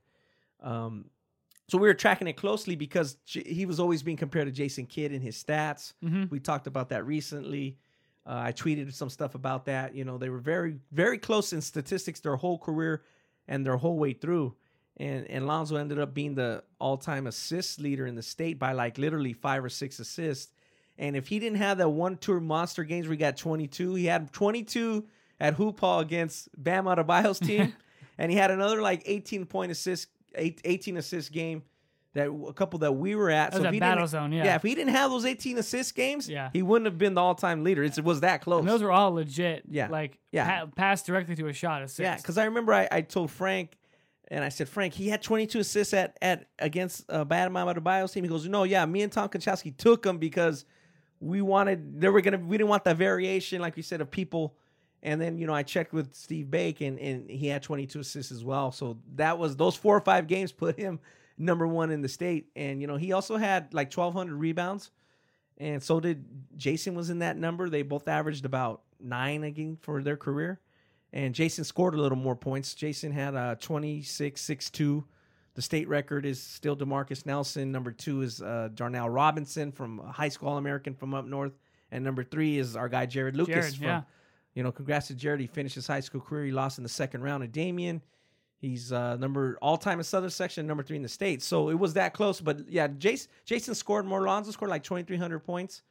Um, 0.61 1.05
so 1.69 1.77
we 1.77 1.87
were 1.87 1.93
tracking 1.93 2.27
it 2.27 2.33
closely 2.33 2.75
because 2.75 3.17
he 3.25 3.65
was 3.65 3.79
always 3.79 4.01
being 4.01 4.17
compared 4.17 4.47
to 4.47 4.51
Jason 4.51 4.85
Kidd 4.85 5.11
in 5.11 5.21
his 5.21 5.41
stats. 5.41 5.93
hmm 6.01 6.25
We 6.29 6.39
talked 6.39 6.67
about 6.67 6.89
that 6.89 7.05
recently. 7.05 7.77
Uh, 8.29 8.43
I 8.45 8.51
tweeted 8.51 8.93
some 8.93 9.09
stuff 9.09 9.33
about 9.33 9.65
that. 9.65 9.95
You 9.95 10.05
know, 10.05 10.19
they 10.19 10.29
were 10.29 10.37
very, 10.37 10.77
very 10.91 11.17
close 11.17 11.51
in 11.51 11.61
statistics 11.61 12.19
their 12.19 12.35
whole 12.35 12.59
career 12.59 13.01
and 13.47 13.65
their 13.65 13.75
whole 13.75 13.97
way 13.97 14.13
through. 14.13 14.55
And 14.97 15.25
and 15.31 15.47
Lonzo 15.47 15.77
ended 15.77 15.97
up 15.97 16.13
being 16.13 16.35
the 16.35 16.63
all-time 16.79 17.25
assist 17.25 17.79
leader 17.79 18.05
in 18.05 18.13
the 18.13 18.21
state 18.21 18.59
by 18.59 18.73
like 18.73 18.99
literally 18.99 19.33
five 19.33 19.63
or 19.63 19.69
six 19.69 19.97
assists. 19.99 20.53
And 20.99 21.15
if 21.15 21.27
he 21.27 21.39
didn't 21.39 21.57
have 21.57 21.79
that 21.79 21.89
one 21.89 22.17
tour 22.17 22.39
monster 22.39 22.83
games 22.83 23.07
where 23.07 23.13
he 23.13 23.17
got 23.17 23.35
22, 23.35 23.95
he 23.95 24.05
had 24.05 24.31
22 24.31 25.05
at 25.39 25.55
Hoop 25.55 25.79
Hall 25.79 25.99
against 25.99 26.49
Bam 26.61 26.85
Adebayo's 26.85 27.39
team, 27.39 27.73
and 28.19 28.29
he 28.29 28.37
had 28.37 28.51
another 28.51 28.81
like 28.81 29.01
18 29.05 29.47
point 29.47 29.71
assist, 29.71 30.07
eight, 30.35 30.61
18 30.65 30.97
assist 30.97 31.31
game 31.31 31.63
that 32.13 32.27
a 32.29 32.53
couple 32.53 32.79
that 32.79 32.93
we 32.93 33.13
were 33.15 33.29
at. 33.29 33.51
That 33.51 33.59
was 33.59 33.65
at 33.67 33.73
he 33.73 33.79
Battle 33.79 34.07
Zone, 34.07 34.31
yeah. 34.31 34.43
yeah, 34.45 34.55
if 34.55 34.63
he 34.63 34.73
didn't 34.73 34.93
have 34.93 35.11
those 35.11 35.25
18 35.25 35.57
assist 35.59 35.93
games, 35.95 36.27
Yeah. 36.27 36.49
he 36.51 36.61
wouldn't 36.63 36.85
have 36.87 36.97
been 36.97 37.13
the 37.13 37.21
all-time 37.21 37.63
leader. 37.63 37.83
It's, 37.83 37.97
it 37.99 38.03
was 38.03 38.21
that 38.21 38.41
close. 38.41 38.59
And 38.61 38.67
those 38.67 38.81
were 38.81 38.91
all 38.91 39.11
legit. 39.11 39.63
Yeah. 39.69 39.89
Like 39.89 40.17
Yeah. 40.31 40.61
pa- 40.61 40.65
pass 40.75 41.03
directly 41.03 41.35
to 41.35 41.47
a 41.47 41.53
shot 41.53 41.83
assist. 41.83 41.99
yeah, 41.99 42.15
because 42.15 42.37
I 42.37 42.45
remember 42.45 42.73
I, 42.73 42.87
I 42.91 43.01
told 43.01 43.29
Frank, 43.29 43.77
and 44.31 44.43
I 44.43 44.49
said, 44.49 44.69
Frank, 44.69 44.93
he 44.93 45.07
had 45.09 45.21
22 45.21 45.59
assists 45.59 45.93
at 45.93 46.17
at 46.21 46.45
against 46.59 47.03
uh, 47.09 47.25
Bam 47.25 47.53
Adebayo's 47.53 48.11
team. 48.11 48.23
He 48.23 48.29
goes, 48.29 48.47
No, 48.47 48.63
yeah, 48.63 48.85
me 48.85 49.01
and 49.01 49.11
Tom 49.11 49.27
Konchalski 49.29 49.75
took 49.75 50.05
him 50.05 50.17
because 50.19 50.65
we 51.19 51.41
wanted 51.41 51.99
they 51.99 52.09
were 52.09 52.21
gonna 52.21 52.37
we 52.37 52.57
didn't 52.57 52.69
want 52.69 52.83
that 52.85 52.97
variation, 52.97 53.59
like 53.61 53.75
you 53.77 53.83
said, 53.83 54.01
of 54.01 54.09
people. 54.11 54.55
And 55.01 55.19
then 55.19 55.37
you 55.37 55.47
know 55.47 55.53
I 55.53 55.63
checked 55.63 55.93
with 55.93 56.13
Steve 56.13 56.49
Bake, 56.51 56.81
and 56.81 56.99
and 56.99 57.29
he 57.29 57.47
had 57.47 57.63
22 57.63 57.99
assists 58.01 58.31
as 58.31 58.43
well. 58.43 58.71
So 58.71 58.99
that 59.15 59.37
was 59.39 59.55
those 59.55 59.75
four 59.75 59.95
or 59.97 60.01
five 60.01 60.27
games 60.27 60.51
put 60.51 60.77
him 60.77 60.99
number 61.39 61.65
one 61.65 61.89
in 61.89 62.01
the 62.01 62.09
state. 62.09 62.49
And 62.55 62.81
you 62.81 62.87
know 62.87 62.97
he 62.97 63.13
also 63.13 63.37
had 63.37 63.73
like 63.73 63.91
1,200 63.91 64.35
rebounds, 64.35 64.91
and 65.57 65.81
so 65.81 65.99
did 65.99 66.25
Jason 66.55 66.93
was 66.93 67.09
in 67.09 67.19
that 67.19 67.37
number. 67.37 67.69
They 67.69 67.81
both 67.81 68.07
averaged 68.07 68.45
about 68.45 68.83
nine 68.99 69.43
again 69.43 69.77
for 69.81 70.03
their 70.03 70.17
career. 70.17 70.59
And 71.11 71.33
Jason 71.33 71.63
scored 71.63 71.95
a 71.95 72.01
little 72.01 72.17
more 72.17 72.35
points. 72.35 72.75
Jason 72.75 73.11
had 73.11 73.33
uh, 73.33 73.55
26, 73.55 74.39
6, 74.39 74.69
2. 74.69 75.05
The 75.55 75.61
state 75.63 75.87
record 75.87 76.25
is 76.25 76.41
still 76.41 76.77
Demarcus 76.77 77.25
Nelson. 77.25 77.71
Number 77.71 77.91
two 77.91 78.21
is 78.21 78.41
uh, 78.41 78.69
Darnell 78.73 79.09
Robinson 79.09 79.71
from 79.71 79.99
a 79.99 80.11
high 80.11 80.29
school 80.29 80.49
All 80.49 80.57
American 80.57 80.93
from 80.93 81.13
up 81.13 81.25
north. 81.25 81.53
And 81.91 82.03
number 82.03 82.23
three 82.23 82.59
is 82.59 82.75
our 82.75 82.87
guy 82.87 83.07
Jared 83.07 83.35
Lucas. 83.35 83.55
Jared, 83.55 83.75
from, 83.75 83.85
yeah. 83.85 84.01
You 84.53 84.63
know, 84.63 84.71
congrats 84.71 85.07
to 85.07 85.15
Jared. 85.15 85.41
He 85.41 85.47
finished 85.47 85.75
his 85.75 85.87
high 85.87 85.99
school 85.99 86.21
career. 86.21 86.45
He 86.45 86.51
lost 86.51 86.77
in 86.77 86.83
the 86.83 86.89
second 86.89 87.23
round 87.23 87.43
of 87.43 87.51
Damien. 87.51 88.01
He's 88.59 88.91
uh, 88.91 89.15
number 89.15 89.57
all 89.61 89.77
time 89.77 89.99
in 89.99 90.03
Southern 90.03 90.29
Section, 90.29 90.67
number 90.67 90.83
three 90.83 90.97
in 90.97 91.01
the 91.03 91.09
state. 91.09 91.41
So 91.41 91.69
it 91.69 91.79
was 91.79 91.93
that 91.93 92.13
close. 92.13 92.41
But 92.41 92.69
yeah, 92.69 92.87
Jason, 92.87 93.31
Jason 93.45 93.73
scored 93.73 94.05
more. 94.05 94.21
Lonzo 94.21 94.51
scored 94.51 94.69
like 94.69 94.83
2,300 94.83 95.39
points. 95.39 95.81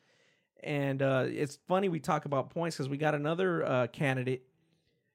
And 0.63 1.01
uh, 1.03 1.25
it's 1.29 1.59
funny 1.67 1.89
we 1.89 1.99
talk 2.01 2.27
about 2.27 2.51
points 2.51 2.77
because 2.77 2.89
we 2.91 2.99
got 2.99 3.15
another 3.15 3.65
uh, 3.65 3.87
candidate. 3.87 4.43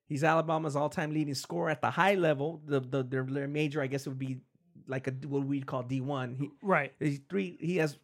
He's 0.06 0.24
Alabama's 0.24 0.76
all-time 0.76 1.12
leading 1.14 1.34
scorer 1.36 1.70
at 1.70 1.82
the 1.82 1.92
high 1.92 2.16
level. 2.16 2.62
The, 2.66 2.80
the 2.80 3.04
their, 3.04 3.24
their 3.24 3.48
major, 3.48 3.82
I 3.82 3.88
guess, 3.88 4.06
it 4.06 4.10
would 4.10 4.20
be 4.20 4.40
like 4.88 5.08
a 5.08 5.12
what 5.28 5.46
we'd 5.46 5.66
call 5.66 5.84
D 5.84 6.02
one. 6.02 6.36
He 6.36 6.50
Right. 6.62 6.94
he's 7.00 7.20
three. 7.30 7.58
He 7.60 7.78
has 7.78 7.98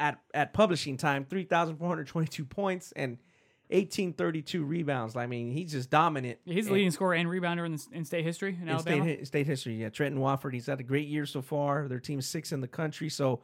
at 0.00 0.18
at 0.34 0.52
publishing 0.52 0.96
time 0.96 1.24
three 1.24 1.44
thousand 1.44 1.76
four 1.76 1.88
hundred 1.88 2.06
twenty-two 2.08 2.44
points 2.44 2.92
and 2.96 3.18
eighteen 3.70 4.12
thirty-two 4.12 4.64
rebounds. 4.64 5.16
I 5.16 5.26
mean, 5.26 5.50
he's 5.50 5.72
just 5.72 5.90
dominant. 5.90 6.38
He's 6.44 6.66
the 6.66 6.72
leading 6.72 6.90
scorer 6.90 7.14
and 7.14 7.28
rebounder 7.28 7.66
in, 7.66 7.72
the, 7.72 7.86
in 7.92 8.04
state 8.04 8.24
history 8.24 8.56
in, 8.56 8.68
in 8.68 8.74
Alabama. 8.74 9.04
state, 9.04 9.26
state 9.26 9.46
history. 9.46 9.74
Yeah, 9.76 9.88
Trendon 9.88 10.18
Watford. 10.18 10.54
He's 10.54 10.66
had 10.66 10.80
a 10.80 10.84
great 10.84 11.08
year 11.08 11.26
so 11.26 11.42
far. 11.42 11.88
Their 11.88 12.00
team's 12.00 12.26
six 12.26 12.52
in 12.52 12.60
the 12.60 12.68
country. 12.68 13.08
So 13.08 13.40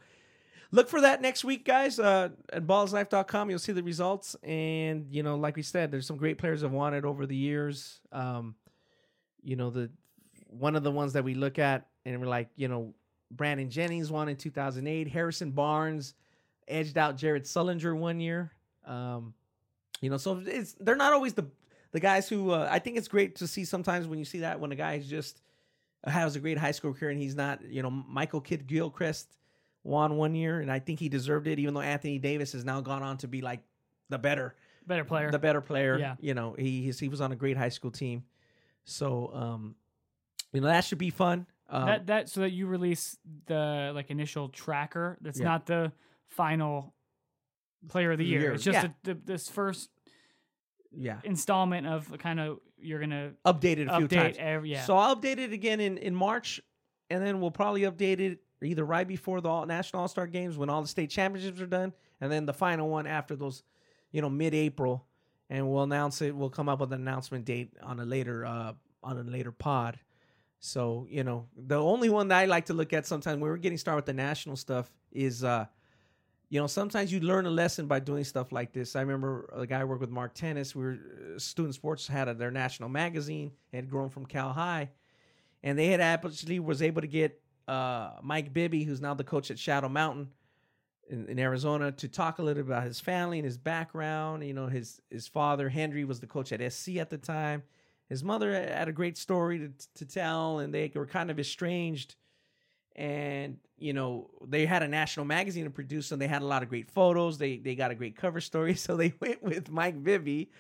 look 0.71 0.89
for 0.89 1.01
that 1.01 1.23
next 1.23 1.45
week, 1.45 1.65
guys. 1.65 1.99
Uh, 1.99 2.31
at 2.53 2.67
ballslife.com, 2.67 3.51
you'll 3.51 3.59
see 3.59 3.73
the 3.73 3.83
results. 3.83 4.37
And, 4.43 5.07
you 5.11 5.23
know, 5.23 5.37
like 5.37 5.57
we 5.57 5.63
said, 5.63 5.91
there's 5.91 6.07
some 6.07 6.17
great 6.17 6.39
players 6.39 6.63
have 6.63 6.73
won 6.73 6.95
it 6.95 7.05
over 7.05 7.27
the 7.27 7.37
years. 7.37 8.01
Um, 8.13 8.55
you 9.43 9.57
know, 9.57 9.71
the 9.71 9.91
one 10.49 10.77
of 10.77 10.83
the 10.83 10.91
ones 10.91 11.13
that 11.15 11.25
we 11.25 11.35
look 11.35 11.59
at 11.59 11.87
and 12.05 12.21
we're 12.21 12.27
like, 12.27 12.49
you 12.57 12.69
know, 12.69 12.95
Brandon 13.31 13.71
Jennings 13.71 14.11
won 14.11 14.29
in 14.29 14.37
2008. 14.37 15.09
Harrison 15.09 15.51
Barnes 15.51 16.15
edged 16.69 16.97
out 16.99 17.17
Jared 17.17 17.45
Sullinger 17.45 17.97
one 17.97 18.21
year. 18.21 18.53
Um, 18.87 19.35
you 20.01 20.11
know, 20.11 20.17
so 20.17 20.43
it's 20.47 20.75
they're 20.81 20.97
not 20.97 21.13
always 21.13 21.35
the 21.35 21.47
the 21.93 22.01
guys 22.01 22.29
who 22.29 22.51
uh, 22.51 22.69
I 22.71 22.79
think 22.79 22.97
it's 22.99 23.09
great 23.09 23.37
to 23.37 23.47
see 23.47 23.65
sometimes 23.65 24.07
when 24.07 24.19
you 24.19 24.25
see 24.25 24.41
that 24.41 24.59
when 24.61 24.73
a 24.73 24.77
guy 24.77 24.99
just 24.99 25.41
has 26.07 26.37
a 26.37 26.41
great 26.41 26.59
high 26.59 26.73
school 26.73 26.93
career 26.93 27.11
and 27.11 27.21
he's 27.21 27.35
not, 27.35 27.65
you 27.65 27.83
know, 27.83 27.91
Michael 27.91 28.41
Kidd 28.41 28.67
Gilchrist 28.67 29.39
won 29.85 30.17
one 30.17 30.35
year 30.35 30.61
and 30.61 30.71
I 30.71 30.79
think 30.79 30.99
he 31.01 31.09
deserved 31.09 31.47
it, 31.47 31.59
even 31.59 31.73
though 31.75 31.81
Anthony 31.81 32.19
Davis 32.19 32.53
has 32.53 32.65
now 32.65 32.81
gone 32.81 33.03
on 33.03 33.17
to 33.19 33.29
be 33.29 33.41
like 33.41 33.61
the 34.11 34.19
better 34.19 34.55
Better 34.87 35.05
player. 35.05 35.31
the 35.31 35.39
better 35.39 35.61
player. 35.63 35.99
Yeah. 35.99 36.17
You 36.21 36.35
know, 36.35 36.55
he 36.59 36.91
he 36.93 37.09
was 37.09 37.21
on 37.21 37.33
a 37.33 37.37
great 37.37 37.57
high 37.57 37.71
school 37.71 37.91
team. 37.91 38.25
So 38.85 39.31
um 39.35 39.75
you 40.53 40.61
know, 40.61 40.67
that 40.69 40.85
should 40.85 40.99
be 40.99 41.11
fun. 41.11 41.47
Um, 41.71 41.87
that 41.87 42.07
that 42.07 42.29
so 42.29 42.41
that 42.41 42.51
you 42.51 42.67
release 42.67 43.17
the 43.47 43.93
like 43.95 44.11
initial 44.11 44.49
tracker. 44.49 45.17
That's 45.21 45.39
Yeah. 45.41 45.47
not 45.47 45.67
the 45.67 45.93
final 46.29 46.94
player 47.89 48.13
of 48.13 48.19
the 48.19 48.25
year. 48.25 48.41
Year, 48.41 48.53
It's 48.53 48.65
just 48.65 48.83
yeah. 48.83 48.87
a, 48.87 49.15
the, 49.15 49.21
this 49.25 49.49
first 49.49 49.91
yeah. 50.97 51.19
installment 51.25 51.87
of 51.87 52.13
kind 52.19 52.41
of 52.41 52.59
you're 52.79 53.01
gonna 53.01 53.33
Updated 53.47 53.89
a 53.89 53.99
few 53.99 54.09
update 54.09 54.23
times. 54.23 54.37
every 54.39 54.71
yeah. 54.73 54.85
So 54.85 54.97
I'll 54.97 55.17
update 55.17 55.39
it 55.39 55.53
again 55.53 55.81
in, 55.81 55.97
in 55.99 56.15
March, 56.15 56.61
and 57.11 57.25
then 57.25 57.41
we'll 57.41 57.51
probably 57.51 57.83
update 57.83 58.21
it 58.21 58.41
either 58.63 58.85
right 58.85 59.07
before 59.07 59.41
the 59.41 59.49
all, 59.49 59.67
National 59.67 60.03
All 60.03 60.09
Star 60.09 60.27
Games 60.27 60.57
when 60.57 60.71
all 60.71 60.83
the 60.83 60.89
state 60.89 61.11
championships 61.11 61.61
are 61.61 61.67
done, 61.67 61.93
and 62.21 62.31
then 62.31 62.47
the 62.47 62.53
final 62.53 62.89
one 62.89 63.07
after 63.07 63.37
those, 63.37 63.63
you 64.13 64.21
know, 64.23 64.29
mid 64.31 64.55
April, 64.55 65.07
and 65.51 65.69
we'll 65.71 65.83
announce 65.83 66.21
it. 66.23 66.35
We'll 66.37 66.51
come 66.51 66.69
up 66.69 66.81
with 66.81 66.93
an 66.93 67.01
announcement 67.01 67.45
date 67.45 67.73
on 67.83 68.01
a 68.01 68.05
later 68.05 68.45
uh 68.45 68.73
on 69.03 69.19
a 69.19 69.23
later 69.23 69.53
pod. 69.53 69.99
So 70.61 71.07
you 71.09 71.25
know, 71.25 71.47
the 71.57 71.81
only 71.81 72.11
one 72.11 72.29
that 72.29 72.39
I 72.39 72.45
like 72.45 72.67
to 72.67 72.75
look 72.75 72.93
at 72.93 73.07
sometimes 73.07 73.41
when 73.41 73.51
we're 73.51 73.57
getting 73.57 73.79
started 73.79 73.97
with 73.97 74.07
the 74.07 74.15
national 74.15 74.57
stuff 74.57 74.91
is 75.11 75.43
uh. 75.43 75.67
You 76.55 76.61
know, 76.61 76.69
sometimes 76.69 77.13
you 77.13 77.19
learn 77.19 77.47
a 77.47 77.51
lesson 77.51 77.89
by 77.89 77.99
doing 77.99 78.23
stuff 78.23 78.53
like 78.53 78.73
this. 78.73 78.95
I 78.95 79.01
remember 79.01 79.51
a 79.53 79.67
guy 79.67 79.81
I 79.81 79.85
worked 79.85 80.03
with, 80.03 80.11
Mark 80.11 80.35
Tennis. 80.35 80.73
We 80.73 80.85
were 80.85 80.99
uh, 81.35 81.39
student 81.41 81.75
sports 81.75 82.07
had 82.07 82.29
a, 82.29 82.35
their 82.35 82.53
national 82.53 82.91
magazine. 82.91 83.51
Had 83.73 83.91
grown 83.91 84.09
from 84.09 84.25
Cal-Hi, 84.25 84.91
and 85.65 85.77
they 85.77 85.89
had 85.89 86.01
actually 86.01 86.61
was 86.61 86.81
able 86.81 87.01
to 87.01 87.09
get 87.09 87.43
uh, 87.67 88.11
Mike 88.23 88.53
Bibby, 88.53 88.85
who's 88.85 89.01
now 89.01 89.15
the 89.15 89.25
coach 89.25 89.51
at 89.51 89.59
Shadow 89.59 89.89
Mountain 89.89 90.29
in, 91.11 91.27
in 91.27 91.41
Arizona, 91.41 91.91
to 91.91 92.07
talk 92.07 92.39
a 92.39 92.43
little 92.43 92.63
bit 92.63 92.71
about 92.71 92.85
his 92.85 93.01
family 93.01 93.41
and 93.41 93.45
his 93.45 93.59
background. 93.59 94.47
You 94.47 94.55
know, 94.55 94.69
his 94.69 95.03
his 95.11 95.27
father 95.27 95.69
Henry 95.69 96.05
was 96.05 96.21
the 96.21 96.29
coach 96.29 96.53
at 96.53 96.73
SC 96.73 96.99
at 96.99 97.11
the 97.11 97.19
time. 97.19 97.65
His 98.09 98.23
mother 98.23 98.53
had 98.53 98.87
a 98.87 98.93
great 98.93 99.19
story 99.19 99.59
to 99.59 99.73
to 99.97 100.07
tell, 100.07 100.61
and 100.61 100.73
they 100.73 100.93
were 100.95 101.05
kind 101.05 101.33
of 101.33 101.41
estranged. 101.41 102.15
And 102.97 103.59
you 103.79 103.93
know, 103.93 104.31
they 104.47 104.67
had 104.67 104.83
a 104.83 104.89
national 104.89 105.27
magazine 105.27 105.65
to 105.65 105.71
produce, 105.71 106.13
and 106.13 106.21
they 106.21 106.29
had 106.29 106.43
a 106.43 106.47
lot 106.47 106.63
of 106.63 106.69
great 106.69 106.91
photos. 106.91 107.39
They 107.39 107.59
they 107.59 107.75
got 107.75 107.91
a 107.91 107.95
great 107.95 108.17
cover 108.17 108.41
story, 108.41 108.75
so 108.77 108.97
they 108.97 109.15
went 109.21 109.43
with 109.43 109.71
Mike 109.71 110.03
Bibby 110.03 110.51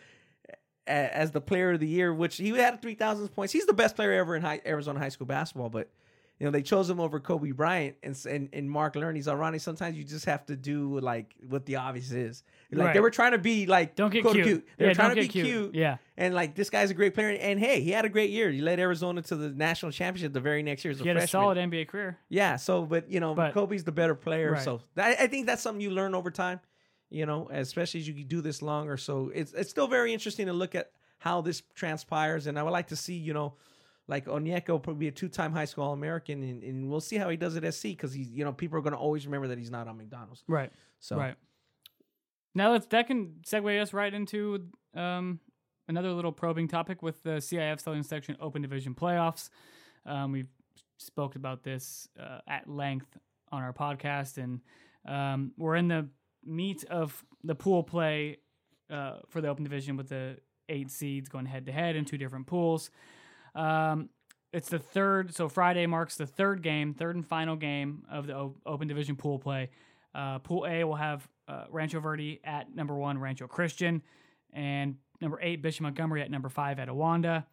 as 0.87 1.31
the 1.31 1.41
player 1.41 1.73
of 1.73 1.81
the 1.81 1.89
year, 1.89 2.13
which 2.13 2.37
he 2.37 2.51
had 2.51 2.83
3,000 2.83 3.29
points. 3.29 3.53
He's 3.53 3.67
the 3.67 3.73
best 3.73 3.97
player 3.97 4.13
ever 4.13 4.37
in 4.37 4.43
high, 4.43 4.61
Arizona 4.67 4.99
high 4.99 5.09
school 5.09 5.27
basketball, 5.27 5.71
but 5.71 5.89
you 6.39 6.47
know 6.47 6.51
they 6.51 6.63
chose 6.63 6.91
him 6.91 7.01
over 7.01 7.21
Kobe 7.21 7.53
Bryant 7.53 7.97
and 8.03 8.19
and, 8.27 8.49
and 8.53 8.71
Mark 8.71 8.97
Learn. 8.97 9.15
He's 9.15 9.29
ironic. 9.29 9.61
Sometimes 9.61 9.97
you 9.97 10.05
just 10.05 10.25
have 10.25 10.45
to 10.47 10.57
do 10.57 10.99
like 10.99 11.35
what 11.49 11.65
the 11.65 11.77
obvious 11.77 12.11
is. 12.11 12.43
Like 12.73 12.93
they 12.93 13.01
were 13.01 13.11
trying 13.11 13.33
to 13.33 13.39
be 13.39 13.67
like 13.67 13.95
don't 13.95 14.11
get 14.13 14.23
quote, 14.23 14.35
cute. 14.35 14.67
They 14.77 14.85
yeah, 14.85 14.91
were 14.91 14.95
trying 14.95 15.11
to 15.11 15.15
be 15.17 15.29
get 15.29 15.45
cute. 15.45 15.75
Yeah. 15.75 15.99
And 16.17 16.35
like 16.35 16.57
this 16.57 16.71
guy's 16.71 16.91
a 16.91 16.95
great 16.95 17.15
player. 17.15 17.31
And 17.31 17.61
hey, 17.61 17.81
he 17.83 17.91
had 17.91 18.05
a 18.05 18.09
great 18.09 18.31
year. 18.31 18.51
He 18.51 18.61
led 18.61 18.81
Arizona 18.81 19.23
to 19.23 19.37
the 19.37 19.51
national 19.51 19.93
championship 19.93 20.33
the 20.33 20.41
very 20.41 20.63
next 20.63 20.85
year 20.85 20.91
as 20.91 21.01
a 21.01 21.03
He 21.05 21.09
had 21.09 21.19
a 21.19 21.27
solid 21.29 21.57
NBA 21.57 21.87
career. 21.87 22.19
Yeah, 22.29 22.57
so 22.57 22.85
but 22.85 23.11
you 23.11 23.21
know, 23.21 23.35
But- 23.35 23.55
Kobe's 23.55 23.85
the 23.85 23.93
better 23.93 24.15
player. 24.15 24.53
Right. 24.53 24.63
So 24.63 24.81
I, 24.97 25.15
I 25.21 25.27
think 25.29 25.47
that's 25.47 25.63
something 25.63 25.81
you 25.81 25.91
learn 25.91 26.15
over 26.15 26.31
time. 26.31 26.61
You 27.11 27.27
know, 27.27 27.49
especially 27.53 28.01
as 28.01 28.09
you 28.09 28.25
do 28.25 28.41
this 28.41 28.61
longer. 28.61 28.97
So 28.97 29.31
it's 29.33 29.53
it's 29.53 29.71
still 29.71 29.87
very 29.87 30.13
interesting 30.13 30.47
to 30.47 30.53
look 30.53 30.75
at 30.75 30.91
how 31.19 31.43
this 31.43 31.63
transpires, 31.75 32.49
and 32.49 32.59
I 32.59 32.63
would 32.65 32.73
like 32.73 32.89
to 32.89 32.97
see 32.97 33.15
you 33.15 33.35
know, 33.35 33.55
like 34.07 34.27
Onyeka 34.27 34.69
will 34.69 34.81
probably 34.81 35.01
be 35.01 35.09
a 35.09 35.13
two 35.13 35.29
time 35.29 35.53
high 35.53 35.65
school 35.65 35.85
All 35.85 35.93
American, 35.93 36.43
and, 36.43 36.63
and 36.63 36.91
we'll 36.91 37.01
see 37.01 37.17
how 37.17 37.29
he 37.29 37.37
does 37.37 37.57
at 37.57 37.75
SC 37.75 37.83
because 37.83 38.13
he's 38.13 38.29
you 38.29 38.45
know 38.45 38.53
people 38.53 38.79
are 38.79 38.83
going 38.83 38.93
to 38.93 38.99
always 38.99 39.27
remember 39.27 39.49
that 39.49 39.59
he's 39.59 39.71
not 39.71 39.89
on 39.89 39.97
McDonald's. 39.97 40.45
Right. 40.47 40.73
So 41.01 41.17
Right. 41.17 41.37
Now 42.55 42.73
let's 42.73 42.87
that 42.87 43.07
can 43.07 43.37
segue 43.47 43.81
us 43.81 43.93
right 43.93 44.13
into 44.13 44.69
um, 44.95 45.41
another 45.89 46.13
little 46.13 46.33
probing 46.33 46.69
topic 46.69 47.03
with 47.03 47.23
the 47.23 47.37
CIF 47.41 47.81
Southern 47.81 48.05
Section 48.05 48.37
Open 48.41 48.63
Division 48.63 48.95
playoffs. 48.95 49.49
Um, 50.07 50.33
we've 50.33 50.51
spoke 50.99 51.35
about 51.37 51.65
this 51.65 52.09
uh, 52.21 52.39
at 52.47 52.69
length 52.69 53.17
on 53.51 53.63
our 53.63 53.73
podcast, 53.73 54.39
and 54.39 54.61
um, 55.07 55.53
we're 55.57 55.77
in 55.77 55.89
the 55.89 56.09
meat 56.45 56.85
of 56.91 57.25
the 57.43 57.55
pool 57.55 57.83
play 57.83 58.39
uh, 58.91 59.19
for 59.29 59.41
the 59.41 59.49
Open 59.49 59.65
Division 59.65 59.97
with 59.97 60.09
the 60.09 60.37
eight 60.69 60.91
seeds 60.91 61.29
going 61.29 61.47
head 61.47 61.67
to 61.67 61.73
head 61.73 61.97
in 61.97 62.05
two 62.05 62.19
different 62.19 62.47
pools. 62.47 62.91
Um, 63.55 64.09
it's 64.53 64.69
the 64.69 64.79
third, 64.79 65.35
so 65.35 65.49
Friday 65.49 65.87
marks 65.87 66.17
the 66.17 66.27
third 66.27 66.63
game, 66.63 66.95
third 66.95 67.17
and 67.17 67.27
final 67.27 67.57
game 67.57 68.05
of 68.11 68.27
the 68.27 68.37
o- 68.37 68.57
Open 68.65 68.87
Division 68.87 69.17
pool 69.17 69.39
play. 69.39 69.71
Uh, 70.15 70.39
pool 70.39 70.65
A 70.69 70.85
will 70.85 70.95
have 70.95 71.29
uh, 71.49 71.65
Rancho 71.71 71.99
Verde 72.01 72.41
at 72.45 72.75
number 72.75 72.95
one, 72.95 73.19
Rancho 73.19 73.49
Christian, 73.49 74.03
and 74.53 74.97
number 75.21 75.41
eight, 75.43 75.61
Bishop 75.61 75.83
Montgomery 75.83 76.23
at 76.23 76.31
number 76.31 76.49
five, 76.49 76.79
at 76.79 76.89
Etiwanda. 76.89 77.45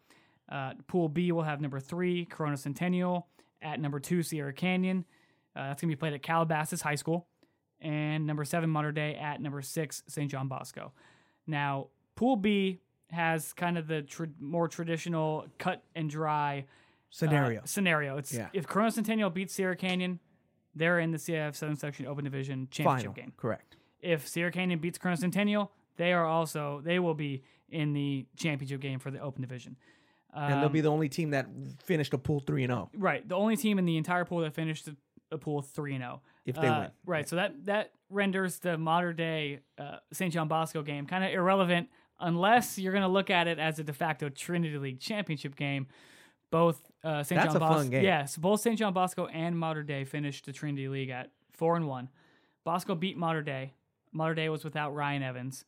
Uh, 0.49 0.73
pool 0.87 1.09
B 1.09 1.31
will 1.31 1.43
have 1.43 1.59
number 1.59 1.79
three, 1.79 2.25
Corona 2.25 2.57
Centennial, 2.57 3.27
at 3.61 3.79
number 3.79 3.99
two, 3.99 4.21
Sierra 4.21 4.53
Canyon. 4.53 5.05
Uh, 5.55 5.69
that's 5.69 5.81
going 5.81 5.89
to 5.89 5.95
be 5.95 5.99
played 5.99 6.13
at 6.13 6.21
Calabasas 6.21 6.81
High 6.81 6.95
School. 6.95 7.27
And 7.79 8.27
number 8.27 8.45
seven, 8.45 8.69
Mater 8.69 8.91
Dei, 8.91 9.15
at 9.15 9.41
number 9.41 9.61
six, 9.61 10.03
St. 10.07 10.29
John 10.29 10.47
Bosco. 10.47 10.91
Now, 11.47 11.87
Pool 12.15 12.35
B 12.35 12.79
has 13.11 13.53
kind 13.53 13.77
of 13.77 13.87
the 13.87 14.01
tr- 14.01 14.25
more 14.39 14.67
traditional 14.67 15.45
cut 15.57 15.83
and 15.95 16.09
dry 16.09 16.65
scenario. 17.09 17.61
uh, 17.61 17.65
scenario. 17.65 18.17
It's 18.17 18.33
Yeah. 18.33 18.49
if 18.53 18.67
Corona 18.67 18.91
Centennial 18.91 19.29
beats 19.29 19.53
Sierra 19.53 19.75
Canyon, 19.75 20.19
they're 20.75 20.99
in 20.99 21.11
the 21.11 21.17
CIF 21.17 21.55
Southern 21.55 21.75
Section 21.75 22.05
Open 22.05 22.23
Division 22.23 22.67
championship 22.71 23.07
Final, 23.07 23.13
game. 23.13 23.33
correct. 23.37 23.75
If 23.99 24.27
Sierra 24.27 24.51
Canyon 24.51 24.79
beats 24.79 24.97
Corona 24.97 25.17
Centennial, 25.17 25.71
they 25.97 26.13
are 26.13 26.25
also 26.25 26.81
they 26.83 26.99
will 26.99 27.13
be 27.13 27.43
in 27.69 27.93
the 27.93 28.25
championship 28.35 28.81
game 28.81 28.99
for 28.99 29.11
the 29.11 29.19
Open 29.19 29.41
Division. 29.41 29.75
and 30.33 30.53
they'll 30.59 30.67
Um, 30.67 30.71
be 30.71 30.79
the 30.79 30.89
only 30.89 31.09
team 31.09 31.31
that 31.31 31.47
finished 31.83 32.13
a 32.13 32.17
pool 32.17 32.39
three 32.39 32.63
and 32.63 32.71
zero 32.71 32.89
right, 32.93 33.27
the 33.27 33.35
only 33.35 33.57
team 33.57 33.77
in 33.77 33.83
the 33.83 33.97
entire 33.97 34.23
pool 34.23 34.39
that 34.39 34.53
finished 34.53 34.87
a 35.29 35.37
pool 35.37 35.61
three 35.61 35.93
and 35.93 36.01
zero. 36.01 36.21
if 36.45 36.55
they 36.55 36.67
Uh, 36.67 36.79
win. 36.83 36.91
Right. 37.05 37.27
So 37.27 37.35
that 37.35 37.65
that 37.65 37.91
renders 38.09 38.59
the 38.59 38.77
Mater 38.77 39.11
Dei 39.11 39.59
uh, 39.77 39.97
St. 40.13 40.33
John 40.33 40.47
Bosco 40.47 40.83
game 40.83 41.05
kind 41.05 41.25
of 41.25 41.31
irrelevant 41.33 41.89
unless 42.21 42.77
you're 42.77 42.93
going 42.93 43.03
to 43.03 43.07
look 43.09 43.29
at 43.29 43.47
it 43.47 43.59
as 43.59 43.79
a 43.79 43.83
de 43.83 43.93
facto 43.93 44.29
Trinity 44.29 44.77
League 44.77 44.99
championship 44.99 45.55
game. 45.55 45.87
Both 46.51 46.81
uh, 47.03 47.23
St. 47.23 47.41
That's 47.41 47.53
John 47.53 47.59
Bosco, 47.61 47.99
yes, 48.01 48.35
both 48.35 48.59
St. 48.59 48.77
John 48.77 48.93
Bosco 48.93 49.25
and 49.27 49.57
Mater 49.57 49.83
Dei 49.83 50.03
finished 50.03 50.45
the 50.45 50.51
Trinity 50.51 50.89
League 50.89 51.09
at 51.09 51.31
four 51.53 51.77
and 51.77 51.87
one. 51.87 52.09
Bosco 52.65 52.93
beat 52.93 53.15
Mater 53.17 53.41
Dei. 53.41 53.73
Mater 54.11 54.35
Dei 54.35 54.49
was 54.49 54.63
without 54.65 54.93
Ryan 54.93 55.23
Evans, 55.23 55.63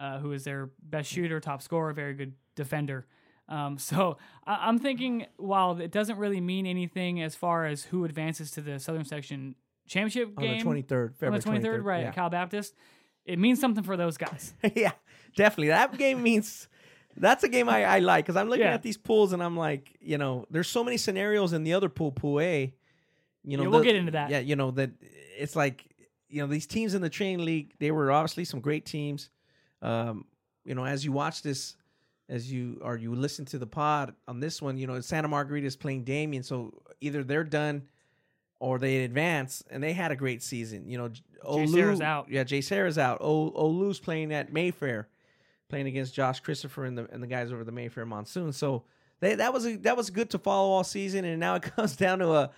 uh, 0.00 0.18
who 0.18 0.32
is 0.32 0.42
their 0.42 0.70
best 0.82 1.08
shooter, 1.10 1.38
top 1.38 1.62
scorer, 1.62 1.92
very 1.92 2.14
good 2.14 2.34
defender. 2.56 3.06
Um, 3.48 3.78
so 3.78 4.18
I- 4.44 4.66
I'm 4.66 4.80
thinking, 4.80 5.26
while 5.36 5.80
it 5.80 5.92
doesn't 5.92 6.18
really 6.18 6.40
mean 6.40 6.66
anything 6.66 7.22
as 7.22 7.36
far 7.36 7.64
as 7.66 7.84
who 7.84 8.04
advances 8.04 8.50
to 8.52 8.60
the 8.60 8.80
Southern 8.80 9.04
Section 9.04 9.54
championship 9.86 10.32
On 10.36 10.42
game 10.42 10.58
the 10.58 10.64
twenty 10.64 10.82
third, 10.82 11.14
on 11.22 11.32
the 11.32 11.40
February 11.40 11.60
23rd, 11.80 11.84
right, 11.84 12.02
Yeah. 12.02 12.10
Cal 12.10 12.30
Baptist, 12.30 12.74
it 13.24 13.38
means 13.38 13.60
something 13.60 13.84
for 13.84 13.96
those 13.96 14.16
guys. 14.16 14.54
yeah, 14.74 14.90
definitely. 15.36 15.68
That 15.68 15.96
game 15.96 16.22
means 16.22 16.68
that's 17.16 17.44
a 17.44 17.48
game 17.48 17.68
I, 17.68 17.84
I 17.84 17.98
like 18.00 18.24
because 18.26 18.36
I'm 18.36 18.48
looking 18.48 18.66
Yeah. 18.66 18.74
at 18.74 18.82
these 18.82 18.96
pools 18.98 19.32
and 19.32 19.42
I'm 19.42 19.56
like, 19.56 19.96
you 20.00 20.18
know, 20.18 20.44
there's 20.50 20.68
so 20.68 20.82
many 20.84 20.96
scenarios 20.96 21.52
in 21.52 21.62
the 21.64 21.72
other 21.74 21.88
pool, 21.88 22.10
pool 22.12 22.40
A. 22.40 22.74
You 23.44 23.56
know, 23.56 23.62
Yeah, 23.62 23.68
we'll 23.68 23.78
the- 23.78 23.84
get 23.84 23.96
into 23.96 24.12
that. 24.12 24.30
Yeah, 24.30 24.40
you 24.40 24.56
know 24.56 24.72
that 24.72 24.90
it's 25.38 25.54
like 25.54 25.84
you 26.28 26.40
know 26.42 26.48
these 26.48 26.66
teams 26.66 26.94
in 26.94 27.02
the 27.02 27.08
Trinity 27.08 27.42
League, 27.44 27.74
they 27.78 27.92
were 27.92 28.10
obviously 28.10 28.44
some 28.44 28.60
great 28.60 28.84
teams. 28.84 29.30
Um, 29.82 30.24
you 30.64 30.74
know, 30.74 30.84
as 30.84 31.04
you 31.04 31.12
watch 31.12 31.42
this, 31.42 31.76
as 32.28 32.50
you 32.50 32.80
or 32.82 32.96
you 32.96 33.14
listen 33.14 33.44
to 33.46 33.58
the 33.58 33.66
pod 33.68 34.14
on 34.26 34.40
this 34.40 34.60
one, 34.60 34.76
you 34.76 34.88
know 34.88 35.00
Santa 35.00 35.28
Margarita 35.28 35.66
is 35.66 35.76
playing 35.76 36.02
Damien, 36.02 36.42
so 36.42 36.74
either 37.00 37.22
they're 37.22 37.44
done 37.44 37.86
or 38.58 38.78
they 38.80 39.04
advance, 39.04 39.62
and 39.70 39.80
they 39.82 39.92
had 39.92 40.10
a 40.10 40.16
great 40.16 40.42
season. 40.42 40.88
You 40.88 40.98
know, 40.98 41.10
JSerra's 41.44 42.00
out. 42.00 42.28
Yeah, 42.28 42.42
JSerra's 42.42 42.98
out. 42.98 43.18
O 43.20 43.52
Olu's 43.52 44.00
playing 44.00 44.32
at 44.32 44.52
Mayfair, 44.52 45.06
playing 45.68 45.86
against 45.86 46.14
Josh 46.14 46.40
Christopher 46.40 46.84
and 46.84 46.96
the 46.98 47.08
and 47.12 47.22
the 47.22 47.26
guys 47.26 47.52
over 47.52 47.64
the 47.64 47.72
Mayfair 47.72 48.06
Monsoon. 48.06 48.52
So 48.52 48.84
they, 49.20 49.34
that 49.36 49.52
was 49.52 49.66
a, 49.66 49.76
that 49.78 49.96
was 49.96 50.10
good 50.10 50.30
to 50.30 50.38
follow 50.38 50.70
all 50.70 50.84
season, 50.84 51.24
and 51.24 51.40
now 51.40 51.54
it 51.56 51.62
comes 51.76 51.96
down 51.96 52.18
to 52.20 52.32
a 52.32 52.50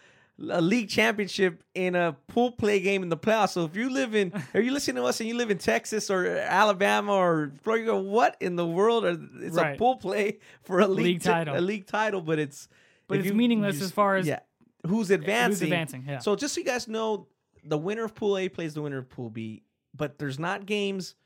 a 0.50 0.61
league 0.61 0.88
championship 0.88 1.64
in 1.74 1.96
a 1.96 2.16
pool 2.28 2.52
play 2.52 2.78
game 2.78 3.02
in 3.02 3.09
the 3.09 3.16
playoffs. 3.16 3.50
So 3.54 3.64
if 3.64 3.74
you 3.74 3.90
live 3.90 4.14
in, 4.14 4.32
are 4.54 4.61
you 4.61 4.70
listening 4.70 5.02
to 5.02 5.04
us 5.04 5.18
and 5.18 5.28
you 5.28 5.34
live 5.36 5.50
in 5.50 5.59
Texas 5.59 6.11
or 6.11 6.26
Alabama 6.28 7.12
or 7.12 7.50
Florida, 7.64 7.96
what 7.96 8.36
in 8.38 8.54
the 8.54 8.64
world? 8.66 9.04
Are, 9.04 9.18
it's 9.40 9.56
Right. 9.56 9.74
a 9.74 9.78
pool 9.78 9.96
play 9.96 10.38
for 10.62 10.78
a 10.78 10.86
league, 10.86 11.04
League 11.06 11.20
ti- 11.22 11.28
title. 11.28 11.59
a 11.59 11.61
league 11.61 11.86
title, 11.88 12.20
but 12.20 12.38
it's 12.38 12.68
But 13.09 13.18
it's 13.18 13.32
meaningless 13.32 13.78
you 13.80 13.86
as 13.86 13.90
far 13.90 14.14
as 14.14 14.28
yeah, 14.28 14.38
who's 14.86 15.11
advancing. 15.11 15.54
Who's 15.54 15.62
advancing, 15.72 16.04
yeah. 16.06 16.18
So 16.20 16.36
just 16.36 16.54
so 16.54 16.61
you 16.61 16.66
guys 16.66 16.86
know, 16.86 17.26
the 17.64 17.76
winner 17.78 18.04
of 18.04 18.14
Pool 18.14 18.38
A 18.38 18.48
plays 18.48 18.74
the 18.74 18.82
winner 18.82 18.98
of 18.98 19.09
Pool 19.11 19.30
B, 19.30 19.64
but 19.92 20.20
there's 20.20 20.38
not 20.38 20.66
games. 20.66 21.16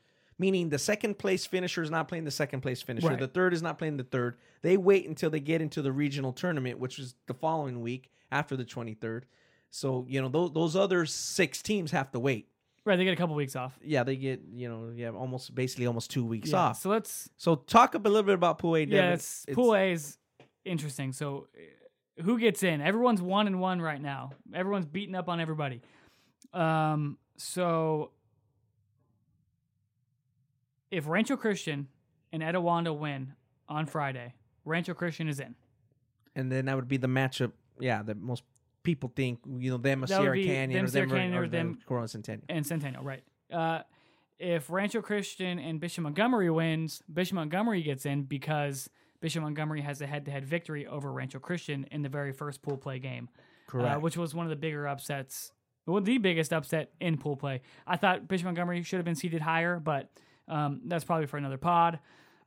Meaning 0.42 0.68
the 0.70 0.78
second 0.78 1.18
place 1.18 1.46
finisher 1.46 1.82
is 1.82 1.90
not 1.90 2.08
playing 2.08 2.24
the 2.24 2.30
second 2.32 2.62
place 2.62 2.82
finisher. 2.82 3.06
Right. 3.08 3.18
The 3.18 3.28
third 3.28 3.54
is 3.54 3.62
not 3.62 3.78
playing 3.78 3.96
the 3.96 4.02
third. 4.04 4.36
They 4.62 4.76
wait 4.76 5.08
until 5.08 5.30
they 5.30 5.38
get 5.40 5.62
into 5.62 5.82
the 5.82 5.92
regional 5.92 6.32
tournament, 6.32 6.78
which 6.80 6.98
is 6.98 7.14
the 7.28 7.34
following 7.34 7.80
week 7.80 8.10
after 8.32 8.56
the 8.56 8.64
23rd. 8.64 9.22
So, 9.70 10.04
you 10.08 10.20
know, 10.20 10.28
those, 10.28 10.52
those 10.52 10.74
other 10.76 11.06
six 11.06 11.62
teams 11.62 11.92
have 11.92 12.10
to 12.12 12.18
wait. 12.18 12.48
right. 12.84 12.96
They 12.96 13.04
get 13.04 13.12
a 13.12 13.16
couple 13.16 13.36
weeks 13.36 13.54
off. 13.56 13.78
Yeah, 13.84 14.02
they 14.02 14.16
get, 14.16 14.40
you 14.52 14.68
know, 14.68 14.90
yeah, 14.94 15.10
almost 15.10 15.54
basically 15.54 15.86
almost 15.86 16.10
two 16.10 16.24
weeks 16.24 16.50
Yeah, 16.50 16.58
off. 16.58 16.80
So 16.82 16.90
let's 16.90 17.30
So 17.36 17.54
talk 17.54 17.94
a 17.94 17.98
little 17.98 18.22
bit 18.24 18.34
about 18.34 18.58
Pool 18.58 18.74
A, 18.76 18.84
Devin. 18.84 18.96
yeah, 18.96 19.12
it's, 19.14 19.46
Pool 19.52 19.74
A 19.76 19.92
is 19.92 20.18
interesting. 20.64 21.12
So 21.12 21.46
uh, 21.56 22.22
who 22.24 22.38
gets 22.38 22.62
in? 22.64 22.80
Everyone's 22.80 23.22
one 23.22 23.46
and 23.46 23.60
one 23.60 23.80
right 23.80 24.00
now. 24.02 24.32
Everyone's 24.52 24.86
beating 24.86 25.14
up 25.14 25.28
on 25.28 25.40
everybody. 25.40 25.80
Um, 26.52 27.16
so 27.36 28.10
if 30.92 31.08
Rancho 31.08 31.36
Christian 31.36 31.88
and 32.32 32.42
Etiwanda 32.42 32.96
win 32.96 33.32
on 33.68 33.86
Friday, 33.86 34.34
Rancho 34.64 34.94
Christian 34.94 35.26
is 35.26 35.40
in. 35.40 35.56
And 36.36 36.52
then 36.52 36.66
that 36.66 36.76
would 36.76 36.86
be 36.86 36.98
the 36.98 37.08
matchup, 37.08 37.52
yeah, 37.80 38.02
that 38.02 38.16
most 38.18 38.44
people 38.84 39.10
think, 39.16 39.40
you 39.58 39.70
know, 39.70 39.76
them, 39.78 40.04
a 40.04 40.06
Sierra 40.06 40.36
Canyon, 40.40 40.72
them, 40.72 40.84
or 40.84 40.88
Sierra 40.88 41.08
them, 41.08 41.16
Canyon, 41.16 41.38
or, 41.38 41.42
or 41.42 41.48
them 41.48 41.66
them- 41.72 41.78
Corona 41.86 42.06
Centennial. 42.08 42.44
and 42.48 42.64
Centennial, 42.66 43.02
right? 43.02 43.22
Uh, 43.50 43.82
if 44.38 44.70
Rancho 44.70 45.02
Christian 45.02 45.58
and 45.58 45.80
Bishop 45.80 46.02
Montgomery 46.02 46.50
wins, 46.50 47.02
Bishop 47.12 47.34
Montgomery 47.36 47.82
gets 47.82 48.06
in 48.06 48.22
because 48.22 48.90
Bishop 49.20 49.42
Montgomery 49.42 49.82
has 49.82 50.00
a 50.00 50.06
head-to-head 50.06 50.44
victory 50.44 50.86
over 50.86 51.12
Rancho 51.12 51.38
Christian 51.38 51.86
in 51.90 52.02
the 52.02 52.08
very 52.08 52.32
first 52.32 52.60
pool 52.60 52.76
play 52.76 52.98
game, 52.98 53.28
Correct. 53.66 53.96
uh, 53.96 54.00
which 54.00 54.16
was 54.16 54.34
one 54.34 54.44
of 54.46 54.50
the 54.50 54.56
bigger 54.56 54.86
upsets, 54.88 55.52
well, 55.86 56.00
the 56.00 56.18
biggest 56.18 56.52
upset 56.52 56.90
in 57.00 57.18
pool 57.18 57.36
play. 57.36 57.60
I 57.86 57.96
thought 57.96 58.26
Bishop 58.28 58.46
Montgomery 58.46 58.82
should 58.82 58.96
have 58.96 59.04
been 59.04 59.14
seated 59.14 59.42
higher, 59.42 59.78
but 59.78 60.10
um, 60.48 60.80
that's 60.86 61.04
probably 61.04 61.26
for 61.26 61.36
another 61.36 61.58
pod. 61.58 61.98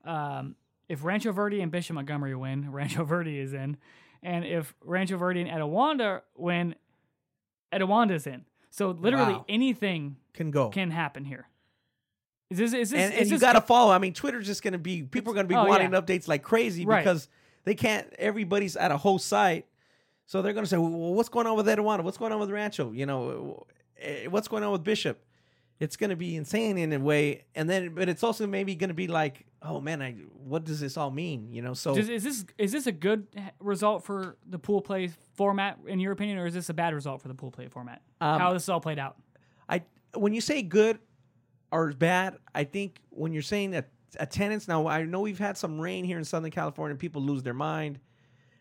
Um, 0.03 0.55
if 0.87 1.03
Rancho 1.03 1.31
Verde 1.31 1.61
and 1.61 1.71
Bishop 1.71 1.95
Montgomery 1.95 2.35
win, 2.35 2.71
Rancho 2.71 3.03
Verde 3.03 3.39
is 3.39 3.53
in, 3.53 3.77
and 4.21 4.45
if 4.45 4.73
Rancho 4.83 5.17
Verde 5.17 5.41
and 5.41 5.49
Etiwanda 5.49 6.21
win, 6.37 6.75
Etiwanda's 7.73 8.27
in. 8.27 8.45
So 8.69 8.91
literally 8.91 9.33
Wow. 9.33 9.45
anything 9.47 10.17
Can 10.33 10.51
go. 10.51 10.69
can 10.69 10.91
happen 10.91 11.25
here. 11.25 11.47
Is 12.49 12.57
this 12.59 12.73
is 12.73 12.91
this 12.91 12.99
and, 12.99 13.13
is 13.13 13.21
and 13.21 13.31
you 13.31 13.39
got 13.39 13.53
to 13.53 13.61
follow. 13.61 13.91
I 13.91 13.97
mean, 13.97 14.13
Twitter's 14.13 14.45
just 14.45 14.61
going 14.61 14.73
to 14.73 14.77
be 14.79 15.01
people 15.01 15.31
are 15.31 15.35
going 15.35 15.45
to 15.45 15.49
be 15.49 15.55
oh, 15.55 15.65
wanting 15.65 15.93
yeah. 15.93 16.01
updates 16.01 16.27
like 16.27 16.43
crazy 16.43 16.85
Right. 16.85 17.03
because 17.03 17.27
they 17.63 17.73
can't. 17.73 18.07
Everybody's 18.19 18.75
at 18.75 18.91
a 18.91 18.97
whole 18.97 19.17
site, 19.17 19.65
so 20.27 20.41
they're 20.43 20.53
going 20.53 20.63
to 20.65 20.69
say, 20.69 20.77
"Well, 20.77 20.89
what's 20.91 21.29
going 21.29 21.47
on 21.47 21.57
with 21.57 21.65
Etiwanda? 21.65 22.03
What's 22.03 22.17
going 22.17 22.31
on 22.31 22.39
with 22.39 22.51
Rancho? 22.51 22.91
You 22.91 23.07
know, 23.07 23.65
eh, 23.99 24.27
what's 24.27 24.47
going 24.47 24.63
on 24.63 24.71
with 24.71 24.83
Bishop?" 24.83 25.25
It's 25.80 25.97
going 25.97 26.09
to 26.09 26.15
be 26.15 26.38
insane 26.38 26.78
in 26.78 26.93
a 26.93 26.99
way, 26.99 27.43
and 27.53 27.69
then, 27.69 27.93
but 27.93 28.07
it's 28.07 28.23
also 28.23 28.47
maybe 28.47 28.76
going 28.76 28.88
to 28.89 28.93
be 28.93 29.07
like, 29.07 29.45
"Oh 29.61 29.82
man, 29.82 30.01
I 30.01 30.13
what 30.13 30.63
does 30.63 30.80
this 30.80 30.95
all 30.95 31.11
mean?" 31.11 31.51
You 31.51 31.61
know, 31.61 31.73
so 31.73 31.93
Does- 31.93 32.07
is 32.07 32.23
this 32.23 32.45
is 32.57 32.71
this 32.71 32.88
a 32.88 32.93
good 32.93 33.28
result 33.59 34.05
for 34.05 34.38
the 34.47 34.57
pool 34.57 34.82
play 34.82 35.11
format 35.36 35.80
in 35.86 35.99
your 35.99 36.13
opinion, 36.13 36.38
or 36.38 36.45
is 36.45 36.53
this 36.53 36.69
a 36.69 36.73
bad 36.73 36.93
result 36.93 37.21
for 37.21 37.28
the 37.28 37.36
pool 37.36 37.51
play 37.51 37.67
format? 37.67 38.01
Um, 38.21 38.39
How 38.39 38.53
this 38.53 38.69
all 38.69 38.80
played 38.80 38.99
out? 38.99 39.17
I 39.67 39.84
when 40.13 40.34
you 40.34 40.39
say 40.39 40.61
good 40.61 40.99
or 41.71 41.91
bad, 41.91 42.38
I 42.53 42.63
think 42.63 43.01
when 43.09 43.34
you're 43.34 43.41
saying 43.41 43.71
that 43.71 43.89
attendance. 44.19 44.69
Now 44.69 44.88
I 44.88 45.03
know 45.03 45.19
we've 45.19 45.39
had 45.39 45.57
some 45.57 45.80
rain 45.80 46.05
here 46.05 46.17
in 46.17 46.23
Southern 46.23 46.51
California. 46.51 46.95
People 46.95 47.21
lose 47.21 47.43
their 47.43 47.53
mind. 47.53 47.99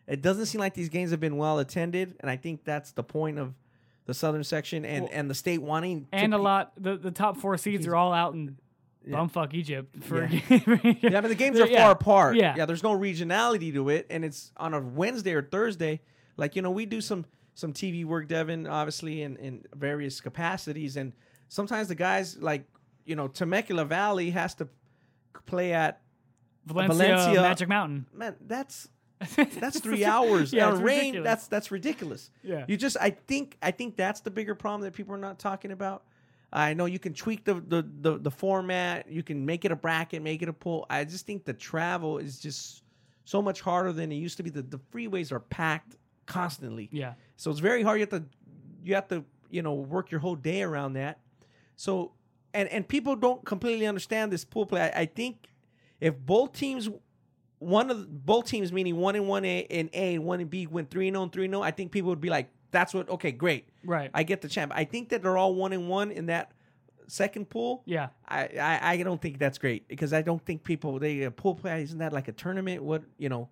It 0.07 0.21
doesn't 0.21 0.47
seem 0.47 0.59
like 0.59 0.75
these 0.75 0.89
games 0.89 1.13
have 1.13 1.21
been 1.21 1.37
well 1.37 1.59
attended, 1.61 2.17
and 2.21 2.31
I 2.31 2.37
think 2.37 2.65
that's 2.65 2.93
the 2.93 3.03
point 3.03 3.39
of 3.39 3.55
the 4.07 4.15
southern 4.15 4.45
section 4.45 4.85
and 4.85 5.05
Well, 5.05 5.13
and 5.15 5.31
the 5.31 5.35
state 5.35 5.63
wanting 5.63 6.07
And 6.13 6.35
a 6.35 6.39
lot 6.39 6.73
the, 6.77 6.97
the 6.97 7.11
top 7.11 7.37
four 7.39 7.57
seeds 7.57 7.87
are 7.87 7.97
all 7.97 8.13
out 8.13 8.35
in 8.35 8.57
bumfuck 9.09 9.53
Egypt 9.55 10.03
for 10.05 10.25
Yeah, 10.27 11.21
but 11.21 11.29
the 11.29 11.35
games 11.35 11.59
are 11.61 11.67
Yeah. 11.67 11.83
far 11.85 11.93
apart. 11.93 12.37
Yeah. 12.37 12.55
yeah. 12.57 12.67
There's 12.67 12.83
no 12.83 12.99
regionality 12.99 13.73
to 13.75 13.89
it, 13.91 14.07
and 14.11 14.25
it's 14.25 14.53
on 14.57 14.73
a 14.75 14.81
Wednesday 14.81 15.33
or 15.35 15.43
Thursday. 15.43 16.01
Like 16.37 16.57
you 16.57 16.63
know, 16.63 16.71
we 16.71 16.87
do 16.87 17.01
some 17.01 17.25
some 17.55 17.73
TV 17.73 18.05
work, 18.05 18.29
Devin, 18.29 18.67
obviously, 18.67 19.23
in 19.23 19.37
in 19.37 19.65
various 19.75 20.21
capacities, 20.21 20.97
and 20.97 21.13
sometimes 21.49 21.89
the 21.89 21.95
guys 21.95 22.37
like 22.39 22.65
you 23.05 23.15
know 23.17 23.29
Temecula 23.29 23.85
Valley 23.85 24.31
has 24.31 24.55
to 24.57 24.69
play 25.47 25.73
at 25.73 26.01
Valencia, 26.67 27.07
Valencia- 27.07 27.43
Magic 27.43 27.69
Mountain. 27.69 28.07
man. 28.13 28.35
That's 28.41 28.89
that's 29.37 29.81
three 29.81 30.05
hours. 30.05 30.53
Yeah, 30.53 30.71
rain. 30.71 30.83
ridiculous. 30.83 31.25
That's 31.25 31.47
that's 31.49 31.71
ridiculous. 31.71 32.31
Yeah. 32.43 32.65
You 32.69 32.77
just 32.77 32.97
I 33.01 33.11
think 33.11 33.57
I 33.63 33.71
think 33.71 33.97
that's 33.97 34.21
the 34.21 34.31
bigger 34.31 34.55
problem 34.55 34.83
that 34.83 34.93
people 34.93 35.15
are 35.15 35.19
not 35.19 35.39
talking 35.39 35.71
about. 35.71 36.05
I 36.53 36.75
know 36.75 36.87
you 36.87 36.99
can 36.99 37.15
tweak 37.15 37.45
the 37.45 37.55
the 37.55 37.87
the, 38.01 38.19
the 38.19 38.31
format. 38.31 39.11
You 39.11 39.23
can 39.23 39.45
make 39.45 39.65
it 39.65 39.73
a 39.73 39.77
bracket, 39.77 40.23
make 40.23 40.43
it 40.43 40.49
a 40.49 40.53
pool. 40.53 40.87
I 40.91 41.05
just 41.05 41.27
think 41.27 41.45
the 41.45 41.53
travel 41.53 42.19
is 42.19 42.39
just 42.39 42.83
so 43.25 43.41
much 43.41 43.61
harder 43.61 43.93
than 43.93 44.13
it 44.13 44.17
used 44.17 44.37
to 44.37 44.43
be. 44.43 44.51
The 44.51 44.63
the 44.63 44.79
freeways 44.93 45.33
are 45.33 45.41
packed 45.41 45.97
constantly. 46.27 46.89
yeah. 46.93 47.15
So 47.37 47.51
it's 47.51 47.61
very 47.61 47.83
hard. 47.83 47.99
You 47.99 48.07
have 48.11 48.23
to 48.23 48.25
you 48.85 48.95
have 48.95 49.09
to 49.09 49.25
you 49.51 49.63
know 49.63 49.75
work 49.75 50.11
your 50.11 50.21
whole 50.21 50.37
day 50.37 50.63
around 50.63 50.95
that. 50.95 51.21
So 51.77 52.13
and 52.53 52.69
and 52.69 52.87
people 52.87 53.17
don't 53.17 53.45
completely 53.45 53.87
understand 53.87 54.33
this 54.33 54.45
pool 54.45 54.67
play. 54.67 54.83
I, 54.83 55.01
I 55.03 55.07
think 55.07 55.49
if 56.01 56.17
both 56.19 56.53
teams, 56.53 56.89
one 57.65 57.91
of 57.91 57.99
the, 57.99 58.07
both 58.07 58.47
teams 58.47 58.73
meaning 58.73 58.97
one 58.97 59.17
and 59.17 59.27
one 59.29 59.45
A 59.45 59.67
and 59.71 59.91
A 59.93 60.15
and 60.15 60.25
one 60.25 60.41
in 60.41 60.49
B 60.49 60.67
went 60.67 60.91
three 60.91 61.09
and 61.09 61.15
zero 61.15 61.23
and 61.25 61.33
three 61.33 61.45
and 61.45 61.53
zero, 61.55 61.63
I 61.63 61.71
think 61.71 61.93
people 61.93 62.11
would 62.11 62.21
be 62.21 62.31
like, 62.31 62.51
"That's 62.71 62.93
what 62.95 63.09
okay, 63.09 63.33
great, 63.33 63.69
Right. 63.85 64.11
I 64.15 64.23
get 64.23 64.41
the 64.41 64.49
champ." 64.49 64.73
I 64.75 64.85
think 64.85 65.09
that 65.11 65.23
they're 65.23 65.37
all 65.37 65.55
one 65.55 65.73
and 65.73 65.89
one 65.89 66.11
in 66.11 66.27
that 66.27 66.53
second 67.07 67.51
pool. 67.51 67.83
yeah. 67.87 68.09
I, 68.27 68.49
I, 68.59 68.81
I 68.93 69.03
don't 69.03 69.21
think 69.21 69.39
that's 69.39 69.59
great 69.59 69.87
because 69.89 70.13
I 70.13 70.23
don't 70.23 70.43
think 70.45 70.65
people 70.65 70.99
they 70.99 71.25
uh, 71.25 71.31
pool 71.31 71.55
play 71.55 71.83
isn't 71.83 71.99
that 71.99 72.13
like 72.13 72.29
a 72.29 72.33
tournament? 72.33 72.83
What 72.83 73.03
you 73.19 73.29
know, 73.29 73.49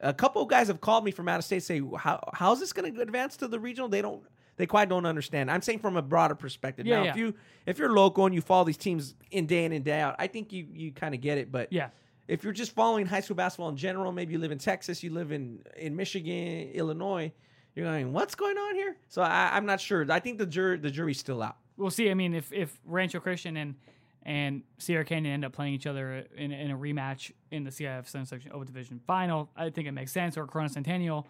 a 0.00 0.14
couple 0.14 0.42
of 0.42 0.48
guys 0.48 0.68
have 0.68 0.80
called 0.80 1.04
me 1.04 1.10
from 1.10 1.28
out 1.28 1.38
of 1.38 1.44
state 1.44 1.62
say 1.62 1.82
how 1.98 2.20
how's 2.32 2.60
this 2.60 2.72
going 2.72 2.94
to 2.94 3.00
advance 3.00 3.36
to 3.38 3.48
the 3.48 3.58
regional? 3.58 3.88
They 3.88 4.02
don't 4.02 4.22
they 4.56 4.66
quite 4.66 4.88
don't 4.88 5.06
understand. 5.06 5.50
I'm 5.50 5.62
saying 5.62 5.80
from 5.80 5.96
a 5.96 6.02
broader 6.02 6.34
perspective. 6.34 6.86
Yeah, 6.86 6.96
now, 6.96 7.02
yeah. 7.04 7.10
if 7.10 7.16
you 7.16 7.34
if 7.66 7.78
you're 7.78 7.92
local 7.92 8.26
and 8.26 8.34
you 8.34 8.40
follow 8.40 8.64
these 8.64 8.76
teams 8.76 9.14
in 9.30 9.46
day 9.46 9.64
in 9.64 9.72
and 9.72 9.84
day 9.84 10.00
out, 10.00 10.16
I 10.18 10.26
think 10.26 10.52
you 10.52 10.66
you 10.72 10.92
kind 10.92 11.14
of 11.14 11.20
get 11.20 11.38
it. 11.38 11.50
But 11.52 11.72
Yeah. 11.72 11.88
If 12.28 12.42
you're 12.42 12.52
just 12.52 12.72
following 12.72 13.06
high 13.06 13.20
school 13.20 13.36
basketball 13.36 13.68
in 13.68 13.76
general, 13.76 14.12
maybe 14.12 14.32
you 14.32 14.38
live 14.38 14.52
in 14.52 14.58
Texas, 14.58 15.02
you 15.02 15.10
live 15.10 15.32
in 15.32 15.62
in 15.76 15.94
Michigan, 15.96 16.70
Illinois. 16.72 17.32
You're 17.74 17.86
going, 17.86 18.12
what's 18.12 18.36
going 18.36 18.56
on 18.56 18.74
here? 18.76 18.96
So 19.08 19.20
I, 19.20 19.50
I'm 19.52 19.66
not 19.66 19.80
sure. 19.80 20.06
I 20.10 20.20
think 20.20 20.38
the 20.38 20.46
jury 20.46 20.78
the 20.78 20.90
jury's 20.90 21.18
still 21.18 21.42
out. 21.42 21.56
We'll 21.76 21.90
see. 21.90 22.10
I 22.10 22.14
mean, 22.14 22.34
if 22.34 22.52
if 22.52 22.78
Rancho 22.84 23.20
Christian 23.20 23.56
and 23.56 23.74
and 24.22 24.62
Sierra 24.78 25.04
Canyon 25.04 25.34
end 25.34 25.44
up 25.44 25.52
playing 25.52 25.74
each 25.74 25.86
other 25.86 26.24
in, 26.36 26.50
in 26.50 26.70
a 26.70 26.78
rematch 26.78 27.30
in 27.50 27.64
the 27.64 27.70
CIF 27.70 28.08
Southern 28.08 28.26
Section 28.26 28.52
O 28.54 28.64
Division 28.64 29.00
final, 29.06 29.50
I 29.56 29.68
think 29.70 29.86
it 29.86 29.92
makes 29.92 30.12
sense. 30.12 30.38
Or 30.38 30.46
Corona 30.46 30.68
Centennial 30.68 31.26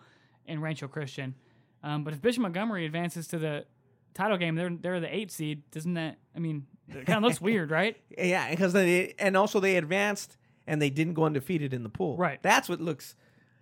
and 0.47 0.63
Rancho 0.63 0.87
Christian. 0.87 1.35
Um, 1.83 2.05
but 2.05 2.15
if 2.15 2.23
Bishop 2.23 2.43
Montgomery 2.43 2.87
advances 2.87 3.27
to 3.29 3.39
the 3.39 3.65
title 4.15 4.37
game, 4.37 4.55
they're 4.55 4.71
they're 4.71 5.01
the 5.01 5.15
eight 5.15 5.33
seed. 5.33 5.69
Doesn't 5.71 5.95
that? 5.95 6.19
I 6.37 6.39
mean, 6.39 6.67
it 6.89 7.07
kind 7.07 7.19
of 7.19 7.25
looks 7.25 7.41
weird, 7.41 7.71
right? 7.71 7.97
Yeah, 8.17 8.51
because 8.51 8.73
they 8.73 9.15
and 9.19 9.37
also 9.37 9.61
they 9.61 9.77
advanced 9.77 10.37
and 10.67 10.81
they 10.81 10.91
didn't 10.91 11.15
go 11.15 11.25
undefeated 11.25 11.75
in 11.75 11.83
the 11.83 11.89
pool. 11.89 12.17
Right. 12.17 12.43
That's 12.43 12.69
what 12.69 12.81
looks. 12.81 13.15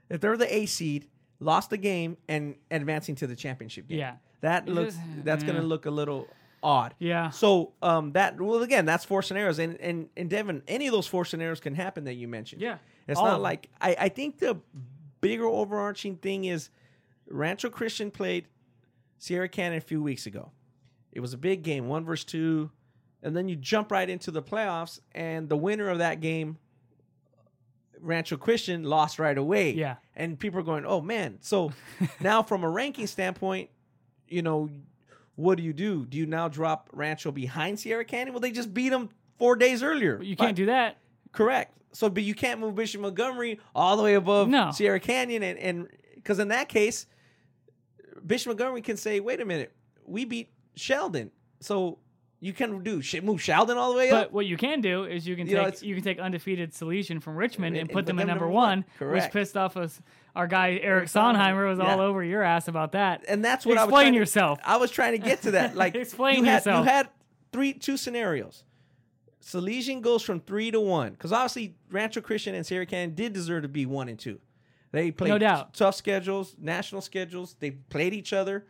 If 0.09 0.21
they're 0.21 0.37
the 0.37 0.53
A 0.55 0.67
seed, 0.67 1.09
lost 1.41 1.71
the 1.71 1.79
game 1.79 2.17
and 2.29 2.57
advancing 2.71 3.15
to 3.17 3.27
the 3.27 3.37
championship 3.37 3.89
game. 3.89 3.99
Yeah. 3.99 4.15
That 4.41 4.69
looks. 4.69 4.97
that's 5.25 5.45
going 5.45 5.57
to 5.57 5.63
look 5.63 5.87
a 5.87 5.91
little 5.91 6.29
odd. 6.63 6.95
Yeah. 6.99 7.31
So 7.31 7.73
um 7.83 8.13
that 8.13 8.41
well 8.41 8.63
again 8.63 8.85
that's 8.85 9.05
four 9.05 9.23
scenarios 9.23 9.59
and 9.59 9.81
and 9.81 10.09
and 10.17 10.31
Devin 10.31 10.63
any 10.69 10.87
of 10.87 10.93
those 10.93 11.09
four 11.09 11.25
scenarios 11.25 11.59
can 11.59 11.75
happen 11.75 12.05
that 12.05 12.15
you 12.15 12.29
mentioned. 12.29 12.63
Yeah. 12.63 12.79
It's 13.09 13.19
All 13.19 13.27
not 13.27 13.41
like 13.41 13.69
I 13.81 13.97
I 13.99 14.09
think 14.09 14.39
the 14.39 14.61
bigger 15.21 15.47
overarching 15.47 16.17
thing 16.17 16.45
is 16.45 16.71
Rancho 17.29 17.71
Christian 17.71 18.11
played 18.11 18.47
Sierra 19.19 19.49
Canyon 19.49 19.79
a 19.79 19.81
few 19.81 20.03
weeks 20.03 20.27
ago. 20.27 20.51
It 21.13 21.21
was 21.21 21.33
a 21.33 21.39
big 21.39 21.63
game, 21.63 21.89
one 21.89 22.05
versus 22.05 22.25
two, 22.25 22.71
and 23.23 23.37
then 23.37 23.49
you 23.49 23.57
jump 23.57 23.91
right 23.91 24.09
into 24.09 24.31
the 24.31 24.43
playoffs, 24.43 25.01
and 25.13 25.49
the 25.49 25.57
winner 25.57 25.89
of 25.89 25.99
that 25.99 26.21
game, 26.21 26.59
Rancho 28.03 28.37
Christian, 28.37 28.83
lost 28.85 29.19
right 29.19 29.39
away. 29.39 29.73
Yeah. 29.73 29.97
and 30.15 30.39
people 30.39 30.61
are 30.61 30.65
going, 30.65 30.85
"Oh 30.85 31.01
man!" 31.01 31.39
So 31.41 31.73
now, 32.21 32.43
from 32.43 32.65
a 32.65 32.69
ranking 32.69 33.07
standpoint, 33.07 33.71
you 34.29 34.43
know, 34.43 34.69
what 35.37 35.57
do 35.57 35.63
you 35.65 35.73
do? 35.73 36.05
Do 36.05 36.19
you 36.19 36.27
now 36.27 36.49
drop 36.49 36.91
Rancho 36.93 37.31
behind 37.33 37.79
Sierra 37.81 38.05
Canyon? 38.05 38.33
Well, 38.35 38.41
they 38.41 38.51
just 38.51 38.75
beat 38.75 38.91
them 38.91 39.09
four 39.39 39.57
days 39.57 39.83
earlier. 39.83 40.19
But 40.19 40.27
you 40.27 40.37
can't 40.37 40.57
do 40.57 40.67
that. 40.67 40.99
Correct. 41.33 41.77
So, 41.93 42.09
but 42.11 42.23
you 42.23 42.35
can't 42.35 42.59
move 42.61 42.75
Bishop 42.75 43.01
Montgomery 43.03 43.61
all 43.75 43.97
the 43.97 44.03
way 44.03 44.15
above 44.15 44.49
No. 44.49 44.71
Sierra 44.73 45.01
Canyon, 45.01 45.43
and 45.43 45.59
and 45.59 45.89
because 46.15 46.39
in 46.39 46.49
that 46.49 46.69
case, 46.69 47.07
Bishop 48.27 48.49
Montgomery 48.49 48.83
can 48.83 48.97
say, 48.97 49.21
"Wait 49.21 49.41
a 49.41 49.45
minute, 49.45 49.73
we 50.05 50.25
beat 50.25 50.51
Sheldon, 50.75 51.31
so 51.61 51.99
you 52.45 52.53
can 52.53 52.83
do 52.83 53.01
sh- 53.01 53.23
move 53.23 53.41
Sheldon 53.41 53.79
all 53.79 53.93
the 53.93 53.99
way 53.99 54.11
up. 54.11 54.25
But 54.27 54.33
what 54.33 54.47
you 54.47 54.57
can 54.57 54.81
do 54.81 55.05
is 55.05 55.27
you 55.29 55.37
can 55.37 55.47
You 55.47 55.55
know, 55.55 55.61
take 55.61 55.69
it's- 55.69 55.83
you 55.85 55.95
can 55.95 56.03
take 56.03 56.19
undefeated 56.19 56.73
Salesian 56.73 57.23
from 57.23 57.37
Richmond 57.37 57.77
and, 57.77 57.89
put 57.89 58.05
them 58.05 58.19
at 58.19 58.27
number 58.27 58.49
one, 58.49 58.79
which 58.79 58.99
Correct. 58.99 59.33
pissed 59.33 59.57
off 59.57 59.77
us. 59.77 60.01
Our 60.35 60.49
guy 60.49 60.81
Eric 60.83 61.05
Sondheimer 61.09 61.69
was 61.69 61.79
all 61.79 61.87
Yeah. 61.99 62.03
over 62.03 62.25
your 62.25 62.43
ass 62.43 62.67
about 62.67 62.93
that. 62.93 63.25
And 63.29 63.45
that's 63.45 63.65
what 63.65 63.79
I 63.79 63.83
was 63.85 63.91
Explain 63.91 64.03
trying 64.07 64.13
to- 64.15 64.19
yourself. 64.19 64.59
I 64.65 64.77
was 64.77 64.91
trying 64.91 65.13
to 65.13 65.19
get 65.19 65.43
to 65.43 65.53
that. 65.53 65.77
Like, 65.83 65.95
Explain 65.95 66.39
you 66.41 66.45
had, 66.45 66.55
yourself. 66.57 66.85
You 66.85 66.91
had 66.91 67.09
three, 67.53 67.75
two 67.75 67.97
scenarios. 67.97 68.65
Salesian 69.43 70.01
goes 70.03 70.23
from 70.23 70.41
three 70.41 70.71
to 70.71 70.81
one 70.81 71.13
because 71.13 71.33
obviously 71.33 71.77
Rancho 71.91 72.21
Christian 72.21 72.55
and 72.55 72.67
Canyon 72.67 73.15
did 73.15 73.33
deserve 73.33 73.63
to 73.63 73.69
be 73.69 73.87
one 73.87 74.09
and 74.09 74.19
two. 74.19 74.41
They 74.93 75.11
played 75.11 75.31
No 75.31 75.39
doubt. 75.39 75.75
tough 75.75 75.95
schedules, 75.95 76.55
national 76.61 77.01
schedules. 77.01 77.57
They 77.59 77.71
played 77.73 78.15
each 78.15 78.33
other. 78.33 78.67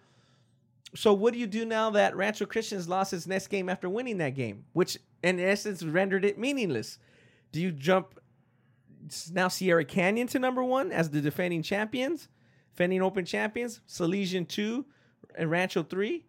So 0.94 1.12
what 1.14 1.32
do 1.32 1.38
you 1.38 1.46
do 1.46 1.64
now 1.64 1.90
that 1.90 2.14
Rancho 2.16 2.46
Christian's 2.46 2.88
lost 2.88 3.12
his 3.12 3.26
next 3.26 3.46
game 3.46 3.68
after 3.68 3.88
winning 3.88 4.18
that 4.18 4.34
game, 4.34 4.64
which 4.74 4.98
in 5.22 5.40
essence 5.40 5.82
rendered 5.82 6.24
it 6.24 6.38
meaningless? 6.38 6.98
Do 7.50 7.60
you 7.60 7.72
jump 7.72 8.18
now 9.32 9.48
Sierra 9.48 9.84
Canyon 9.84 10.26
to 10.28 10.38
number 10.38 10.62
one 10.62 10.92
as 10.92 11.10
the 11.10 11.20
defending 11.20 11.62
champions, 11.62 12.28
defending 12.72 13.02
open 13.02 13.24
champions, 13.24 13.80
Salesian 13.88 14.46
two 14.46 14.84
and 15.34 15.50
Rancho 15.50 15.82
three? 15.82 16.26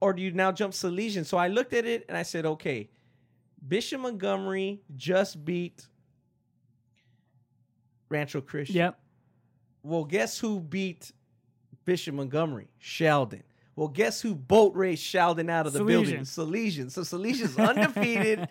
Or 0.00 0.12
do 0.12 0.22
you 0.22 0.32
now 0.32 0.52
jump 0.52 0.74
Salesian? 0.74 1.24
So 1.24 1.36
I 1.36 1.48
looked 1.48 1.72
at 1.72 1.84
it 1.84 2.04
and 2.08 2.16
I 2.16 2.22
said, 2.22 2.46
okay, 2.46 2.90
Bishop 3.66 4.00
Montgomery 4.00 4.82
just 4.96 5.44
beat 5.44 5.86
Rancho 8.08 8.40
Christian. 8.40 8.76
Yep. 8.76 8.98
Well, 9.84 10.04
guess 10.04 10.38
who 10.38 10.60
beat 10.60 11.12
Bishop 11.84 12.14
Montgomery? 12.14 12.68
Sheldon. 12.78 13.42
Well, 13.76 13.88
guess 13.88 14.20
who 14.20 14.34
boat 14.34 14.74
raced 14.74 15.02
Sheldon 15.02 15.48
out 15.48 15.66
of 15.66 15.72
the 15.72 15.84
building? 15.84 16.20
Salesian. 16.20 16.90
So 16.90 17.02
Salesian's 17.02 17.58
undefeated. 17.58 18.48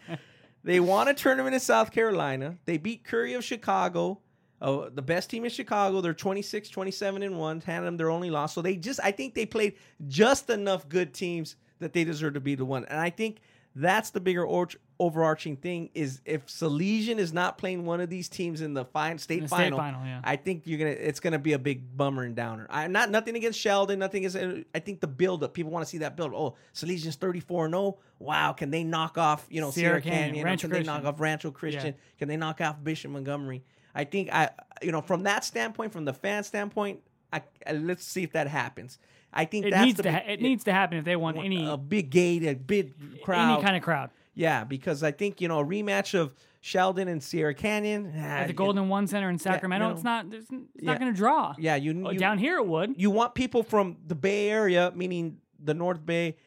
they 0.64 0.80
won 0.80 1.08
a 1.08 1.14
tournament 1.14 1.54
in 1.54 1.60
South 1.60 1.92
Carolina. 1.92 2.58
They 2.66 2.78
beat 2.78 3.08
Curie 3.08 3.34
of 3.34 3.44
Chicago, 3.44 4.20
uh, 4.62 4.90
the 4.94 5.02
best 5.02 5.30
team 5.30 5.44
in 5.46 5.52
Chicago. 5.52 6.02
They're 6.02 6.14
26, 6.14 6.70
27 6.70 7.24
and 7.24 7.38
1, 7.38 7.62
handed 7.62 7.88
them 7.88 7.98
their 7.98 8.10
only 8.10 8.30
loss. 8.32 8.54
So 8.56 8.62
they 8.62 8.76
just, 8.76 9.00
I 9.04 9.12
think 9.12 9.36
they 9.36 9.46
played 9.46 9.76
just 10.08 10.50
enough 10.50 10.90
good 10.90 11.14
teams 11.14 11.56
that 11.80 11.94
they 11.94 12.04
deserve 12.04 12.34
to 12.34 12.40
be 12.40 12.56
the 12.56 12.66
one. 12.66 12.86
And 12.86 13.00
I 13.00 13.10
think 13.12 13.42
that's 13.76 14.10
the 14.10 14.20
bigger 14.20 14.44
or- 14.46 14.70
overarching 15.02 15.56
thing 15.58 15.90
is 15.96 16.22
if 16.26 16.46
Salesian 16.48 17.18
is 17.18 17.34
not 17.34 17.58
playing 17.58 17.86
one 17.86 18.00
of 18.02 18.10
these 18.10 18.30
teams 18.30 18.62
in 18.62 18.74
the 18.76 18.86
fine 18.86 19.18
state 19.18 19.42
the 19.42 19.48
state 19.48 19.58
final, 19.58 19.78
final, 19.80 20.06
yeah. 20.06 20.22
I 20.24 20.36
think 20.36 20.64
you're 20.66 20.78
gonna. 20.78 20.92
It's 20.92 21.20
gonna 21.20 21.40
be 21.40 21.54
a 21.54 21.60
big 21.60 21.98
bummer 21.98 22.24
and 22.24 22.36
downer. 22.36 22.68
I 22.70 22.86
am 22.86 22.92
not 22.92 23.10
nothing 23.10 23.36
against 23.36 23.60
Sheldon, 23.60 24.00
nothing 24.00 24.24
is 24.24 24.36
I 24.36 24.80
think 24.80 25.00
the 25.02 25.08
build 25.08 25.44
up. 25.44 25.54
People 25.54 25.72
want 25.72 25.84
to 25.86 25.90
see 25.90 25.98
that 26.00 26.16
build. 26.16 26.34
Oh, 26.34 26.56
Salesian's 26.74 27.16
34 27.16 27.66
and 27.66 27.74
0. 27.74 27.98
Wow, 28.20 28.54
can 28.54 28.70
they 28.70 28.84
knock 28.84 29.18
off 29.18 29.48
you 29.50 29.60
know 29.60 29.72
Sierra 29.72 30.00
Sierra, 30.00 30.02
Canyon, 30.02 30.28
Canyon? 30.30 30.46
Rancho 30.46 30.68
can 30.68 30.78
they 30.78 30.84
knock 30.84 31.04
off 31.06 31.20
Rancho 31.20 31.52
Christian? 31.52 31.96
Can 32.20 32.28
they 32.28 32.38
knock 32.38 32.62
off 32.62 32.84
Bishop 32.84 33.12
Montgomery? 33.12 33.64
I 33.96 34.04
think 34.04 34.32
I 34.32 34.52
you 34.82 34.92
know 34.92 35.02
from 35.02 35.24
that 35.24 35.44
standpoint, 35.44 35.92
from 35.92 36.06
the 36.06 36.14
fan 36.14 36.44
standpoint, 36.44 37.00
I, 37.34 37.42
I- 37.66 37.74
let's 37.74 38.06
see 38.06 38.24
if 38.24 38.34
that 38.34 38.48
happens. 38.48 39.00
I 39.34 39.46
think 39.46 39.66
It 39.66 39.72
that's 39.72 39.86
needs 39.86 39.98
the 39.98 40.04
to 40.04 40.12
ha- 40.12 40.24
it 40.28 40.42
needs 40.42 40.66
to 40.66 40.74
happen 40.74 40.98
if 40.98 41.06
they 41.06 41.16
want 41.16 41.38
any 41.38 41.66
a 41.66 41.78
big 41.78 42.10
gate, 42.10 42.44
a 42.44 42.54
big 42.54 43.22
crowd. 43.24 43.54
any 43.56 43.64
kind 43.64 43.76
of 43.78 43.82
crowd. 43.82 44.10
Yeah, 44.34 44.64
because 44.64 45.04
I 45.04 45.12
think 45.12 45.42
you 45.42 45.48
know 45.48 45.60
a 45.60 45.66
rematch 45.66 46.14
of 46.18 46.34
Sheldon 46.62 47.08
and 47.08 47.22
Sierra 47.24 47.54
Canyon 47.54 48.14
ah, 48.16 48.20
At 48.20 48.44
the 48.44 48.48
you- 48.50 48.54
Golden 48.58 48.88
One 48.90 49.08
Center 49.08 49.30
in 49.30 49.40
Sacramento, 49.40 49.88
no. 49.90 49.94
it's 49.96 50.04
not 50.04 50.26
it's 50.32 50.48
Yeah. 50.52 50.92
not 50.92 51.00
going 51.00 51.12
to 51.12 51.18
draw. 51.18 51.56
Yeah, 51.58 51.76
you, 51.76 52.04
Oh, 52.06 52.12
you 52.12 52.20
down 52.20 52.38
here 52.38 52.58
it 52.58 52.68
would. 52.68 52.94
you 53.02 53.10
want 53.10 53.34
people 53.36 53.64
from 53.64 53.98
the 54.06 54.16
Bay 54.16 54.50
Area, 54.50 54.92
meaning 54.96 55.38
the 55.64 55.74
North 55.74 56.06
Bay, 56.06 56.38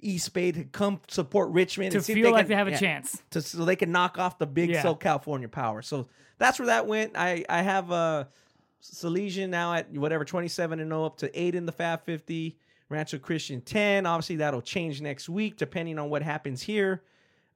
East 0.00 0.32
Bay, 0.32 0.52
to 0.52 0.64
come 0.64 1.00
support 1.08 1.50
Richmond 1.50 1.92
to 1.92 1.98
and 1.98 2.04
see 2.04 2.12
if 2.12 2.18
feel 2.18 2.30
like 2.32 2.42
can- 2.42 2.48
they 2.50 2.54
have 2.56 2.68
a 2.68 2.72
yeah, 2.72 2.78
chance. 2.78 3.22
to 3.30 3.40
so 3.42 3.64
they 3.64 3.76
can 3.76 3.90
knock 3.92 4.18
off 4.18 4.38
the 4.38 4.46
big 4.46 4.70
Yeah. 4.70 4.82
South 4.82 5.00
California 5.00 5.48
power. 5.48 5.82
So 5.82 6.06
that's 6.38 6.58
where 6.58 6.66
that 6.66 6.86
went. 6.86 7.16
I 7.16 7.44
I 7.48 7.62
have 7.62 7.90
uh 7.90 8.24
Salesian 8.82 9.48
now 9.48 9.72
at 9.74 9.90
whatever 9.92 10.24
twenty 10.24 10.48
seven 10.48 10.78
and 10.80 10.90
zero 10.90 11.04
up 11.06 11.16
to 11.18 11.40
eight 11.40 11.54
in 11.54 11.66
the 11.66 11.72
Fab 11.72 12.04
fifty. 12.04 12.58
Rancho 12.90 13.18
Christian 13.18 13.60
ten. 13.62 14.04
Obviously 14.06 14.36
that'll 14.36 14.60
change 14.62 15.00
next 15.00 15.28
week 15.28 15.56
depending 15.56 15.98
on 15.98 16.10
what 16.10 16.22
happens 16.22 16.62
here. 16.62 17.02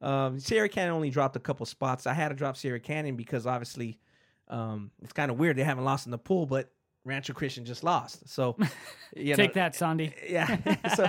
Um, 0.01 0.38
Sierra 0.38 0.68
Canyon 0.68 0.94
only 0.94 1.11
dropped 1.11 1.36
a 1.36 1.40
couple 1.40 1.66
spots. 1.66 2.07
I 2.07 2.12
had 2.14 2.28
to 2.28 2.34
drop 2.34 2.57
Sierra 2.57 2.80
Canyon 2.80 3.16
because 3.16 3.46
obviously 3.46 3.99
um, 4.49 4.90
it's 5.03 5.12
kind 5.12 5.30
of 5.30 5.38
weird 5.38 5.57
they 5.57 5.64
haven't 5.64 5.84
lost 5.84 6.07
in 6.07 6.11
the 6.12 6.18
pool, 6.18 6.46
but 6.46 6.70
Rancho 7.05 7.32
Christian 7.32 7.64
just 7.64 7.82
lost. 7.82 8.28
So 8.28 8.57
you 9.16 9.34
Take 9.34 9.55
know, 9.57 9.62
that, 9.62 9.74
Sandy. 9.74 10.14
yeah. 10.28 10.57
so 10.94 11.05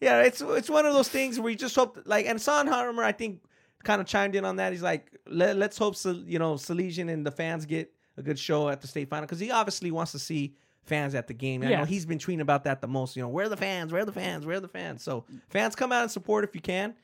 yeah, 0.00 0.22
it's 0.22 0.40
it's 0.40 0.70
one 0.70 0.86
of 0.86 0.94
those 0.94 1.08
things 1.08 1.38
where 1.38 1.50
you 1.50 1.56
just 1.56 1.76
hope 1.76 1.98
like 2.04 2.26
and 2.26 2.38
Sondheimer, 2.38 3.04
I 3.04 3.12
think 3.12 3.42
kind 3.84 4.00
of 4.00 4.06
chimed 4.06 4.34
in 4.34 4.44
on 4.44 4.56
that. 4.56 4.72
He's 4.72 4.82
like, 4.82 5.10
Let, 5.26 5.56
let's 5.56 5.78
hope 5.78 5.94
you 6.04 6.38
know 6.38 6.54
Salesian 6.54 7.10
and 7.12 7.24
the 7.26 7.30
fans 7.32 7.66
get 7.66 7.92
a 8.16 8.22
good 8.22 8.38
show 8.38 8.68
at 8.68 8.80
the 8.80 8.86
state 8.88 9.08
final 9.08 9.26
because 9.26 9.40
he 9.40 9.50
obviously 9.50 9.90
wants 9.90 10.12
to 10.12 10.18
see 10.18 10.54
fans 10.84 11.14
at 11.14 11.26
the 11.28 11.34
game. 11.34 11.62
I 11.62 11.70
Yeah. 11.70 11.78
know 11.80 11.84
he's 11.84 12.04
been 12.06 12.18
tweeting 12.18 12.40
about 12.40 12.64
that 12.64 12.80
the 12.80 12.88
most. 12.88 13.16
You 13.16 13.22
know, 13.22 13.28
where 13.28 13.46
are 13.46 13.48
the 13.48 13.56
fans? 13.56 13.92
Where 13.92 14.02
are 14.02 14.06
the 14.06 14.12
fans? 14.12 14.44
Where 14.46 14.56
are 14.56 14.60
the 14.60 14.68
fans? 14.68 15.02
So 15.02 15.24
fans 15.48 15.74
come 15.76 15.92
out 15.92 16.02
and 16.02 16.10
support 16.10 16.44
if 16.44 16.54
you 16.54 16.60
can. 16.60 16.94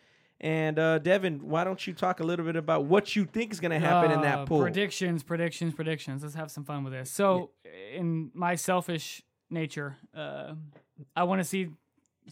And 0.40 0.78
uh, 0.78 0.98
Devin, 1.00 1.48
why 1.48 1.64
don't 1.64 1.84
you 1.84 1.92
talk 1.92 2.20
a 2.20 2.22
little 2.24 2.44
bit 2.44 2.54
about 2.54 2.84
what 2.84 3.16
you 3.16 3.24
think 3.24 3.52
is 3.52 3.58
going 3.58 3.72
to 3.72 3.78
happen 3.80 4.12
in 4.12 4.18
Uh, 4.20 4.22
that 4.22 4.46
pool? 4.46 4.60
Predictions, 4.60 5.22
predictions, 5.24 5.74
predictions. 5.74 6.22
Let's 6.22 6.36
have 6.36 6.50
some 6.50 6.64
fun 6.64 6.84
with 6.84 6.92
this. 6.92 7.10
So, 7.10 7.50
in 7.92 8.30
my 8.34 8.54
selfish 8.54 9.22
nature, 9.50 9.96
uh, 10.14 10.54
I 11.16 11.24
want 11.24 11.40
to 11.40 11.44
see 11.44 11.70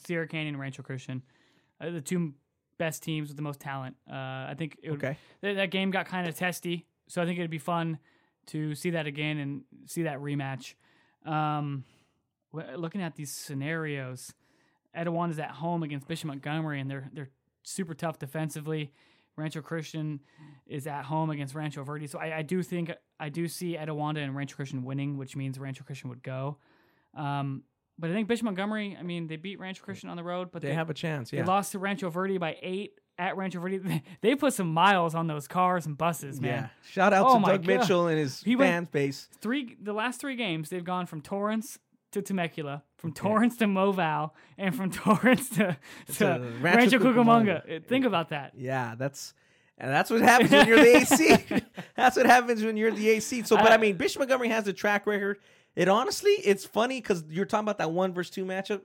Sierra 0.05 0.29
Canyon 0.29 0.55
and 0.55 0.61
Rancho 0.61 0.83
Christian, 0.85 1.23
uh, 1.81 1.91
the 1.91 2.01
two 2.01 2.35
best 2.79 3.03
teams 3.03 3.27
with 3.29 3.37
the 3.37 3.43
most 3.43 3.59
talent. 3.59 3.97
Uh, 4.09 4.15
I 4.15 4.55
think 4.57 4.77
it 4.83 4.91
would, 4.93 5.03
Okay. 5.03 5.17
that, 5.41 5.55
that 5.55 5.71
game 5.73 5.91
got 5.91 6.07
kind 6.07 6.29
of 6.29 6.37
testy, 6.37 6.87
so 7.09 7.21
I 7.21 7.25
think 7.25 7.39
it'd 7.41 7.51
be 7.51 7.59
fun 7.59 7.99
to 8.49 8.77
see 8.77 8.91
that 8.91 9.07
again 9.09 9.39
and 9.39 9.63
see 9.87 10.03
that 10.05 10.19
rematch. 10.21 10.75
Um, 11.25 11.83
looking 12.53 13.03
at 13.03 13.17
these 13.17 13.33
scenarios, 13.33 14.33
Etiwanda's 14.97 15.39
at 15.41 15.51
home 15.51 15.83
against 15.83 16.07
Bishop 16.07 16.29
Montgomery, 16.29 16.81
and 16.81 16.89
they're 16.91 17.09
they're 17.13 17.31
super 17.67 17.95
tough 17.95 18.19
defensively. 18.19 18.93
Rancho 19.37 19.61
Christian 19.61 20.21
is 20.67 20.87
at 20.87 21.05
home 21.05 21.29
against 21.29 21.55
Rancho 21.55 21.85
Verde, 21.85 22.07
so 22.07 22.19
I, 22.19 22.39
I 22.39 22.43
do 22.43 22.63
think 22.63 22.91
I 23.21 23.29
do 23.29 23.49
see 23.49 23.77
Etiwanda 23.77 24.19
and 24.25 24.35
Rancho 24.35 24.57
Christian 24.57 24.83
winning, 24.83 25.19
which 25.19 25.37
means 25.37 25.59
Rancho 25.59 25.85
Christian 25.85 26.09
would 26.09 26.23
go. 26.23 26.57
Um, 27.15 27.63
but 27.99 28.11
I 28.11 28.15
think 28.15 28.29
Bishop 28.29 28.45
Montgomery, 28.47 28.97
I 28.99 29.03
mean, 29.03 29.27
they 29.27 29.37
beat 29.37 29.59
Rancho 29.61 29.83
Christian 29.83 30.09
on 30.09 30.17
the 30.17 30.23
road, 30.25 30.49
but 30.53 30.63
They 30.63 30.73
have 30.75 30.89
a 30.89 30.95
chance. 30.95 31.33
Yeah, 31.33 31.43
they 31.43 31.47
lost 31.47 31.73
to 31.73 31.79
Rancho 31.79 32.09
Verde 32.09 32.39
by 32.39 32.57
eight 32.63 32.99
at 33.19 33.37
Rancho 33.37 33.61
Verde. 33.61 34.03
They 34.23 34.35
put 34.37 34.55
some 34.55 34.73
miles 34.73 35.15
on 35.15 35.27
those 35.27 35.47
cars 35.49 35.85
and 35.87 35.99
buses, 35.99 36.41
man. 36.41 36.51
Yeah. 36.51 36.69
Shout 36.91 37.13
out 37.13 37.27
Oh 37.27 37.39
to 37.39 37.45
Doug 37.45 37.63
God. 37.63 37.67
Mitchell 37.67 38.07
and 38.09 38.19
his 38.19 38.43
He 38.43 38.57
fan 38.57 38.89
base. 38.91 39.29
Three 39.41 39.77
the 39.81 39.93
last 39.93 40.19
three 40.21 40.37
games 40.37 40.71
they've 40.71 40.85
gone 40.85 41.05
from 41.07 41.21
Torrance 41.21 41.79
to 42.13 42.23
Temecula, 42.23 42.83
from 42.97 43.13
Torrance 43.13 43.57
to 43.59 43.67
Moval, 43.67 44.31
and 44.59 44.75
from 44.75 44.91
Torrance 44.93 45.49
to, 45.51 45.77
to 46.15 46.25
Rancho, 46.61 46.61
Rancho 46.61 46.99
Cucamonga. 46.99 47.67
Cucamonga. 47.67 47.71
Eh, 47.71 47.79
think 47.87 48.05
about 48.05 48.31
that. 48.31 48.53
Yeah, 48.57 48.95
that's 48.97 49.35
and 49.79 49.91
that's 49.91 50.11
what 50.11 50.23
happens 50.23 50.51
when 50.51 50.67
you're 50.67 50.79
the 50.79 50.97
AC. 50.97 51.37
that's 51.97 52.17
what 52.17 52.27
happens 52.27 52.65
when 52.65 52.77
you're 52.77 52.91
the 52.91 53.11
AC. 53.11 53.43
So, 53.43 53.57
but 53.57 53.73
I 53.73 53.75
uh, 53.75 53.79
mean, 53.79 53.97
Bishop 53.97 54.21
Montgomery 54.21 54.49
has 54.49 54.67
a 54.69 54.73
track 54.73 55.07
record. 55.07 55.39
It 55.75 55.89
honestly, 55.89 56.31
it's 56.33 56.65
funny 56.65 57.01
because 57.01 57.25
you're 57.29 57.45
talking 57.45 57.65
about 57.65 57.79
that 57.79 57.91
one 57.91 58.15
versus 58.15 58.31
two 58.35 58.45
matchup. 58.45 58.83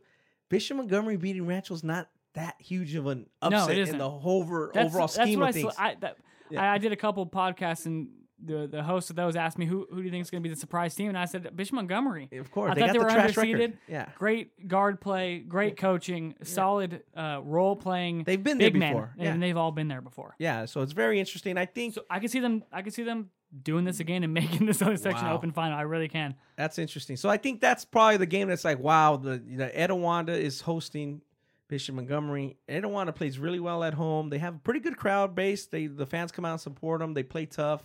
Bishop 0.49 0.75
Montgomery 0.77 1.15
beating 1.15 1.47
Rancho's 1.47 1.83
not 1.83 2.09
that 2.33 2.55
huge 2.59 2.95
of 2.95 3.07
an 3.07 3.27
No, 3.41 3.57
upset 3.57 3.77
in 3.77 3.97
the 3.97 4.09
whole 4.09 4.41
over, 4.41 4.77
overall 4.77 5.07
that's 5.07 5.13
scheme 5.13 5.41
of 5.41 5.47
I, 5.47 5.51
things. 5.51 5.73
sl- 5.73 5.81
I, 5.81 5.95
that, 6.01 6.17
Yeah. 6.49 6.61
I, 6.61 6.73
I 6.73 6.77
did 6.77 6.91
a 6.91 6.97
couple 6.97 7.25
podcasts 7.25 7.85
and 7.85 8.09
the 8.43 8.67
the 8.67 8.83
host 8.83 9.09
of 9.09 9.15
those 9.15 9.35
asked 9.35 9.57
me 9.57 9.65
who 9.65 9.87
who 9.89 9.97
do 9.97 10.03
you 10.03 10.11
think 10.11 10.21
is 10.21 10.29
going 10.29 10.41
to 10.41 10.47
be 10.49 10.53
the 10.53 10.59
surprise 10.59 10.95
team, 10.95 11.09
and 11.09 11.17
I 11.17 11.25
said 11.25 11.55
Bishop 11.55 11.75
Montgomery. 11.75 12.29
of 12.33 12.51
course, 12.51 12.71
I 12.71 12.73
they 12.75 12.81
thought 12.81 12.87
got 12.87 12.93
they 12.93 12.99
the 12.99 13.05
were 13.05 13.11
underseeded. 13.45 13.59
record. 13.59 13.77
Yeah, 13.87 14.09
Great 14.15 14.67
guard 14.67 14.99
play, 15.01 15.39
great 15.39 15.77
coaching, 15.77 16.35
solid 16.43 17.03
uh, 17.15 17.39
role 17.43 17.75
playing. 17.75 18.23
They've 18.23 18.41
been 18.43 18.57
there 18.57 18.69
big 18.71 18.79
men, 18.79 18.93
before. 18.93 19.13
Yeah. 19.17 19.33
and 19.33 19.41
they've 19.43 19.57
all 19.57 19.71
been 19.71 19.87
there 19.87 20.01
before. 20.01 20.35
yeah. 20.39 20.65
So 20.65 20.81
it's 20.81 20.93
very 20.93 21.19
interesting. 21.19 21.57
I 21.57 21.65
think 21.65 21.93
So 21.95 22.03
I 22.09 22.19
can 22.19 22.29
see 22.29 22.39
them. 22.39 22.63
I 22.71 22.81
can 22.81 22.91
see 22.91 23.03
them 23.03 23.29
doing 23.63 23.83
this 23.85 23.99
again 23.99 24.23
and 24.23 24.33
making 24.41 24.65
this 24.65 24.81
other 24.81 24.97
section 24.97 25.27
Wow. 25.27 25.35
open 25.35 25.51
final. 25.51 25.77
I 25.77 25.81
really 25.83 26.07
can. 26.07 26.35
That's 26.55 26.79
interesting. 26.79 27.17
So 27.17 27.29
I 27.29 27.37
think 27.37 27.59
that's 27.61 27.85
probably 27.85 28.17
the 28.17 28.25
game 28.25 28.47
that's 28.47 28.63
like, 28.65 28.79
wow, 28.79 29.17
the 29.17 29.37
the 29.37 29.69
Etiwanda 29.75 30.29
is 30.37 30.61
hosting 30.61 31.21
Bishop 31.67 31.95
Montgomery. 31.95 32.57
Etiwanda 32.67 33.13
plays 33.15 33.37
really 33.39 33.59
well 33.59 33.83
at 33.83 33.93
home. 33.93 34.29
They 34.29 34.39
have 34.39 34.55
a 34.55 34.59
pretty 34.59 34.79
good 34.81 34.97
crowd 34.97 35.35
base. 35.35 35.67
They 35.67 35.87
the 35.87 36.05
fans 36.05 36.31
come 36.31 36.43
out 36.45 36.53
and 36.53 36.61
support 36.61 36.99
them. 37.01 37.13
They 37.13 37.23
play 37.23 37.45
tough. 37.45 37.83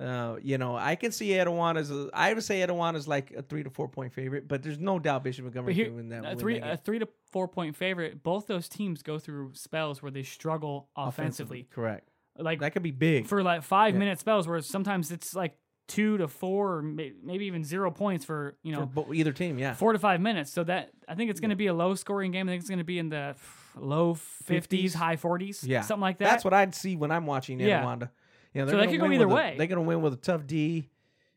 Uh, 0.00 0.36
you 0.42 0.56
know, 0.56 0.76
I 0.76 0.94
can 0.96 1.12
see 1.12 1.28
Etiwanda 1.30 1.76
as 1.78 1.90
a, 1.90 2.08
I 2.14 2.32
would 2.32 2.42
say 2.42 2.60
Etiwanda 2.66 2.96
is 2.96 3.06
like 3.06 3.32
a 3.32 3.42
three 3.42 3.62
to 3.62 3.68
four 3.70 3.86
point 3.86 4.14
favorite, 4.14 4.48
but 4.48 4.62
there's 4.62 4.78
no 4.78 4.98
doubt 4.98 5.22
Bishop 5.24 5.44
Montgomery 5.44 5.74
here, 5.74 5.86
can 5.86 5.96
win 5.96 6.08
that. 6.08 6.24
a 6.24 6.36
three 6.36 6.58
a 6.58 6.76
three 6.78 6.98
to 7.00 7.08
four 7.30 7.46
point 7.48 7.76
favorite. 7.76 8.22
Both 8.22 8.46
those 8.46 8.66
teams 8.68 9.02
go 9.02 9.18
through 9.18 9.50
spells 9.54 10.00
where 10.02 10.10
they 10.10 10.22
struggle 10.22 10.88
offensively. 10.96 11.68
correct. 11.70 12.08
Like 12.38 12.60
That 12.60 12.72
could 12.72 12.82
be 12.82 12.92
big. 12.92 13.26
for 13.26 13.42
like 13.42 13.62
five 13.62 13.92
Yeah. 13.94 13.98
minute 13.98 14.18
spells 14.18 14.48
where 14.48 14.62
sometimes 14.62 15.10
it's 15.12 15.34
like 15.34 15.58
two 15.86 16.16
to 16.18 16.28
four, 16.28 16.76
or 16.76 16.82
maybe 16.82 17.44
even 17.46 17.62
zero 17.64 17.90
points 17.90 18.24
for 18.24 18.56
you 18.62 18.72
know 18.72 18.86
bo- 18.86 19.12
either 19.12 19.32
team, 19.32 19.58
yeah. 19.58 19.74
four 19.74 19.92
to 19.92 19.98
five 19.98 20.20
minutes. 20.22 20.50
So 20.50 20.64
that 20.64 20.90
I 21.08 21.14
think 21.14 21.30
it's 21.30 21.40
going 21.40 21.50
to 21.50 21.56
be 21.56 21.66
a 21.66 21.74
low 21.74 21.94
scoring 21.94 22.30
game. 22.30 22.48
I 22.48 22.52
think 22.52 22.60
it's 22.60 22.70
going 22.70 22.78
to 22.78 22.84
be 22.84 22.98
in 22.98 23.10
the 23.10 23.34
low 23.76 24.14
fifties, 24.14 24.94
50s. 24.94 24.98
high 24.98 25.16
forties, 25.16 25.62
Yeah, 25.62 25.82
something 25.82 26.00
like 26.00 26.18
that. 26.18 26.24
That's 26.30 26.44
what 26.44 26.54
I'd 26.54 26.74
see 26.74 26.96
when 26.96 27.10
I'm 27.10 27.26
watching 27.26 27.60
Yeah. 27.60 27.82
You 28.54 28.62
know, 28.62 28.66
So 28.70 28.72
gonna 28.76 28.90
could 28.90 29.00
go 29.00 29.12
either 29.12 29.28
way. 29.28 29.54
they're 29.56 29.66
going 29.66 29.76
to 29.82 29.86
win 29.88 30.02
with 30.02 30.12
a 30.12 30.16
tough 30.16 30.46
D. 30.46 30.88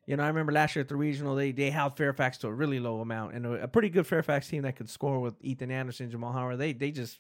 You 0.05 0.17
know, 0.17 0.23
I 0.23 0.27
remember 0.27 0.51
last 0.51 0.75
year 0.75 0.81
at 0.81 0.89
the 0.89 0.95
regional, 0.95 1.35
they 1.35 1.51
they 1.51 1.69
held 1.69 1.95
Fairfax 1.95 2.37
to 2.39 2.47
a 2.47 2.53
really 2.53 2.79
low 2.79 2.99
amount, 2.99 3.35
and 3.35 3.45
a, 3.45 3.63
a 3.63 3.67
pretty 3.67 3.89
good 3.89 4.05
Fairfax 4.05 4.47
team 4.49 4.63
that 4.63 4.75
could 4.75 4.89
score 4.89 5.19
with 5.19 5.35
Ethan 5.41 5.71
Anderson, 5.71 6.09
Jamal 6.09 6.33
Howard. 6.33 6.57
They 6.59 6.73
they 6.73 6.91
just 6.91 7.19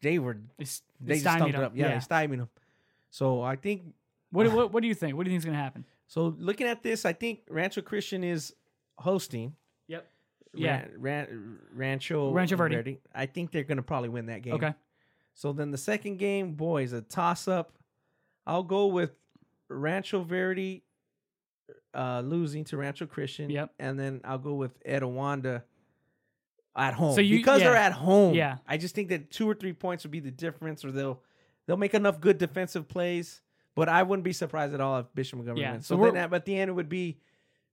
they 0.00 0.18
were 0.18 0.38
They, 0.58 0.64
s- 0.64 0.82
they 1.00 1.14
just 1.20 1.24
stumped 1.36 1.48
it 1.50 1.52
them. 1.52 1.62
up. 1.64 1.72
Yeah, 1.76 1.94
they 1.94 2.00
stymied 2.00 2.40
them. 2.40 2.48
So 3.10 3.42
I 3.42 3.54
think 3.56 3.82
What, 4.30 4.50
what 4.52 4.72
what 4.72 4.80
do 4.82 4.88
you 4.88 4.94
think? 4.94 5.16
What 5.16 5.24
do 5.24 5.30
you 5.30 5.34
think 5.34 5.40
is 5.42 5.44
going 5.44 5.56
to 5.56 5.62
happen? 5.62 5.84
so. 6.08 6.34
Looking 6.38 6.66
at 6.66 6.82
this, 6.82 7.04
I 7.04 7.12
think 7.12 7.40
Rancho 7.48 7.82
Christian 7.82 8.24
is 8.24 8.52
hosting. 8.98 9.54
Yep. 9.88 10.08
Yeah. 10.54 10.70
Ran, 10.72 10.90
Ran, 10.98 11.58
Rancho 11.74 12.32
Rancho 12.32 12.56
Verde. 12.56 12.98
I 13.14 13.26
think 13.26 13.52
they're 13.52 13.62
going 13.64 13.76
to 13.76 13.82
probably 13.82 14.08
win 14.08 14.26
that 14.26 14.42
game. 14.42 14.54
Okay. 14.54 14.74
So 15.34 15.52
then 15.52 15.70
the 15.70 15.78
second 15.78 16.16
game, 16.18 16.54
boys, 16.54 16.92
a 16.92 17.00
toss 17.02 17.46
up. 17.46 17.78
I'll 18.46 18.62
go 18.62 18.86
with 18.86 19.10
Rancho 19.68 20.22
Verde 20.22 20.82
uh, 21.94 22.20
losing 22.24 22.64
to 22.64 22.76
Rancho 22.76 23.06
Christian. 23.06 23.50
Yep. 23.50 23.72
And 23.78 23.98
then 23.98 24.20
I'll 24.24 24.38
go 24.38 24.54
with 24.54 24.82
Etiwanda 24.84 25.62
at 26.74 26.94
home. 26.94 27.14
So 27.14 27.20
you- 27.20 27.38
because 27.38 27.60
they're 27.60 27.76
at 27.76 27.92
home. 27.92 28.34
Yeah. 28.34 28.58
I 28.66 28.76
just 28.78 28.94
think 28.94 29.08
that 29.10 29.30
two 29.30 29.48
or 29.48 29.54
three 29.54 29.72
points 29.72 30.04
would 30.04 30.10
be 30.10 30.20
the 30.20 30.30
difference, 30.30 30.84
or 30.84 30.90
they'll 30.92 31.20
they'll 31.66 31.76
make 31.76 31.94
enough 31.94 32.20
good 32.20 32.38
defensive 32.38 32.88
plays. 32.88 33.40
But 33.74 33.88
I 33.88 34.02
wouldn't 34.02 34.24
be 34.24 34.32
surprised 34.34 34.74
at 34.74 34.80
all 34.80 34.98
if 34.98 35.06
Bishop 35.14 35.38
Montgomery 35.38 35.62
Yeah, 35.62 35.72
wins. 35.72 35.86
so 35.86 35.96
So, 35.96 36.04
then 36.04 36.16
at, 36.16 36.32
at 36.32 36.44
the 36.44 36.58
end 36.58 36.68
it 36.70 36.72
would 36.74 36.88
be 36.90 37.18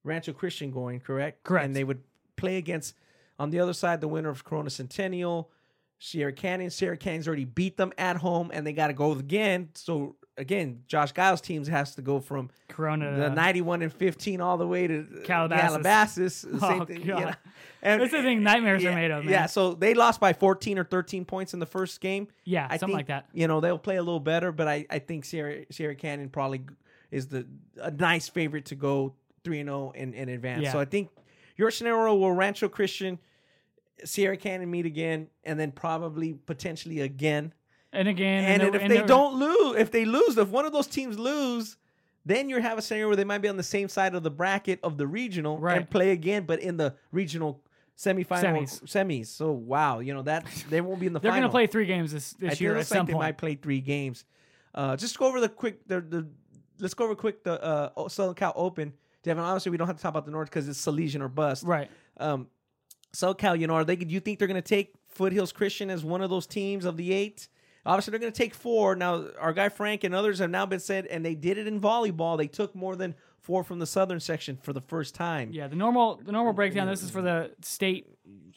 Rancho 0.05 0.32
Christian 0.32 0.72
going, 0.72 0.99
correct? 1.01 1.43
Correct. 1.43 1.65
And 1.65 1.76
they 1.76 1.84
would 1.84 2.03
play 2.38 2.55
against 2.57 2.95
on 3.38 3.49
the 3.49 3.59
other 3.59 3.74
side 3.74 3.99
the 3.99 4.07
winner 4.07 4.30
of 4.30 4.45
Corona 4.45 4.70
Centennial, 4.70 5.51
Sierra 5.97 6.32
Canyon. 6.32 6.70
Sierra 6.70 6.95
Canyon's 6.95 7.28
already 7.28 7.43
beat 7.45 7.76
them 7.76 7.91
at 7.97 8.15
home, 8.17 8.49
and 8.53 8.65
they 8.65 8.72
got 8.74 8.88
to 8.88 8.93
go 8.93 9.11
again. 9.11 9.70
So 9.76 10.15
again, 10.40 10.84
Josh 10.88 11.12
Giles' 11.12 11.42
teams 11.42 11.68
has 11.68 11.94
to 11.96 12.02
go 12.02 12.20
from 12.20 12.50
Corona. 12.68 13.16
the 13.16 13.30
91 13.30 13.82
and 13.84 13.94
15 13.94 14.42
all 14.42 14.58
the 14.58 14.66
way 14.68 14.88
to 14.88 15.06
Calabasas. 15.26 15.70
Calabasas. 15.72 16.42
The 16.42 16.50
oh, 16.66 16.70
same 16.70 16.82
Oh, 16.82 16.86
thing, 16.86 16.98
God. 16.98 17.06
you 17.20 17.26
know. 17.26 17.34
And- 17.82 18.02
That's 18.02 18.12
the 18.12 18.24
thing 18.24 18.42
nightmares 18.44 18.82
yeah, 18.82 18.90
are 18.92 18.96
made 18.96 19.12
of, 19.12 19.24
man. 19.26 19.32
Yeah, 19.32 19.46
so 19.46 19.74
they 19.74 19.94
lost 19.94 20.20
by 20.20 20.34
14 20.34 20.80
or 20.80 20.84
13 20.84 21.26
points 21.26 21.54
in 21.54 21.60
the 21.60 21.66
first 21.66 22.02
game. 22.02 22.28
yeah, 22.46 22.66
I 22.70 22.78
something 22.78 22.98
think, 22.98 23.10
like 23.10 23.24
that. 23.24 23.28
You 23.34 23.48
know, 23.48 23.60
they'll 23.60 23.78
play 23.78 23.98
a 23.98 24.04
little 24.04 24.20
better, 24.20 24.52
but 24.52 24.68
I, 24.68 24.86
I 24.90 25.00
think 25.00 25.26
Sierra 25.26 25.66
Sierra 25.72 25.96
Canyon 25.96 26.30
probably 26.30 26.62
is 27.12 27.28
the 27.28 27.46
a 27.82 27.92
nice 27.92 28.28
favorite 28.30 28.66
to 28.66 28.76
go 28.76 29.14
3 29.44 29.60
and 29.62 29.68
0 29.70 29.92
in 29.96 30.14
in 30.14 30.30
advance. 30.30 30.64
Yeah. 30.64 30.72
So 30.72 30.80
I 30.80 30.86
think 30.86 31.10
your 31.58 31.72
scenario 31.72 32.16
will 32.16 32.32
Rancho 32.34 32.70
Christian 32.70 33.20
Sierra 34.06 34.38
Canyon 34.38 34.72
meet 34.72 34.86
again 34.86 35.28
and 35.44 35.60
then 35.60 35.72
probably 35.72 36.34
potentially 36.34 37.02
again. 37.02 37.54
And 37.92 38.08
again, 38.08 38.44
And, 38.46 38.62
they're- 38.62 38.76
if 38.76 38.82
and 38.84 38.92
they 38.92 39.02
don't 39.02 39.40
lose, 39.40 39.78
if 39.78 39.92
they 39.92 40.06
lose, 40.06 40.38
if 40.38 40.50
one 40.50 40.66
of 40.66 40.72
those 40.74 40.88
teams 40.88 41.18
lose, 41.18 41.78
then 42.26 42.50
you 42.50 42.62
have 42.62 42.78
a 42.78 42.82
scenario 42.82 43.08
where 43.08 43.16
they 43.16 43.24
might 43.24 43.40
be 43.40 43.48
on 43.48 43.58
the 43.58 43.64
same 43.64 43.90
side 43.90 44.14
of 44.14 44.22
the 44.24 44.30
bracket 44.30 44.80
of 44.84 44.98
the 44.98 45.08
regional 45.08 45.58
Right. 45.58 45.78
and 45.78 45.90
play 45.90 46.12
again, 46.12 46.44
but 46.46 46.60
in 46.60 46.78
the 46.78 46.94
regional 47.12 47.64
semifinal 47.98 48.62
Semis. 48.62 48.84
semis. 48.84 49.28
So 49.28 49.52
wow, 49.52 50.00
you 50.00 50.14
know 50.14 50.22
that 50.24 50.46
they 50.70 50.82
won't 50.82 51.00
be 51.00 51.08
in 51.08 51.14
the 51.14 51.20
final. 51.20 51.32
they're 51.34 51.42
going 51.42 51.50
to 51.50 51.54
play 51.54 51.68
three 51.68 51.86
games 51.86 52.12
this 52.12 52.34
this 52.34 52.62
year 52.62 52.72
at 52.74 52.78
like 52.78 52.86
some 52.86 53.06
they 53.08 53.14
might 53.14 53.38
play 53.38 53.56
three 53.56 53.82
games. 53.82 54.24
Uh, 54.76 54.96
just 54.96 55.18
go 55.18 55.26
over 55.28 55.40
the 55.42 55.50
quick 55.50 55.88
the 55.88 56.00
the. 56.02 56.28
Let's 56.82 56.94
go 56.94 57.04
over 57.06 57.16
quick 57.16 57.44
the 57.44 57.62
uh, 57.62 58.08
Southern 58.08 58.36
Cal 58.36 58.54
Open, 58.56 58.94
Devin. 59.24 59.44
Honestly, 59.44 59.70
we 59.70 59.76
don't 59.78 59.88
have 59.88 59.98
to 59.98 60.02
talk 60.02 60.12
about 60.12 60.24
the 60.26 60.32
North 60.32 60.50
because 60.50 60.70
it's 60.70 60.80
Salesian 60.86 61.20
or 61.22 61.28
bust. 61.28 61.64
Right. 61.66 61.90
Um, 62.18 62.48
Southern 63.12 63.36
Cal, 63.36 63.56
you 63.58 63.68
know, 63.68 63.74
are 63.74 63.84
they? 63.84 63.98
Do 63.98 64.14
you 64.14 64.22
think 64.22 64.40
they're 64.40 64.48
going 64.48 64.62
to 64.62 64.68
take 64.68 64.94
Foothills 65.10 65.52
Christian 65.52 65.90
as 65.90 66.06
one 66.06 66.22
of 66.22 66.30
those 66.30 66.46
teams 66.48 66.86
of 66.86 66.96
the 66.96 67.12
eight? 67.12 67.50
Obviously, 67.86 68.11
they're 68.11 68.19
going 68.19 68.34
to 68.34 68.38
take 68.38 68.53
four. 68.53 68.95
Now, 68.95 69.27
our 69.39 69.53
guy 69.53 69.69
Frank 69.69 70.03
and 70.03 70.13
others 70.13 70.39
have 70.39 70.49
now 70.49 70.65
been 70.65 70.80
said, 70.80 71.05
and 71.05 71.25
they 71.25 71.36
did 71.36 71.57
it 71.57 71.67
in 71.67 71.80
volleyball. 71.80 72.38
They 72.38 72.47
took 72.47 72.75
more 72.75 72.95
than 72.95 73.15
four 73.39 73.63
from 73.63 73.80
the 73.80 73.88
Southern 73.88 74.19
section 74.19 74.57
for 74.61 74.73
the 74.73 74.82
first 74.82 75.15
time. 75.15 75.49
Yeah, 75.51 75.67
the 75.67 75.75
normal 75.75 76.17
the 76.23 76.32
normal 76.32 76.53
breakdown. 76.53 76.88
This 76.88 77.03
is 77.03 77.09
for 77.09 77.21
the 77.21 77.51
state 77.61 78.07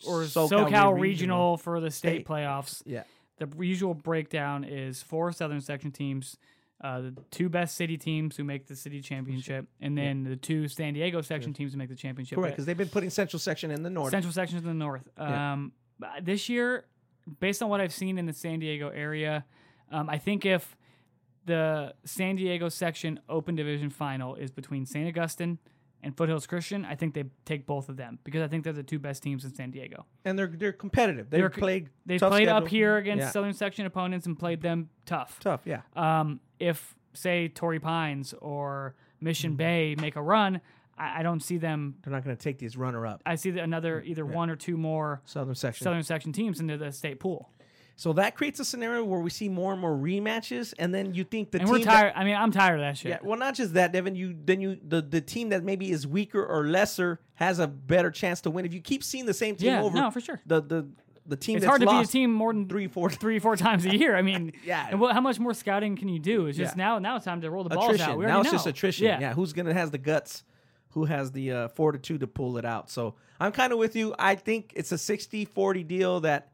or 0.06 0.22
SoCal 0.22 0.48
SoCal, 0.48 0.60
regional. 0.70 0.92
regional. 0.94 1.56
for 1.56 1.80
the 1.80 1.90
state 1.90 2.24
State. 2.24 2.26
playoffs. 2.26 2.82
Yeah. 2.84 3.04
The 3.38 3.48
usual 3.64 3.94
breakdown 3.94 4.64
is 4.64 5.02
four 5.02 5.32
Southern 5.32 5.60
section 5.60 5.90
teams, 5.90 6.36
uh, 6.82 7.00
the 7.00 7.16
two 7.30 7.48
best 7.48 7.76
city 7.76 7.96
teams 7.96 8.36
who 8.36 8.44
make 8.44 8.66
the 8.66 8.76
city 8.76 9.00
championship, 9.00 9.66
and 9.80 9.96
then 9.96 10.24
the 10.24 10.36
two 10.36 10.68
San 10.68 10.94
Diego 10.94 11.22
section 11.22 11.52
teams 11.52 11.72
who 11.72 11.78
make 11.78 11.88
the 11.88 11.96
championship. 11.96 12.36
Correct, 12.36 12.54
because 12.54 12.66
they've 12.66 12.76
been 12.76 12.88
putting 12.88 13.10
Central 13.10 13.40
section 13.40 13.70
in 13.70 13.82
the 13.82 13.90
North. 13.90 14.10
Central 14.10 14.32
section 14.32 14.58
in 14.58 14.64
the 14.64 14.74
north. 14.74 15.08
Um, 15.16 15.72
but 15.98 16.24
this 16.24 16.48
year, 16.48 16.84
based 17.40 17.62
on 17.62 17.68
what 17.68 17.80
I've 17.80 17.92
seen 17.92 18.18
in 18.18 18.26
the 18.26 18.32
San 18.32 18.58
Diego 18.58 18.88
area, 18.88 19.44
um, 19.90 20.08
I 20.10 20.18
think 20.18 20.44
if 20.46 20.76
the 21.44 21.94
San 22.04 22.36
Diego 22.36 22.68
section 22.68 23.20
Open 23.28 23.54
Division 23.54 23.90
final 23.90 24.34
is 24.36 24.50
between 24.50 24.86
St. 24.86 25.06
Augustine 25.08 25.58
and 26.02 26.16
Foothills 26.16 26.46
Christian, 26.46 26.84
I 26.84 26.94
think 26.94 27.14
they 27.14 27.24
take 27.44 27.66
both 27.66 27.88
of 27.88 27.96
them 27.96 28.18
because 28.24 28.42
I 28.42 28.48
think 28.48 28.64
they're 28.64 28.72
the 28.72 28.82
two 28.82 28.98
best 28.98 29.22
teams 29.22 29.44
in 29.44 29.54
San 29.54 29.70
Diego. 29.70 30.06
and 30.24 30.38
they're 30.38 30.46
they're 30.48 30.72
competitive. 30.72 31.30
They've 31.30 31.40
They're- 31.40 31.50
played. 31.50 31.88
They've 32.06 32.20
played 32.20 32.48
up 32.48 32.68
here 32.68 32.96
against 32.96 33.22
Yeah. 33.22 33.30
Southern 33.30 33.52
section 33.54 33.86
opponents 33.86 34.26
and 34.26 34.38
played 34.38 34.60
them 34.62 34.88
tough. 35.06 35.38
Tough, 35.40 35.62
yeah. 35.64 35.82
Um, 35.96 36.40
if 36.58 36.96
say 37.12 37.48
Torrey 37.48 37.80
Pines 37.80 38.34
or 38.40 38.94
Mm-hmm. 38.96 39.24
Mission 39.24 39.54
Bay 39.54 39.94
make 40.00 40.16
a 40.16 40.22
run, 40.22 40.60
I, 40.98 41.20
I 41.20 41.22
don't 41.22 41.40
see 41.40 41.58
them. 41.58 41.96
They're 42.02 42.12
not 42.12 42.24
going 42.24 42.36
to 42.36 42.42
take 42.42 42.58
these 42.58 42.76
runner 42.76 43.06
up 43.06 43.22
I 43.26 43.34
see 43.36 43.50
the- 43.50 43.62
another 43.62 44.02
either 44.02 44.24
one 44.26 44.50
or 44.50 44.56
two 44.56 44.76
more 44.76 45.20
Southern 45.24 45.54
section. 45.54 45.84
Southern 45.84 46.02
section 46.02 46.32
teams 46.32 46.60
into 46.60 46.76
the 46.76 46.92
state 46.92 47.18
pool. 47.20 47.48
So 47.94 48.14
that 48.14 48.34
creates 48.34 48.58
a 48.58 48.64
scenario 48.64 49.04
where 49.04 49.20
we 49.20 49.28
see 49.30 49.48
more 49.50 49.72
and 49.72 49.80
more 49.80 49.94
rematches, 49.94 50.72
and 50.78 50.94
then 50.94 51.14
you 51.14 51.24
think 51.24 51.50
the 51.50 51.58
and 51.58 51.66
team 51.68 51.78
we're 51.80 51.84
tired. 51.84 52.14
I 52.16 52.24
mean, 52.24 52.34
I'm 52.34 52.50
tired 52.50 52.76
of 52.76 52.80
that 52.80 52.92
That, 52.92 52.98
shit. 52.98 53.10
yeah, 53.10 53.18
well, 53.22 53.38
not 53.38 53.54
just 53.54 53.74
that, 53.74 53.92
Devin. 53.92 54.16
You 54.16 54.34
then 54.44 54.60
you 54.60 54.78
the 54.86 55.02
the 55.02 55.20
team 55.20 55.50
that 55.50 55.62
maybe 55.62 55.90
is 55.90 56.06
weaker 56.06 56.44
or 56.44 56.66
lesser 56.66 57.20
has 57.34 57.58
a 57.58 57.66
better 57.68 58.10
chance 58.10 58.40
to 58.42 58.50
win. 58.50 58.64
If 58.64 58.72
you 58.72 58.80
keep 58.80 59.04
seeing 59.04 59.26
the 59.26 59.34
same 59.34 59.56
team 59.56 59.68
Yeah, 59.68 59.82
over, 59.82 59.96
no, 59.96 60.10
for 60.10 60.20
sure. 60.20 60.40
The 60.46 60.62
the 60.62 60.88
the 61.26 61.36
team 61.36 61.56
It's 61.58 61.64
that's 61.64 61.68
hard 61.70 61.80
to 61.82 61.86
beat 61.86 62.08
a 62.08 62.10
team 62.10 62.32
more 62.32 62.52
than 62.52 62.66
three 62.66 62.88
four 62.88 63.08
three, 63.10 63.38
four 63.38 63.56
times 63.56 63.84
a 63.84 63.96
year. 63.96 64.16
I 64.16 64.22
mean, 64.22 64.52
Yeah. 64.64 64.88
And 64.90 64.98
what, 64.98 65.12
how 65.14 65.20
much 65.20 65.38
more 65.38 65.54
scouting 65.54 65.94
can 65.94 66.08
you 66.08 66.18
do? 66.18 66.46
It's 66.46 66.58
just 66.58 66.76
Yeah. 66.76 66.84
now. 66.84 66.98
Now 66.98 67.16
it's 67.16 67.26
time 67.26 67.42
to 67.42 67.50
roll 67.50 67.62
the 67.62 67.70
balls 67.70 67.90
attrition. 67.90 68.10
out. 68.10 68.18
We 68.18 68.24
now 68.26 68.40
it's 68.40 68.50
just 68.50 68.66
know. 68.66 68.70
attrition. 68.70 69.04
Yeah. 69.06 69.20
Yeah. 69.20 69.34
who's 69.34 69.52
gonna 69.52 69.72
has 69.74 69.90
the 69.90 69.98
guts? 69.98 70.42
Who 70.92 71.04
has 71.04 71.32
the 71.32 71.52
uh, 71.52 71.68
fortitude 71.68 72.20
to 72.20 72.26
pull 72.26 72.58
it 72.58 72.64
out? 72.64 72.90
So 72.90 73.14
I'm 73.40 73.52
kind 73.52 73.72
of 73.72 73.78
with 73.78 73.96
you. 73.96 74.14
I 74.18 74.34
think 74.34 74.72
it's 74.76 74.92
a 74.92 74.96
60-40 74.96 75.86
deal 75.86 76.20
that 76.20 76.52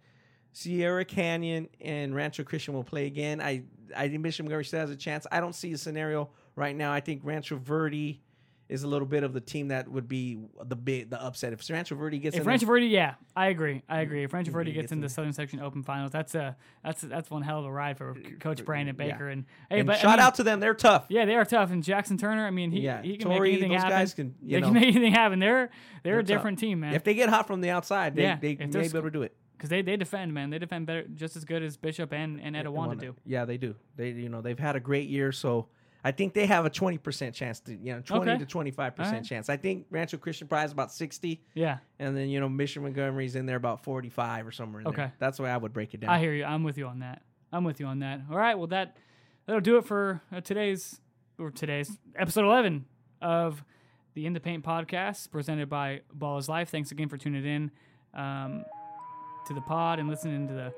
Sierra 0.52 1.04
Canyon 1.04 1.68
and 1.80 2.14
Rancho 2.14 2.44
Christian 2.44 2.74
will 2.74 2.84
play 2.84 3.06
again. 3.06 3.40
I 3.40 3.64
I 3.96 4.08
think 4.08 4.22
Bishop 4.22 4.44
Montgomery 4.44 4.64
still 4.64 4.80
has 4.80 4.90
a 4.90 4.96
chance. 4.96 5.26
I 5.30 5.40
don't 5.40 5.54
see 5.54 5.72
a 5.72 5.78
scenario 5.78 6.30
right 6.56 6.76
now. 6.76 6.92
I 6.92 7.00
think 7.00 7.22
Rancho 7.24 7.56
Verde 7.56 8.20
is 8.68 8.82
a 8.82 8.86
little 8.86 9.06
bit 9.06 9.22
of 9.22 9.32
the 9.32 9.40
team 9.40 9.68
that 9.68 9.88
would 9.88 10.08
be 10.08 10.38
the 10.62 10.76
big 10.76 11.08
the 11.08 11.22
upset. 11.22 11.52
If 11.54 11.68
Rancho 11.70 11.94
Verde 11.94 12.18
gets 12.18 12.36
If 12.36 12.42
in 12.42 12.46
Rancho 12.46 12.66
Verde, 12.66 12.86
yeah, 12.86 13.14
I 13.34 13.46
agree. 13.46 13.82
I 13.88 14.00
agree. 14.00 14.24
If 14.24 14.32
Rancho 14.32 14.52
Verde 14.52 14.72
gets 14.72 14.82
gets 14.82 14.92
in 14.92 15.00
the 15.00 15.08
Southern 15.08 15.32
Section 15.32 15.60
Open 15.60 15.82
Finals, 15.82 16.12
that's 16.12 16.34
a 16.34 16.56
that's 16.84 17.00
that's 17.00 17.30
one 17.30 17.42
hell 17.42 17.60
of 17.60 17.64
a 17.64 17.72
ride 17.72 17.96
uh, 17.96 17.98
for 17.98 18.16
Coach 18.40 18.64
Brandon 18.64 18.94
yeah. 18.98 19.12
Baker. 19.12 19.28
And 19.28 19.46
hey, 19.70 19.78
and 19.80 19.86
but 19.86 19.96
I 19.96 20.00
shout 20.00 20.18
mean, 20.18 20.26
out 20.26 20.34
to 20.34 20.42
them, 20.42 20.60
they're 20.60 20.74
tough. 20.74 21.06
Yeah, 21.08 21.24
they 21.24 21.34
are 21.34 21.44
tough. 21.46 21.70
And 21.70 21.82
Jackson 21.82 22.18
Turner, 22.18 22.46
I 22.46 22.50
mean, 22.50 22.70
he 22.70 22.80
Yeah, 22.80 23.00
he 23.02 23.16
can 23.16 23.28
Torrey, 23.28 23.52
make 23.52 23.62
anything 23.62 23.72
happen. 23.72 23.90
guys 23.90 24.12
can, 24.14 24.34
you 24.42 24.56
they 24.56 24.60
know. 24.60 24.66
can 24.66 24.74
make 24.74 24.94
anything 24.94 25.12
happen. 25.12 25.38
They're 25.38 25.70
they're, 26.02 26.12
They're 26.12 26.18
a 26.20 26.22
different 26.22 26.58
team, 26.58 26.80
man. 26.80 26.94
If 26.94 27.04
they 27.04 27.14
get 27.14 27.28
hot 27.30 27.46
from 27.46 27.60
the 27.62 27.70
outside, 27.70 28.14
they, 28.16 28.22
Yeah, 28.22 28.36
they 28.40 28.54
may 28.54 28.66
be 28.66 28.78
able 28.86 29.02
to 29.02 29.10
do 29.10 29.22
it. 29.22 29.34
because 29.56 29.70
they, 29.70 29.82
they 29.82 29.96
defend, 29.96 30.32
man. 30.34 30.50
They 30.50 30.58
defend 30.58 30.86
better, 30.86 31.04
just 31.14 31.36
as 31.36 31.44
good 31.44 31.62
as 31.62 31.76
Bishop 31.76 32.12
and 32.12 32.40
and 32.40 32.54
Etiwanda 32.54 32.98
do. 33.00 33.14
Yeah, 33.24 33.44
they 33.46 33.56
do. 33.56 33.74
They 33.96 34.10
you 34.10 34.28
know 34.28 34.42
they've 34.42 34.58
had 34.58 34.76
a 34.76 34.80
great 34.80 35.08
year, 35.08 35.32
so 35.32 35.68
I 36.04 36.12
think 36.12 36.32
they 36.34 36.46
have 36.46 36.64
a 36.64 36.70
twenty 36.70 36.98
percent 36.98 37.34
chance 37.34 37.60
to 37.60 37.72
you 37.74 37.94
know 37.94 38.00
twenty 38.00 38.30
Okay. 38.32 38.38
to 38.38 38.46
twenty 38.46 38.70
five 38.70 38.94
percent 38.94 39.26
chance. 39.26 39.48
I 39.48 39.56
think 39.56 39.86
Rancho 39.90 40.16
Christian 40.18 40.46
probably 40.48 40.66
is 40.66 40.72
about 40.72 40.92
sixty, 40.92 41.42
Yeah, 41.54 41.78
and 41.98 42.16
then 42.16 42.28
you 42.28 42.38
know 42.40 42.48
Mission 42.48 42.82
Montgomery's 42.84 43.34
in 43.36 43.46
there 43.46 43.56
about 43.56 43.82
forty 43.82 44.08
five 44.08 44.46
or 44.46 44.52
somewhere. 44.52 44.80
In 44.82 44.86
Okay. 44.88 44.96
there. 44.96 45.12
that's 45.18 45.38
the 45.38 45.42
way 45.42 45.50
I 45.50 45.56
would 45.56 45.72
break 45.72 45.94
it 45.94 46.00
down. 46.00 46.10
I 46.10 46.18
hear 46.20 46.32
you. 46.32 46.44
I'm 46.44 46.62
with 46.62 46.78
you 46.78 46.86
on 46.86 47.00
that. 47.00 47.22
I'm 47.52 47.64
with 47.64 47.80
you 47.80 47.86
on 47.86 47.98
that. 48.00 48.20
All 48.30 48.36
right, 48.36 48.56
well 48.56 48.66
that 48.68 48.96
that'll 49.46 49.60
do 49.60 49.76
it 49.78 49.84
for 49.86 50.22
uh, 50.32 50.40
today's 50.40 51.00
or 51.38 51.50
today's 51.50 51.98
episode 52.16 52.44
11 52.44 52.84
of 53.22 53.64
the 54.14 54.26
In 54.26 54.32
the 54.32 54.40
Paint 54.40 54.64
podcast 54.64 55.30
presented 55.30 55.68
by 55.68 56.00
Ballislife. 56.16 56.68
Thanks 56.68 56.90
again 56.92 57.08
for 57.08 57.16
tuning 57.16 57.44
in. 57.44 57.70
Um, 58.14 58.64
to 59.46 59.54
the 59.54 59.60
pod 59.62 59.98
and 59.98 60.08
listening 60.08 60.46
to 60.48 60.52
the 60.54 60.74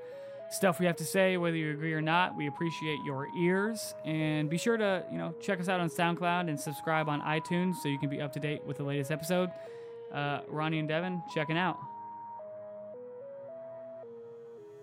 stuff 0.51 0.81
we 0.81 0.87
have 0.87 0.97
to 0.97 1.05
say, 1.05 1.37
whether 1.37 1.57
you 1.57 1.71
agree 1.71 1.93
or 1.93 2.03
not. 2.03 2.37
We 2.37 2.47
appreciate 2.47 2.99
your 3.05 3.29
ears. 3.37 3.95
And 4.05 4.51
be 4.51 4.59
sure 4.59 4.77
to, 4.77 5.05
you 5.11 5.19
know, 5.19 5.35
check 5.41 5.61
us 5.61 5.69
out 5.69 5.81
on 5.81 5.89
SoundCloud 5.89 6.49
and 6.49 6.59
subscribe 6.59 7.09
on 7.09 7.21
iTunes 7.23 7.77
so 7.77 7.89
you 7.89 7.99
can 7.99 8.11
be 8.11 8.21
up 8.21 8.33
to 8.35 8.41
date 8.41 8.63
with 8.67 8.77
the 8.77 8.85
latest 8.85 9.11
episode. 9.11 9.51
Uh, 10.13 10.41
Ronnie 10.49 10.81
and 10.81 10.89
Devin, 10.89 11.23
checking 11.33 11.57
out. 11.57 11.79